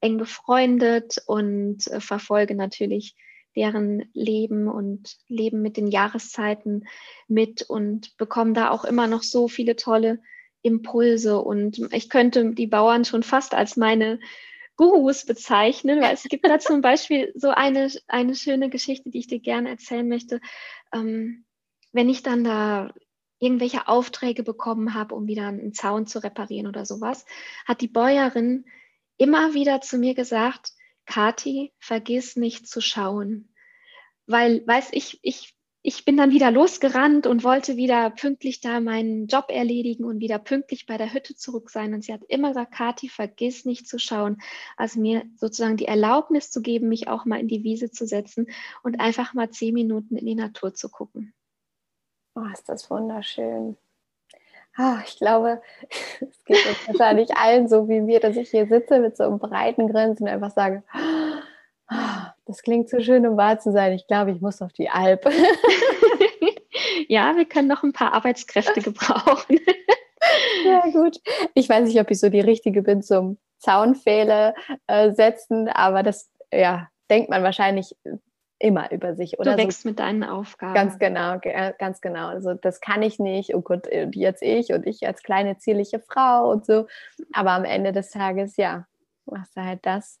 eng 0.00 0.16
befreundet 0.16 1.22
und 1.26 1.86
äh, 1.86 2.00
verfolge 2.00 2.56
natürlich 2.56 3.14
deren 3.56 4.08
Leben 4.12 4.68
und 4.68 5.16
Leben 5.28 5.62
mit 5.62 5.76
den 5.76 5.86
Jahreszeiten 5.86 6.86
mit 7.28 7.62
und 7.62 8.16
bekomme 8.16 8.52
da 8.52 8.70
auch 8.70 8.84
immer 8.84 9.06
noch 9.06 9.22
so 9.22 9.48
viele 9.48 9.76
tolle 9.76 10.20
Impulse. 10.62 11.38
Und 11.40 11.92
ich 11.92 12.08
könnte 12.08 12.52
die 12.54 12.66
Bauern 12.66 13.04
schon 13.04 13.22
fast 13.22 13.54
als 13.54 13.76
meine 13.76 14.20
Gurus 14.76 15.26
bezeichnen, 15.26 16.00
weil 16.00 16.14
es 16.14 16.24
gibt 16.24 16.46
da 16.46 16.58
zum 16.58 16.80
Beispiel 16.82 17.32
so 17.34 17.50
eine, 17.50 17.90
eine 18.08 18.34
schöne 18.34 18.70
Geschichte, 18.70 19.10
die 19.10 19.18
ich 19.18 19.26
dir 19.26 19.40
gerne 19.40 19.70
erzählen 19.70 20.08
möchte. 20.08 20.40
Ähm, 20.94 21.44
wenn 21.92 22.08
ich 22.08 22.22
dann 22.22 22.42
da 22.42 22.92
irgendwelche 23.38 23.88
Aufträge 23.88 24.44
bekommen 24.44 24.94
habe, 24.94 25.14
um 25.14 25.26
wieder 25.26 25.48
einen 25.48 25.74
Zaun 25.74 26.06
zu 26.06 26.22
reparieren 26.22 26.68
oder 26.68 26.86
sowas, 26.86 27.26
hat 27.66 27.80
die 27.80 27.88
Bäuerin 27.88 28.64
immer 29.16 29.52
wieder 29.52 29.80
zu 29.80 29.98
mir 29.98 30.14
gesagt, 30.14 30.72
Kati, 31.12 31.74
vergiss 31.78 32.36
nicht 32.36 32.66
zu 32.66 32.80
schauen. 32.80 33.52
Weil, 34.26 34.66
weiß 34.66 34.88
ich, 34.92 35.18
ich, 35.20 35.54
ich 35.82 36.06
bin 36.06 36.16
dann 36.16 36.30
wieder 36.30 36.50
losgerannt 36.50 37.26
und 37.26 37.44
wollte 37.44 37.76
wieder 37.76 38.08
pünktlich 38.08 38.62
da 38.62 38.80
meinen 38.80 39.26
Job 39.26 39.46
erledigen 39.50 40.06
und 40.06 40.20
wieder 40.20 40.38
pünktlich 40.38 40.86
bei 40.86 40.96
der 40.96 41.12
Hütte 41.12 41.36
zurück 41.36 41.68
sein. 41.68 41.92
Und 41.92 42.02
sie 42.02 42.14
hat 42.14 42.24
immer 42.28 42.48
gesagt, 42.48 42.72
Kathi, 42.72 43.10
vergiss 43.10 43.66
nicht 43.66 43.86
zu 43.86 43.98
schauen. 43.98 44.40
Also 44.78 45.00
mir 45.00 45.24
sozusagen 45.36 45.76
die 45.76 45.84
Erlaubnis 45.84 46.50
zu 46.50 46.62
geben, 46.62 46.88
mich 46.88 47.08
auch 47.08 47.26
mal 47.26 47.40
in 47.40 47.48
die 47.48 47.62
Wiese 47.62 47.90
zu 47.90 48.06
setzen 48.06 48.46
und 48.82 48.98
einfach 48.98 49.34
mal 49.34 49.50
zehn 49.50 49.74
Minuten 49.74 50.16
in 50.16 50.24
die 50.24 50.34
Natur 50.34 50.72
zu 50.72 50.88
gucken. 50.88 51.34
Oh, 52.34 52.46
ist 52.50 52.70
das 52.70 52.88
wunderschön. 52.88 53.76
Oh, 54.78 54.96
ich 55.04 55.18
glaube, 55.18 55.60
es 56.20 56.44
geht 56.44 56.66
uns 56.66 56.88
wahrscheinlich 56.88 57.36
allen 57.36 57.68
so 57.68 57.88
wie 57.88 58.00
mir, 58.00 58.20
dass 58.20 58.36
ich 58.36 58.50
hier 58.50 58.66
sitze 58.66 59.00
mit 59.00 59.16
so 59.16 59.24
einem 59.24 59.38
breiten 59.38 59.88
Grinsen 59.88 60.26
und 60.26 60.32
einfach 60.32 60.50
sage, 60.50 60.82
oh, 60.94 62.26
das 62.46 62.62
klingt 62.62 62.88
so 62.88 63.00
schön, 63.00 63.26
um 63.26 63.36
wahr 63.36 63.58
zu 63.58 63.72
sein. 63.72 63.92
Ich 63.92 64.06
glaube, 64.06 64.32
ich 64.32 64.40
muss 64.40 64.62
auf 64.62 64.72
die 64.72 64.88
Alp. 64.88 65.26
ja, 67.08 67.36
wir 67.36 67.44
können 67.44 67.68
noch 67.68 67.82
ein 67.82 67.92
paar 67.92 68.14
Arbeitskräfte 68.14 68.80
gebrauchen. 68.82 69.60
ja, 70.64 70.82
gut. 70.90 71.18
Ich 71.54 71.68
weiß 71.68 71.86
nicht, 71.86 72.00
ob 72.00 72.10
ich 72.10 72.18
so 72.18 72.30
die 72.30 72.40
Richtige 72.40 72.82
bin 72.82 73.02
zum 73.02 73.38
Zaunpfähle 73.58 74.54
äh, 74.86 75.12
setzen, 75.12 75.68
aber 75.68 76.02
das 76.02 76.30
ja, 76.52 76.88
denkt 77.10 77.30
man 77.30 77.42
wahrscheinlich 77.42 77.94
immer 78.62 78.92
über 78.92 79.14
sich. 79.16 79.38
Oder 79.40 79.56
du 79.56 79.62
wächst 79.62 79.82
so, 79.82 79.88
mit 79.88 79.98
deinen 79.98 80.22
Aufgaben. 80.22 80.74
Ganz 80.74 80.98
genau, 80.98 81.38
äh, 81.42 81.72
ganz 81.78 82.00
genau. 82.00 82.28
Also 82.28 82.54
das 82.54 82.80
kann 82.80 83.02
ich 83.02 83.18
nicht. 83.18 83.54
Oh 83.54 83.60
Gott, 83.60 83.88
äh, 83.88 84.08
jetzt 84.12 84.42
ich 84.42 84.72
und 84.72 84.86
ich 84.86 85.06
als 85.06 85.22
kleine 85.22 85.58
zierliche 85.58 85.98
Frau 85.98 86.50
und 86.50 86.64
so. 86.64 86.86
Aber 87.32 87.50
am 87.50 87.64
Ende 87.64 87.92
des 87.92 88.10
Tages, 88.10 88.56
ja, 88.56 88.86
machst 89.26 89.56
du 89.56 89.64
halt 89.64 89.80
das, 89.82 90.20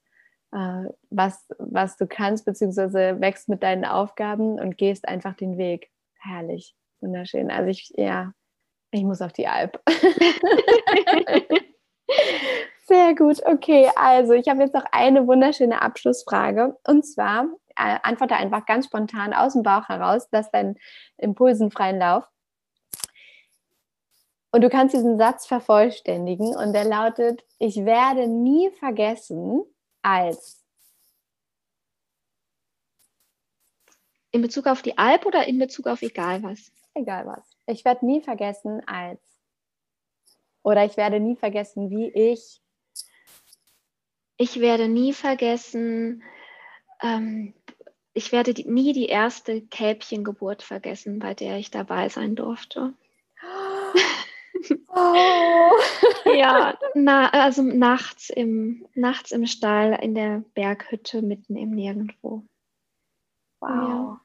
äh, 0.52 0.88
was, 1.10 1.46
was 1.58 1.96
du 1.96 2.06
kannst, 2.08 2.44
beziehungsweise 2.44 3.20
wächst 3.20 3.48
mit 3.48 3.62
deinen 3.62 3.84
Aufgaben 3.84 4.58
und 4.58 4.76
gehst 4.76 5.06
einfach 5.06 5.34
den 5.34 5.56
Weg. 5.56 5.90
Herrlich, 6.18 6.74
wunderschön. 7.00 7.50
Also 7.50 7.70
ich, 7.70 7.92
ja, 7.96 8.32
ich 8.90 9.04
muss 9.04 9.22
auf 9.22 9.32
die 9.32 9.46
Alp. 9.46 9.80
Sehr 12.86 13.14
gut, 13.14 13.40
okay. 13.46 13.88
Also 13.94 14.32
ich 14.32 14.48
habe 14.48 14.62
jetzt 14.62 14.74
noch 14.74 14.84
eine 14.90 15.28
wunderschöne 15.28 15.80
Abschlussfrage. 15.80 16.76
Und 16.84 17.06
zwar 17.06 17.46
antworte 17.76 18.36
einfach 18.36 18.66
ganz 18.66 18.86
spontan 18.86 19.32
aus 19.32 19.54
dem 19.54 19.62
Bauch 19.62 19.88
heraus, 19.88 20.28
dass 20.30 20.50
dein 20.50 20.76
Impulsen 21.18 21.70
freien 21.70 21.98
Lauf. 21.98 22.24
Und 24.52 24.60
du 24.60 24.68
kannst 24.68 24.94
diesen 24.94 25.16
Satz 25.16 25.46
vervollständigen 25.46 26.54
und 26.54 26.74
der 26.74 26.84
lautet, 26.84 27.42
ich 27.58 27.84
werde 27.84 28.28
nie 28.28 28.70
vergessen 28.70 29.62
als. 30.02 30.62
In 34.30 34.42
Bezug 34.42 34.66
auf 34.66 34.82
die 34.82 34.98
Alp 34.98 35.24
oder 35.24 35.46
in 35.46 35.58
Bezug 35.58 35.86
auf 35.86 36.02
egal 36.02 36.42
was? 36.42 36.70
Egal 36.94 37.26
was. 37.26 37.56
Ich 37.66 37.84
werde 37.84 38.04
nie 38.04 38.20
vergessen 38.20 38.86
als. 38.86 39.20
Oder 40.62 40.84
ich 40.84 40.96
werde 40.96 41.18
nie 41.18 41.36
vergessen, 41.36 41.90
wie 41.90 42.08
ich. 42.08 42.60
Ich 44.36 44.60
werde 44.60 44.88
nie 44.88 45.12
vergessen, 45.12 46.22
ähm, 47.02 47.54
ich 48.14 48.32
werde 48.32 48.54
die, 48.54 48.68
nie 48.68 48.92
die 48.92 49.06
erste 49.06 49.62
Kälbchengeburt 49.62 50.62
vergessen, 50.62 51.18
bei 51.18 51.34
der 51.34 51.58
ich 51.58 51.70
dabei 51.70 52.08
sein 52.08 52.34
durfte. 52.34 52.94
Oh. 54.94 55.70
ja, 56.36 56.78
na, 56.94 57.30
also 57.30 57.62
nachts 57.62 58.28
im, 58.30 58.86
nachts 58.94 59.32
im 59.32 59.46
Stall 59.46 59.98
in 60.00 60.14
der 60.14 60.44
Berghütte 60.54 61.22
mitten 61.22 61.56
im 61.56 61.70
Nirgendwo. 61.70 62.44
Wow. 63.60 63.70
Ja. 63.70 64.20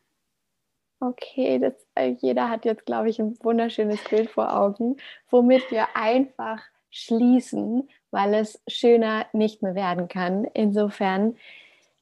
Okay, 1.00 1.60
das, 1.60 1.74
äh, 1.96 2.16
jeder 2.20 2.50
hat 2.50 2.66
jetzt, 2.66 2.86
glaube 2.86 3.10
ich, 3.10 3.20
ein 3.20 3.38
wunderschönes 3.42 4.04
Bild 4.04 4.30
vor 4.30 4.56
Augen, 4.56 4.98
womit 5.30 5.72
wir 5.72 5.96
einfach 5.96 6.62
schließen, 6.90 7.90
weil 8.12 8.34
es 8.34 8.62
schöner 8.68 9.28
nicht 9.32 9.62
mehr 9.62 9.76
werden 9.76 10.08
kann. 10.08 10.46
Insofern 10.54 11.38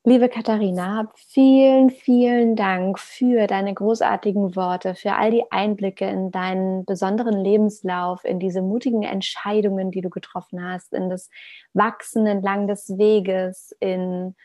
Liebe 0.08 0.30
Katharina, 0.30 1.12
vielen, 1.16 1.90
vielen 1.90 2.56
Dank 2.56 3.00
für 3.00 3.48
deine 3.48 3.74
großartigen 3.74 4.56
Worte, 4.56 4.94
für 4.94 5.16
all 5.16 5.32
die 5.32 5.52
Einblicke 5.52 6.06
in 6.06 6.30
deinen 6.30 6.86
besonderen 6.86 7.44
Lebenslauf, 7.44 8.24
in 8.24 8.38
diese 8.38 8.62
mutigen 8.62 9.02
Entscheidungen, 9.02 9.90
die 9.90 10.02
du 10.02 10.12
getroffen 10.12 10.64
hast, 10.64 10.94
in 10.94 11.10
das 11.10 11.32
Wachsen 11.74 12.28
entlang 12.28 12.68
des 12.68 13.00
Weges, 13.00 13.76
in 13.80 14.36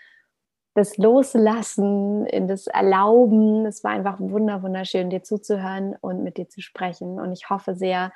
das 0.73 0.97
Loslassen, 0.97 2.25
in 2.25 2.49
das 2.49 2.67
Erlauben. 2.67 3.67
Es 3.67 3.85
war 3.85 3.91
einfach 3.91 4.19
wunderschön, 4.19 5.11
dir 5.11 5.23
zuzuhören 5.23 5.95
und 6.01 6.25
mit 6.25 6.39
dir 6.39 6.49
zu 6.49 6.63
sprechen. 6.63 7.21
Und 7.21 7.33
ich 7.33 7.51
hoffe 7.51 7.75
sehr, 7.75 8.15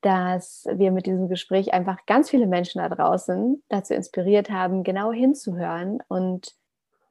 dass 0.00 0.64
wir 0.72 0.92
mit 0.92 1.06
diesem 1.06 1.28
Gespräch 1.28 1.74
einfach 1.74 2.06
ganz 2.06 2.30
viele 2.30 2.46
Menschen 2.46 2.80
da 2.80 2.88
draußen 2.88 3.64
dazu 3.68 3.94
inspiriert 3.94 4.48
haben, 4.48 4.84
genau 4.84 5.10
hinzuhören 5.10 5.98
und 6.06 6.54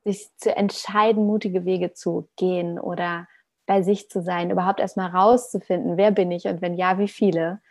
sich 0.04 0.30
zu 0.38 0.56
entscheiden, 0.56 1.26
mutige 1.26 1.66
Wege 1.66 1.94
zu 1.94 2.30
gehen 2.36 2.80
oder 2.80 3.28
bei 3.66 3.82
sich 3.82 4.10
zu 4.10 4.22
sein, 4.22 4.52
überhaupt 4.52 4.80
erstmal 4.80 5.10
rauszufinden, 5.10 5.98
wer 5.98 6.12
bin 6.12 6.32
ich 6.32 6.46
und 6.46 6.62
wenn 6.62 6.74
ja, 6.74 7.00
wie 7.00 7.08
viele. 7.08 7.62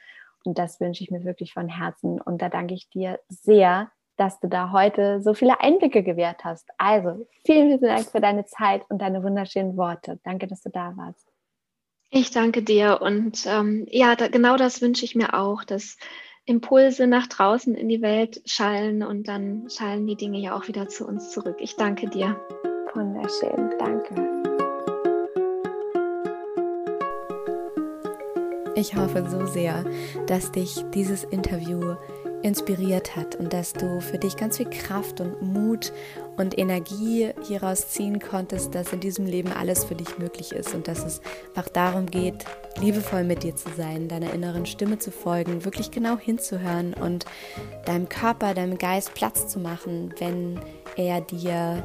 Und 0.45 0.59
das 0.59 0.81
wünsche 0.81 1.05
ich 1.05 1.11
mir 1.11 1.25
wirklich 1.25 1.53
von 1.53 1.69
Herzen. 1.69 2.21
Und 2.21 2.43
da 2.43 2.49
danke 2.49 2.75
ich 2.75 2.89
dir 2.89 3.21
sehr, 3.29 3.91
dass 4.17 4.41
du 4.41 4.49
da 4.49 4.73
heute 4.73 5.23
so 5.23 5.35
viele 5.35 5.61
Einblicke 5.61 6.03
gewährt 6.03 6.45
hast. 6.45 6.69
Also 6.79 7.27
vielen, 7.45 7.79
vielen 7.79 7.81
Dank 7.81 8.07
für 8.07 8.21
deine 8.21 8.45
Zeit 8.45 8.83
und 8.89 9.01
deine 9.01 9.23
wunderschönen 9.23 9.77
Worte. 9.77 10.19
Danke, 10.25 10.47
dass 10.47 10.63
du 10.63 10.71
da 10.71 10.97
warst. 10.97 11.29
Ich 12.11 12.31
danke 12.31 12.63
dir 12.63 13.01
und 13.01 13.47
ähm, 13.47 13.87
ja, 13.89 14.15
da, 14.17 14.29
genau 14.29 14.57
das 14.57 14.83
wünsche 14.83 15.05
ich 15.05 15.15
mir 15.15 15.33
auch, 15.33 15.65
dass 15.65 15.97
Impulse 16.45 17.07
nach 17.07 17.29
draußen 17.29 17.75
in 17.75 17.89
die 17.89 18.03
Welt 18.03 18.43
schallen 18.47 19.05
und 19.05 19.29
dann 19.29 19.69
schallen 19.71 20.07
die 20.07 20.17
Dinge 20.17 20.41
ja 20.41 20.57
auch 20.57 20.67
wieder 20.67 20.89
zu 20.89 21.07
uns 21.07 21.31
zurück. 21.31 21.57
Ich 21.61 21.77
danke 21.77 22.09
dir. 22.09 22.37
Wunderschön, 22.95 23.71
danke. 23.79 24.15
Ich 28.75 28.97
hoffe 28.97 29.25
so 29.29 29.47
sehr, 29.47 29.85
dass 30.27 30.51
dich 30.51 30.85
dieses 30.93 31.23
Interview 31.23 31.95
inspiriert 32.43 33.17
hat 33.17 33.37
und 33.37 33.53
dass 33.53 33.73
du 33.73 34.01
für 34.01 34.19
dich 34.19 34.37
ganz 34.37 34.57
viel 34.57 34.69
Kraft 34.69 35.21
und 35.21 35.43
Mut 35.43 35.93
und 36.37 36.59
Energie 36.59 37.31
hieraus 37.47 37.89
ziehen 37.89 38.19
konntest, 38.21 38.75
dass 38.75 38.93
in 38.93 39.01
diesem 39.01 39.27
Leben 39.27 39.53
alles 39.53 39.85
für 39.85 39.95
dich 39.95 40.19
möglich 40.19 40.53
ist 40.53 40.75
und 40.75 40.89
dass 40.89 41.05
es 41.05 41.21
einfach 41.49 41.69
darum 41.69 42.07
geht, 42.07 42.45
liebevoll 42.81 43.25
mit 43.25 43.43
dir 43.43 43.55
zu 43.55 43.69
sein, 43.77 44.09
deiner 44.09 44.33
inneren 44.33 44.67
Stimme 44.67 44.99
zu 44.99 45.11
folgen, 45.11 45.65
wirklich 45.65 45.91
genau 45.91 46.19
hinzuhören 46.19 46.95
und 46.95 47.27
deinem 47.85 48.09
Körper, 48.09 48.55
deinem 48.55 48.79
Geist 48.79 49.15
Platz 49.15 49.49
zu 49.49 49.59
machen, 49.59 50.15
wenn 50.19 50.61
er 50.97 51.21
dir 51.21 51.85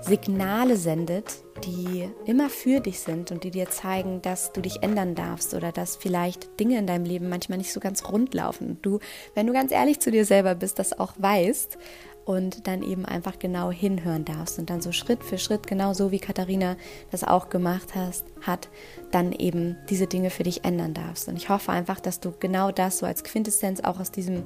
Signale 0.00 0.76
sendet, 0.76 1.42
die 1.64 2.08
immer 2.24 2.50
für 2.50 2.80
dich 2.80 3.00
sind 3.00 3.30
und 3.30 3.44
die 3.44 3.50
dir 3.50 3.70
zeigen, 3.70 4.20
dass 4.20 4.52
du 4.52 4.60
dich 4.60 4.82
ändern 4.82 5.14
darfst 5.14 5.54
oder 5.54 5.70
dass 5.70 5.96
vielleicht 5.96 6.58
Dinge 6.58 6.78
in 6.78 6.86
deinem 6.86 7.04
Leben 7.04 7.28
manchmal 7.28 7.58
nicht 7.58 7.72
so 7.72 7.80
ganz 7.80 8.08
rund 8.10 8.34
laufen. 8.34 8.78
Du, 8.82 8.98
wenn 9.34 9.46
du 9.46 9.52
ganz 9.52 9.70
ehrlich 9.70 10.00
zu 10.00 10.10
dir 10.10 10.24
selber 10.24 10.54
bist, 10.54 10.78
das 10.78 10.98
auch 10.98 11.12
weißt 11.18 11.78
und 12.24 12.66
dann 12.66 12.82
eben 12.82 13.04
einfach 13.04 13.38
genau 13.38 13.70
hinhören 13.70 14.24
darfst 14.24 14.58
und 14.58 14.70
dann 14.70 14.80
so 14.80 14.92
Schritt 14.92 15.24
für 15.24 15.38
Schritt, 15.38 15.66
genau 15.66 15.92
so 15.92 16.10
wie 16.10 16.18
Katharina 16.18 16.76
das 17.10 17.24
auch 17.24 17.48
gemacht 17.48 17.94
hast, 17.94 18.26
hat, 18.40 18.68
dann 19.10 19.32
eben 19.32 19.76
diese 19.88 20.06
Dinge 20.06 20.30
für 20.30 20.42
dich 20.42 20.64
ändern 20.64 20.94
darfst. 20.94 21.28
Und 21.28 21.36
ich 21.36 21.48
hoffe 21.48 21.72
einfach, 21.72 22.00
dass 22.00 22.20
du 22.20 22.32
genau 22.38 22.70
das 22.70 22.98
so 22.98 23.06
als 23.06 23.24
Quintessenz 23.24 23.80
auch 23.80 23.98
aus 24.00 24.10
diesem 24.10 24.44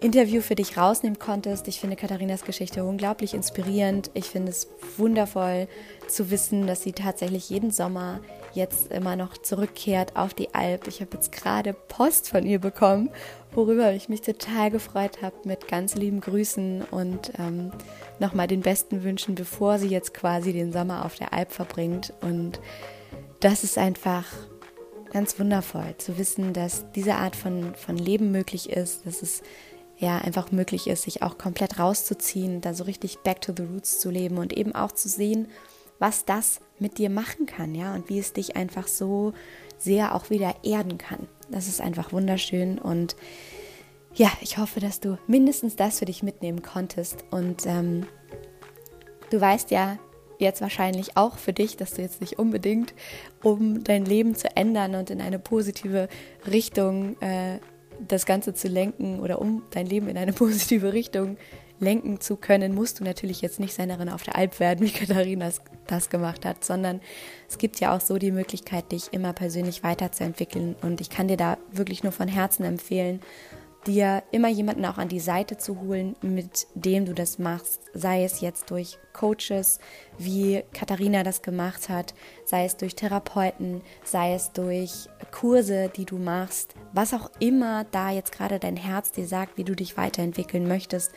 Interview 0.00 0.40
für 0.42 0.54
dich 0.54 0.76
rausnehmen 0.76 1.18
konntest. 1.18 1.66
Ich 1.66 1.80
finde 1.80 1.96
Katharinas 1.96 2.44
Geschichte 2.44 2.84
unglaublich 2.84 3.34
inspirierend. 3.34 4.10
Ich 4.14 4.26
finde 4.26 4.50
es 4.50 4.68
wundervoll 4.96 5.66
zu 6.06 6.30
wissen, 6.30 6.68
dass 6.68 6.82
sie 6.82 6.92
tatsächlich 6.92 7.50
jeden 7.50 7.72
Sommer 7.72 8.20
jetzt 8.54 8.92
immer 8.92 9.16
noch 9.16 9.36
zurückkehrt 9.38 10.16
auf 10.16 10.34
die 10.34 10.54
Alp. 10.54 10.86
Ich 10.86 11.00
habe 11.00 11.10
jetzt 11.14 11.32
gerade 11.32 11.72
Post 11.72 12.28
von 12.28 12.46
ihr 12.46 12.60
bekommen, 12.60 13.10
worüber 13.52 13.92
ich 13.92 14.08
mich 14.08 14.20
total 14.20 14.70
gefreut 14.70 15.20
habe 15.20 15.36
mit 15.44 15.66
ganz 15.66 15.96
lieben 15.96 16.20
Grüßen 16.20 16.82
und 16.90 17.32
ähm, 17.38 17.72
nochmal 18.20 18.46
den 18.46 18.60
besten 18.60 19.02
Wünschen, 19.02 19.34
bevor 19.34 19.80
sie 19.80 19.88
jetzt 19.88 20.14
quasi 20.14 20.52
den 20.52 20.72
Sommer 20.72 21.04
auf 21.04 21.16
der 21.16 21.32
Alp 21.32 21.50
verbringt. 21.50 22.12
Und 22.20 22.60
das 23.40 23.64
ist 23.64 23.78
einfach 23.78 24.24
ganz 25.12 25.38
wundervoll 25.38 25.94
zu 25.98 26.18
wissen, 26.18 26.52
dass 26.52 26.90
diese 26.92 27.14
Art 27.16 27.34
von, 27.34 27.74
von 27.74 27.96
Leben 27.96 28.30
möglich 28.30 28.70
ist, 28.70 29.06
dass 29.06 29.22
es 29.22 29.42
ja 29.98 30.18
einfach 30.18 30.52
möglich 30.52 30.86
ist, 30.86 31.02
sich 31.02 31.22
auch 31.22 31.38
komplett 31.38 31.78
rauszuziehen, 31.78 32.60
da 32.60 32.72
so 32.74 32.84
richtig 32.84 33.18
back 33.18 33.40
to 33.40 33.52
the 33.56 33.64
roots 33.64 33.98
zu 33.98 34.10
leben 34.10 34.38
und 34.38 34.52
eben 34.52 34.74
auch 34.74 34.92
zu 34.92 35.08
sehen, 35.08 35.48
was 35.98 36.24
das 36.24 36.60
mit 36.78 36.98
dir 36.98 37.10
machen 37.10 37.46
kann, 37.46 37.74
ja, 37.74 37.94
und 37.94 38.08
wie 38.08 38.18
es 38.18 38.32
dich 38.32 38.56
einfach 38.56 38.86
so 38.86 39.32
sehr 39.76 40.14
auch 40.14 40.30
wieder 40.30 40.54
erden 40.62 40.98
kann. 40.98 41.28
Das 41.50 41.66
ist 41.66 41.80
einfach 41.80 42.12
wunderschön 42.12 42.78
und 42.78 43.16
ja, 44.14 44.30
ich 44.40 44.58
hoffe, 44.58 44.80
dass 44.80 45.00
du 45.00 45.18
mindestens 45.26 45.76
das 45.76 45.98
für 45.98 46.04
dich 46.04 46.22
mitnehmen 46.22 46.62
konntest 46.62 47.24
und 47.30 47.66
ähm, 47.66 48.06
du 49.30 49.40
weißt 49.40 49.70
ja 49.70 49.98
jetzt 50.38 50.60
wahrscheinlich 50.60 51.16
auch 51.16 51.36
für 51.36 51.52
dich, 51.52 51.76
dass 51.76 51.94
du 51.94 52.02
jetzt 52.02 52.20
nicht 52.20 52.38
unbedingt, 52.38 52.94
um 53.42 53.82
dein 53.82 54.04
Leben 54.04 54.34
zu 54.36 54.56
ändern 54.56 54.94
und 54.94 55.10
in 55.10 55.20
eine 55.20 55.38
positive 55.38 56.08
Richtung 56.46 57.20
äh, 57.20 57.58
das 58.06 58.26
Ganze 58.26 58.54
zu 58.54 58.68
lenken 58.68 59.20
oder 59.20 59.40
um 59.40 59.62
dein 59.70 59.86
Leben 59.86 60.08
in 60.08 60.16
eine 60.16 60.32
positive 60.34 60.92
Richtung 60.92 61.36
lenken 61.80 62.20
zu 62.20 62.36
können, 62.36 62.74
musst 62.74 63.00
du 63.00 63.04
natürlich 63.04 63.40
jetzt 63.40 63.60
nicht 63.60 63.72
Sennerin 63.72 64.08
auf 64.08 64.22
der 64.22 64.36
Alp 64.36 64.58
werden, 64.60 64.84
wie 64.86 64.90
Katharina 64.92 65.50
das 65.86 66.10
gemacht 66.10 66.44
hat, 66.44 66.64
sondern 66.64 67.00
es 67.48 67.58
gibt 67.58 67.80
ja 67.80 67.96
auch 67.96 68.00
so 68.00 68.18
die 68.18 68.32
Möglichkeit, 68.32 68.90
dich 68.92 69.12
immer 69.12 69.32
persönlich 69.32 69.82
weiterzuentwickeln. 69.82 70.76
Und 70.82 71.00
ich 71.00 71.10
kann 71.10 71.28
dir 71.28 71.36
da 71.36 71.56
wirklich 71.72 72.02
nur 72.02 72.12
von 72.12 72.28
Herzen 72.28 72.64
empfehlen, 72.64 73.20
dir 73.86 74.22
immer 74.32 74.48
jemanden 74.48 74.84
auch 74.84 74.98
an 74.98 75.08
die 75.08 75.20
Seite 75.20 75.56
zu 75.56 75.80
holen, 75.80 76.16
mit 76.20 76.66
dem 76.74 77.06
du 77.06 77.14
das 77.14 77.38
machst, 77.38 77.80
sei 77.94 78.24
es 78.24 78.40
jetzt 78.40 78.70
durch 78.70 78.98
Coaches, 79.12 79.78
wie 80.18 80.62
Katharina 80.72 81.22
das 81.22 81.42
gemacht 81.42 81.88
hat, 81.88 82.14
sei 82.44 82.64
es 82.64 82.76
durch 82.76 82.94
Therapeuten, 82.94 83.82
sei 84.04 84.34
es 84.34 84.52
durch 84.52 85.08
Kurse, 85.30 85.90
die 85.94 86.04
du 86.04 86.18
machst, 86.18 86.74
was 86.92 87.14
auch 87.14 87.30
immer 87.40 87.84
da 87.84 88.10
jetzt 88.10 88.32
gerade 88.32 88.58
dein 88.58 88.76
Herz 88.76 89.12
dir 89.12 89.26
sagt, 89.26 89.56
wie 89.56 89.64
du 89.64 89.74
dich 89.74 89.96
weiterentwickeln 89.96 90.68
möchtest, 90.68 91.12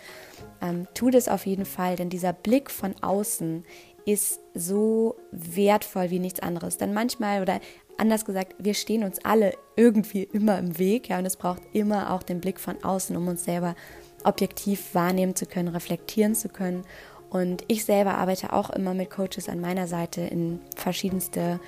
ähm, 0.62 0.88
tu 0.94 1.10
das 1.10 1.28
auf 1.28 1.46
jeden 1.46 1.66
Fall, 1.66 1.96
denn 1.96 2.10
dieser 2.10 2.34
Blick 2.34 2.70
von 2.72 2.96
außen 3.02 3.66
ist 4.06 4.40
so 4.54 5.16
wertvoll 5.32 6.10
wie 6.10 6.20
nichts 6.20 6.40
anderes. 6.40 6.78
Denn 6.78 6.94
manchmal 6.94 7.42
oder 7.42 7.60
anders 8.02 8.26
gesagt, 8.26 8.56
wir 8.58 8.74
stehen 8.74 9.04
uns 9.04 9.24
alle 9.24 9.54
irgendwie 9.76 10.24
immer 10.24 10.58
im 10.58 10.78
Weg, 10.80 11.10
ja, 11.10 11.20
und 11.20 11.26
es 11.26 11.38
braucht 11.38 11.62
immer 11.72 12.12
auch 12.12 12.24
den 12.24 12.42
Blick 12.42 12.60
von 12.60 12.84
außen, 12.84 13.16
um 13.16 13.28
uns 13.28 13.46
selber 13.46 13.76
objektiv 14.24 14.94
wahrnehmen 14.94 15.36
zu 15.36 15.46
können, 15.46 15.70
reflektieren 15.70 16.36
zu 16.36 16.50
können. 16.50 16.84
Und 17.30 17.64
ich 17.68 17.86
selber 17.86 18.16
arbeite 18.16 18.54
auch 18.54 18.72
immer 18.72 18.94
mit 18.94 19.10
Coaches 19.10 19.48
an 19.48 19.62
meiner 19.62 19.88
Seite 19.88 20.22
in 20.22 20.60
verschiedenste 20.76 21.60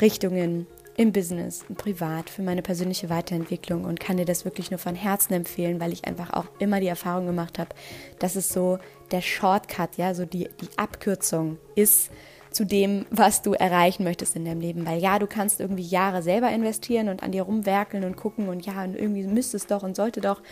Richtungen 0.00 0.66
im 0.96 1.12
Business, 1.12 1.64
im 1.68 1.74
Privat, 1.74 2.30
für 2.30 2.42
meine 2.42 2.62
persönliche 2.62 3.10
Weiterentwicklung 3.10 3.84
und 3.84 3.98
kann 3.98 4.18
dir 4.18 4.24
das 4.24 4.44
wirklich 4.44 4.70
nur 4.70 4.78
von 4.78 4.94
Herzen 4.94 5.34
empfehlen, 5.34 5.80
weil 5.80 5.92
ich 5.92 6.04
einfach 6.04 6.32
auch 6.32 6.46
immer 6.58 6.80
die 6.80 6.86
Erfahrung 6.86 7.26
gemacht 7.26 7.58
habe, 7.58 7.74
dass 8.18 8.36
es 8.36 8.50
so 8.50 8.78
der 9.10 9.20
Shortcut, 9.20 9.96
ja, 9.96 10.14
so 10.14 10.26
die, 10.26 10.48
die 10.60 10.78
Abkürzung 10.78 11.58
ist 11.74 12.10
zu 12.52 12.64
dem, 12.64 13.06
was 13.10 13.42
du 13.42 13.52
erreichen 13.52 14.04
möchtest 14.04 14.36
in 14.36 14.44
deinem 14.44 14.60
Leben. 14.60 14.86
Weil 14.86 15.00
ja, 15.00 15.18
du 15.18 15.26
kannst 15.26 15.60
irgendwie 15.60 15.82
Jahre 15.82 16.22
selber 16.22 16.50
investieren 16.50 17.08
und 17.08 17.22
an 17.22 17.32
dir 17.32 17.42
rumwerkeln 17.42 18.04
und 18.04 18.16
gucken 18.16 18.48
und 18.48 18.64
ja, 18.66 18.84
und 18.84 18.94
irgendwie 18.94 19.26
müsste 19.26 19.56
es 19.56 19.66
doch 19.66 19.82
und 19.82 19.96
sollte 19.96 20.20
doch. 20.20 20.42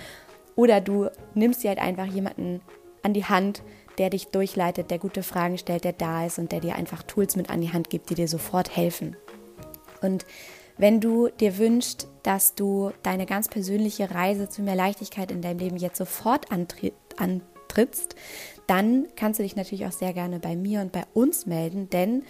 Oder 0.56 0.80
du 0.80 1.08
nimmst 1.34 1.62
dir 1.62 1.68
halt 1.68 1.78
einfach 1.78 2.06
jemanden 2.06 2.60
an 3.02 3.14
die 3.14 3.24
Hand, 3.24 3.62
der 3.98 4.10
dich 4.10 4.28
durchleitet, 4.28 4.90
der 4.90 4.98
gute 4.98 5.22
Fragen 5.22 5.58
stellt, 5.58 5.84
der 5.84 5.92
da 5.92 6.26
ist 6.26 6.38
und 6.38 6.52
der 6.52 6.60
dir 6.60 6.74
einfach 6.76 7.02
Tools 7.02 7.36
mit 7.36 7.50
an 7.50 7.60
die 7.60 7.72
Hand 7.72 7.90
gibt, 7.90 8.10
die 8.10 8.14
dir 8.14 8.28
sofort 8.28 8.76
helfen. 8.76 9.16
Und 10.00 10.24
wenn 10.78 11.00
du 11.00 11.28
dir 11.28 11.58
wünschst, 11.58 12.08
dass 12.22 12.54
du 12.54 12.92
deine 13.02 13.26
ganz 13.26 13.48
persönliche 13.48 14.10
Reise 14.10 14.48
zu 14.48 14.62
mehr 14.62 14.74
Leichtigkeit 14.74 15.30
in 15.30 15.42
deinem 15.42 15.58
Leben 15.58 15.76
jetzt 15.76 15.98
sofort 15.98 16.46
antrittst, 16.50 18.14
dann 18.70 19.08
kannst 19.16 19.40
du 19.40 19.42
dich 19.42 19.56
natürlich 19.56 19.84
auch 19.84 19.92
sehr 19.92 20.12
gerne 20.12 20.38
bei 20.38 20.54
mir 20.54 20.80
und 20.80 20.92
bei 20.92 21.02
uns 21.12 21.44
melden, 21.44 21.90
denn 21.90 22.22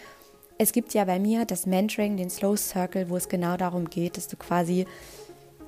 es 0.57 0.73
gibt 0.73 0.95
ja 0.95 1.05
bei 1.05 1.19
mir 1.19 1.45
das 1.45 1.67
Mentoring, 1.67 2.17
den 2.17 2.31
Slow 2.31 2.57
Circle, 2.57 3.11
wo 3.11 3.17
es 3.17 3.29
genau 3.29 3.59
darum 3.59 3.91
geht, 3.91 4.17
dass 4.17 4.27
du 4.27 4.39
quasi, 4.39 4.87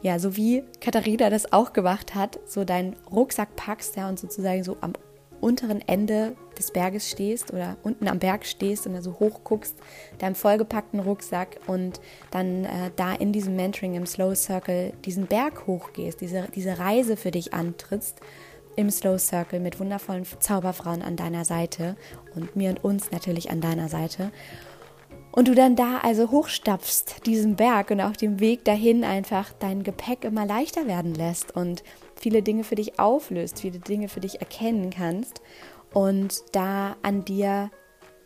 ja, 0.01 0.19
so 0.19 0.35
wie 0.35 0.65
Katharina 0.81 1.29
das 1.29 1.53
auch 1.53 1.75
gemacht 1.75 2.15
hat, 2.15 2.41
so 2.47 2.65
deinen 2.65 2.97
Rucksack 3.11 3.55
packst, 3.55 3.97
ja, 3.97 4.09
und 4.09 4.19
sozusagen 4.19 4.65
so 4.65 4.79
am 4.81 4.95
unteren 5.43 5.87
Ende 5.87 6.37
des 6.59 6.71
Berges 6.71 7.11
stehst 7.11 7.53
oder 7.53 7.77
unten 7.83 8.09
am 8.09 8.19
Berg 8.19 8.47
stehst 8.47 8.87
und 8.87 8.95
da 8.95 9.03
so 9.03 9.19
hoch 9.19 9.41
guckst, 9.45 9.77
deinem 10.21 10.35
vollgepackten 10.35 11.01
Rucksack 11.01 11.59
und 11.67 12.01
dann 12.31 12.65
äh, 12.65 12.91
da 12.97 13.13
in 13.13 13.33
diesem 13.33 13.57
Mentoring 13.57 13.95
im 13.95 14.07
Slow 14.07 14.35
Circle 14.35 14.95
diesen 15.05 15.27
Berg 15.27 15.67
hochgehst, 15.67 16.23
diese, 16.23 16.49
diese 16.55 16.79
Reise 16.79 17.19
für 17.19 17.31
dich 17.31 17.53
antrittst 17.53 18.21
im 18.77 18.91
Slow 18.91 19.19
Circle 19.19 19.61
mit 19.61 19.81
wundervollen 19.81 20.27
Zauberfrauen 20.41 21.03
an 21.03 21.17
deiner 21.17 21.45
Seite 21.45 21.97
und 22.35 22.57
mir 22.57 22.71
und 22.71 22.85
uns 22.85 23.11
natürlich 23.11 23.51
an 23.51 23.61
deiner 23.61 23.89
Seite. 23.89 24.31
Und 25.31 25.49
du 25.49 25.55
dann 25.55 25.77
da 25.77 25.99
also 26.03 26.31
hochstapfst, 26.31 27.27
diesen 27.27 27.57
Berg 27.57 27.91
und 27.91 28.03
auf 28.03 28.17
dem 28.17 28.39
Weg 28.39 28.65
dahin 28.65 29.03
einfach 29.03 29.53
dein 29.59 29.83
Gepäck 29.83 30.25
immer 30.25 30.45
leichter 30.45 30.87
werden 30.87 31.15
lässt 31.15 31.57
und 31.57 31.83
viele 32.15 32.43
Dinge 32.43 32.65
für 32.65 32.75
dich 32.75 32.99
auflöst, 32.99 33.61
viele 33.61 33.79
Dinge 33.79 34.09
für 34.09 34.21
dich 34.21 34.41
erkennen 34.41 34.91
kannst 34.91 35.41
und 35.95 36.43
da 36.53 36.97
an 37.03 37.25
dir 37.25 37.71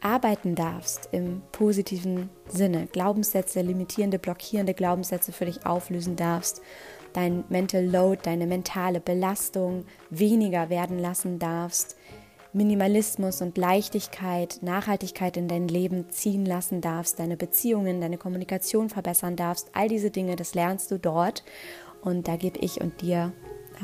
arbeiten 0.01 0.55
darfst 0.55 1.09
im 1.13 1.43
positiven 1.53 2.31
Sinne, 2.49 2.87
Glaubenssätze, 2.87 3.61
limitierende, 3.61 4.19
blockierende 4.19 4.75
Glaubenssätze 4.75 5.33
für 5.33 5.47
dich 5.47 5.67
auflösen 5.67 6.17
darfst, 6.17 6.63
dein 7.13 7.45
Mental 7.49 7.85
Load, 7.85 8.21
deine 8.23 8.47
mentale 8.47 9.01
Belastung 9.01 9.85
weniger 10.11 10.69
werden 10.71 10.99
lassen 10.99 11.39
darfst, 11.39 11.97
Minimalismus 12.53 13.43
und 13.43 13.59
Leichtigkeit, 13.59 14.61
Nachhaltigkeit 14.63 15.37
in 15.37 15.47
dein 15.47 15.69
Leben 15.69 16.09
ziehen 16.09 16.47
lassen 16.47 16.81
darfst, 16.81 17.19
deine 17.19 17.37
Beziehungen, 17.37 18.01
deine 18.01 18.17
Kommunikation 18.17 18.89
verbessern 18.89 19.37
darfst. 19.37 19.69
All 19.75 19.89
diese 19.89 20.11
Dinge, 20.11 20.37
das 20.37 20.55
lernst 20.55 20.91
du 20.91 20.99
dort. 20.99 21.45
Und 22.01 22.29
da 22.29 22.37
gebe 22.37 22.59
ich 22.61 22.81
und 22.81 23.03
dir 23.03 23.33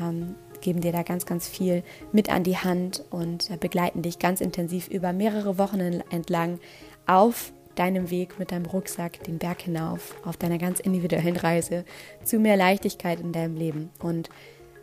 ähm, 0.01 0.35
geben 0.63 0.81
dir 0.81 0.91
da 0.91 1.03
ganz, 1.03 1.27
ganz 1.27 1.47
viel 1.47 1.83
mit 2.11 2.31
an 2.31 2.43
die 2.43 2.57
Hand 2.57 3.03
und 3.11 3.51
äh, 3.51 3.57
begleiten 3.57 4.01
dich 4.01 4.17
ganz 4.17 4.41
intensiv 4.41 4.87
über 4.87 5.13
mehrere 5.13 5.59
Wochen 5.59 5.79
entlang 5.79 6.59
auf 7.05 7.53
deinem 7.75 8.09
Weg 8.09 8.39
mit 8.39 8.51
deinem 8.51 8.65
Rucksack 8.65 9.23
den 9.23 9.37
Berg 9.37 9.61
hinauf, 9.61 10.15
auf 10.25 10.37
deiner 10.37 10.57
ganz 10.57 10.79
individuellen 10.79 11.37
Reise 11.37 11.85
zu 12.23 12.39
mehr 12.39 12.57
Leichtigkeit 12.57 13.19
in 13.19 13.31
deinem 13.31 13.55
Leben. 13.55 13.89
Und 13.99 14.29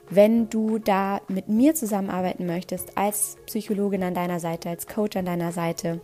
wenn 0.08 0.50
du 0.50 0.78
da 0.78 1.20
mit 1.28 1.48
mir 1.48 1.74
zusammenarbeiten 1.74 2.46
möchtest, 2.46 2.98
als 2.98 3.36
Psychologin 3.46 4.02
an 4.02 4.14
deiner 4.14 4.40
Seite, 4.40 4.68
als 4.68 4.88
Coach 4.88 5.16
an 5.16 5.24
deiner 5.24 5.52
Seite, 5.52 6.00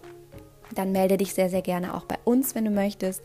dann 0.74 0.92
melde 0.92 1.16
dich 1.16 1.34
sehr, 1.34 1.50
sehr 1.50 1.62
gerne 1.62 1.94
auch 1.94 2.04
bei 2.04 2.16
uns, 2.24 2.54
wenn 2.54 2.64
du 2.64 2.70
möchtest. 2.70 3.22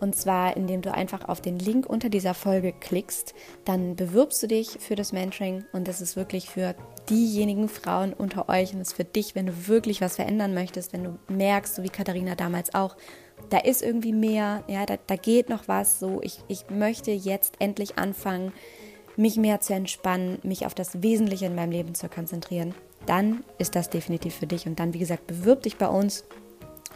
Und 0.00 0.16
zwar, 0.16 0.56
indem 0.56 0.80
du 0.80 0.92
einfach 0.92 1.28
auf 1.28 1.40
den 1.40 1.58
Link 1.58 1.86
unter 1.86 2.08
dieser 2.08 2.34
Folge 2.34 2.72
klickst. 2.72 3.34
Dann 3.64 3.96
bewirbst 3.96 4.42
du 4.42 4.46
dich 4.46 4.78
für 4.80 4.96
das 4.96 5.12
Mentoring 5.12 5.64
und 5.72 5.86
das 5.86 6.00
ist 6.00 6.16
wirklich 6.16 6.48
für 6.48 6.74
diejenigen 7.10 7.68
Frauen 7.68 8.14
unter 8.14 8.48
euch 8.48 8.72
und 8.72 8.80
ist 8.80 8.94
für 8.94 9.04
dich, 9.04 9.34
wenn 9.34 9.46
du 9.46 9.68
wirklich 9.68 10.00
was 10.00 10.16
verändern 10.16 10.54
möchtest, 10.54 10.92
wenn 10.92 11.04
du 11.04 11.18
merkst, 11.28 11.74
so 11.74 11.82
wie 11.82 11.90
Katharina 11.90 12.34
damals 12.34 12.74
auch, 12.74 12.96
da 13.50 13.58
ist 13.58 13.82
irgendwie 13.82 14.12
mehr, 14.12 14.64
ja, 14.68 14.86
da, 14.86 14.96
da 15.06 15.16
geht 15.16 15.48
noch 15.48 15.68
was. 15.68 15.98
So, 15.98 16.20
ich, 16.22 16.40
ich 16.48 16.70
möchte 16.70 17.10
jetzt 17.10 17.56
endlich 17.58 17.98
anfangen, 17.98 18.52
mich 19.16 19.36
mehr 19.36 19.60
zu 19.60 19.74
entspannen, 19.74 20.38
mich 20.42 20.66
auf 20.66 20.74
das 20.74 21.02
Wesentliche 21.02 21.46
in 21.46 21.54
meinem 21.54 21.72
Leben 21.72 21.94
zu 21.94 22.08
konzentrieren. 22.08 22.74
Dann 23.06 23.44
ist 23.58 23.74
das 23.74 23.90
definitiv 23.90 24.34
für 24.34 24.46
dich. 24.46 24.66
Und 24.66 24.78
dann, 24.78 24.94
wie 24.94 24.98
gesagt, 24.98 25.26
bewirb 25.26 25.62
dich 25.62 25.76
bei 25.76 25.88
uns 25.88 26.24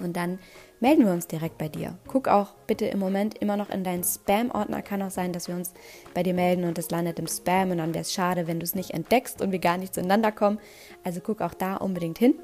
und 0.01 0.17
dann 0.17 0.39
melden 0.81 1.07
wir 1.07 1.13
uns 1.13 1.27
direkt 1.27 1.59
bei 1.59 1.69
dir. 1.69 1.99
Guck 2.07 2.29
auch 2.29 2.55
bitte 2.67 2.87
im 2.87 2.99
Moment 2.99 3.39
immer 3.39 3.57
noch 3.57 3.71
in 3.71 3.85
deinen 3.85 4.05
Spam-Ordner. 4.05 4.83
Kann 4.83 5.03
auch 5.03 5.11
sein, 5.11 5.33
dass 5.33 5.49
wir 5.49 5.55
uns 5.55 5.73
bei 6.13 6.23
dir 6.23 6.35
melden 6.35 6.65
und 6.65 6.79
es 6.79 6.91
landet 6.91 7.19
im 7.19 7.27
Spam 7.27 7.71
und 7.71 7.79
dann 7.79 7.95
wäre 7.95 8.03
es 8.03 8.13
schade, 8.13 8.47
wenn 8.47 8.61
du 8.61 8.65
es 8.65 8.75
nicht 8.75 8.91
entdeckst 8.91 9.41
und 9.41 9.53
wir 9.53 9.59
gar 9.59 9.79
nicht 9.79 9.95
zueinander 9.95 10.33
kommen. 10.33 10.59
Also 11.03 11.21
guck 11.21 11.41
auch 11.41 11.55
da 11.55 11.77
unbedingt 11.77 12.19
hin. 12.19 12.35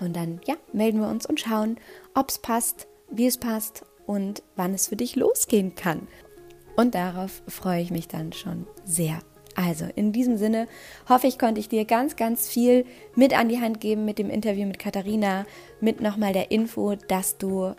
Und 0.00 0.16
dann, 0.16 0.40
ja, 0.46 0.54
melden 0.72 1.00
wir 1.00 1.08
uns 1.08 1.26
und 1.26 1.40
schauen, 1.40 1.78
ob 2.14 2.30
es 2.30 2.38
passt, 2.38 2.88
wie 3.10 3.26
es 3.26 3.38
passt 3.38 3.84
und 4.06 4.42
wann 4.56 4.74
es 4.74 4.88
für 4.88 4.96
dich 4.96 5.16
losgehen 5.16 5.74
kann. 5.74 6.08
Und 6.76 6.94
darauf 6.94 7.42
freue 7.46 7.82
ich 7.82 7.90
mich 7.90 8.08
dann 8.08 8.32
schon 8.32 8.66
sehr. 8.84 9.20
Also 9.54 9.86
in 9.94 10.12
diesem 10.12 10.36
Sinne 10.36 10.66
hoffe 11.08 11.26
ich, 11.26 11.38
konnte 11.38 11.60
ich 11.60 11.68
dir 11.68 11.84
ganz, 11.84 12.16
ganz 12.16 12.48
viel 12.48 12.86
mit 13.14 13.38
an 13.38 13.48
die 13.48 13.60
Hand 13.60 13.80
geben 13.80 14.04
mit 14.04 14.18
dem 14.18 14.30
Interview 14.30 14.66
mit 14.66 14.78
Katharina, 14.78 15.44
mit 15.80 16.00
nochmal 16.00 16.32
der 16.32 16.50
Info, 16.50 16.94
dass 17.08 17.38
du 17.38 17.74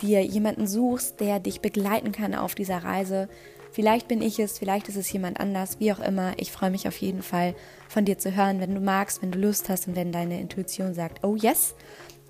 dir 0.00 0.22
jemanden 0.22 0.66
suchst, 0.66 1.20
der 1.20 1.40
dich 1.40 1.60
begleiten 1.60 2.12
kann 2.12 2.34
auf 2.34 2.54
dieser 2.54 2.78
Reise. 2.78 3.28
Vielleicht 3.70 4.08
bin 4.08 4.22
ich 4.22 4.38
es, 4.38 4.58
vielleicht 4.58 4.88
ist 4.88 4.96
es 4.96 5.12
jemand 5.12 5.40
anders, 5.40 5.80
wie 5.80 5.92
auch 5.92 5.98
immer. 5.98 6.32
Ich 6.36 6.52
freue 6.52 6.70
mich 6.70 6.86
auf 6.88 6.96
jeden 6.98 7.22
Fall 7.22 7.54
von 7.88 8.04
dir 8.04 8.18
zu 8.18 8.34
hören, 8.34 8.60
wenn 8.60 8.74
du 8.74 8.80
magst, 8.80 9.20
wenn 9.20 9.32
du 9.32 9.38
Lust 9.38 9.68
hast 9.68 9.88
und 9.88 9.96
wenn 9.96 10.12
deine 10.12 10.40
Intuition 10.40 10.94
sagt, 10.94 11.24
oh 11.24 11.34
yes. 11.36 11.74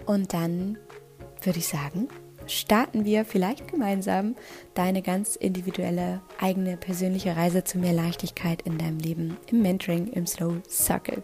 Und 0.07 0.33
dann 0.33 0.79
würde 1.43 1.59
ich 1.59 1.69
sagen, 1.69 2.09
starten 2.47 3.05
wir 3.05 3.25
vielleicht 3.25 3.69
gemeinsam 3.69 4.37
deine 4.75 5.03
ganz 5.03 5.37
individuelle, 5.37 6.23
eigene, 6.41 6.77
persönliche 6.77 7.37
Reise 7.37 7.65
zu 7.65 7.79
mehr 7.79 7.93
Leichtigkeit 7.93 8.63
in 8.63 8.79
deinem 8.79 8.99
Leben 8.99 9.37
im 9.51 9.63
Mentoring 9.63 10.09
im 10.09 10.27
Slow 10.27 10.61
Circle. 10.69 11.23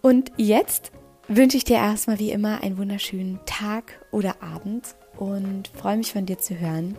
Und 0.00 0.32
jetzt 0.36 0.92
wünsche 1.28 1.56
ich 1.56 1.64
dir 1.64 1.76
erstmal 1.76 2.18
wie 2.18 2.30
immer 2.30 2.62
einen 2.62 2.78
wunderschönen 2.78 3.40
Tag 3.46 4.04
oder 4.10 4.42
Abend 4.42 4.94
und 5.18 5.68
freue 5.68 5.96
mich 5.96 6.12
von 6.12 6.26
dir 6.26 6.38
zu 6.38 6.58
hören. 6.58 6.96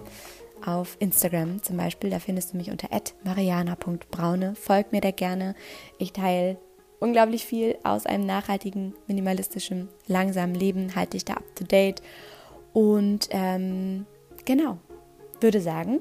Auf 0.65 0.97
Instagram 0.99 1.63
zum 1.63 1.77
Beispiel, 1.77 2.09
da 2.09 2.19
findest 2.19 2.53
du 2.53 2.57
mich 2.57 2.69
unter 2.69 2.89
mariana.braune. 3.23 4.55
Folg 4.55 4.91
mir 4.91 5.01
da 5.01 5.11
gerne. 5.11 5.55
Ich 5.97 6.11
teile 6.11 6.57
unglaublich 6.99 7.45
viel 7.45 7.77
aus 7.83 8.05
einem 8.05 8.25
nachhaltigen, 8.25 8.93
minimalistischen, 9.07 9.87
langsamen 10.07 10.55
Leben, 10.55 10.95
halte 10.95 11.11
dich 11.11 11.25
da 11.25 11.35
up 11.35 11.55
to 11.55 11.63
date 11.63 12.01
und 12.73 13.29
ähm, 13.31 14.05
genau, 14.45 14.77
würde 15.41 15.61
sagen, 15.61 15.99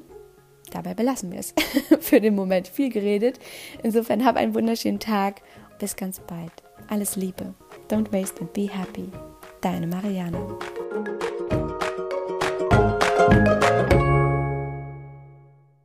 dabei 0.73 0.95
belassen 0.95 1.33
wir 1.33 1.39
es. 1.39 1.55
Für 2.01 2.21
den 2.21 2.35
Moment 2.35 2.69
viel 2.69 2.91
geredet. 2.91 3.39
Insofern 3.83 4.25
hab 4.25 4.37
einen 4.37 4.55
wunderschönen 4.55 5.01
Tag. 5.01 5.43
Bis 5.79 5.97
ganz 5.97 6.21
bald. 6.21 6.53
Alles 6.89 7.17
Liebe. 7.17 7.55
Don't 7.89 8.13
waste 8.13 8.41
and 8.41 8.53
be 8.53 8.69
happy. 8.69 9.11
Deine 9.61 9.87
Marianne. 9.87 10.59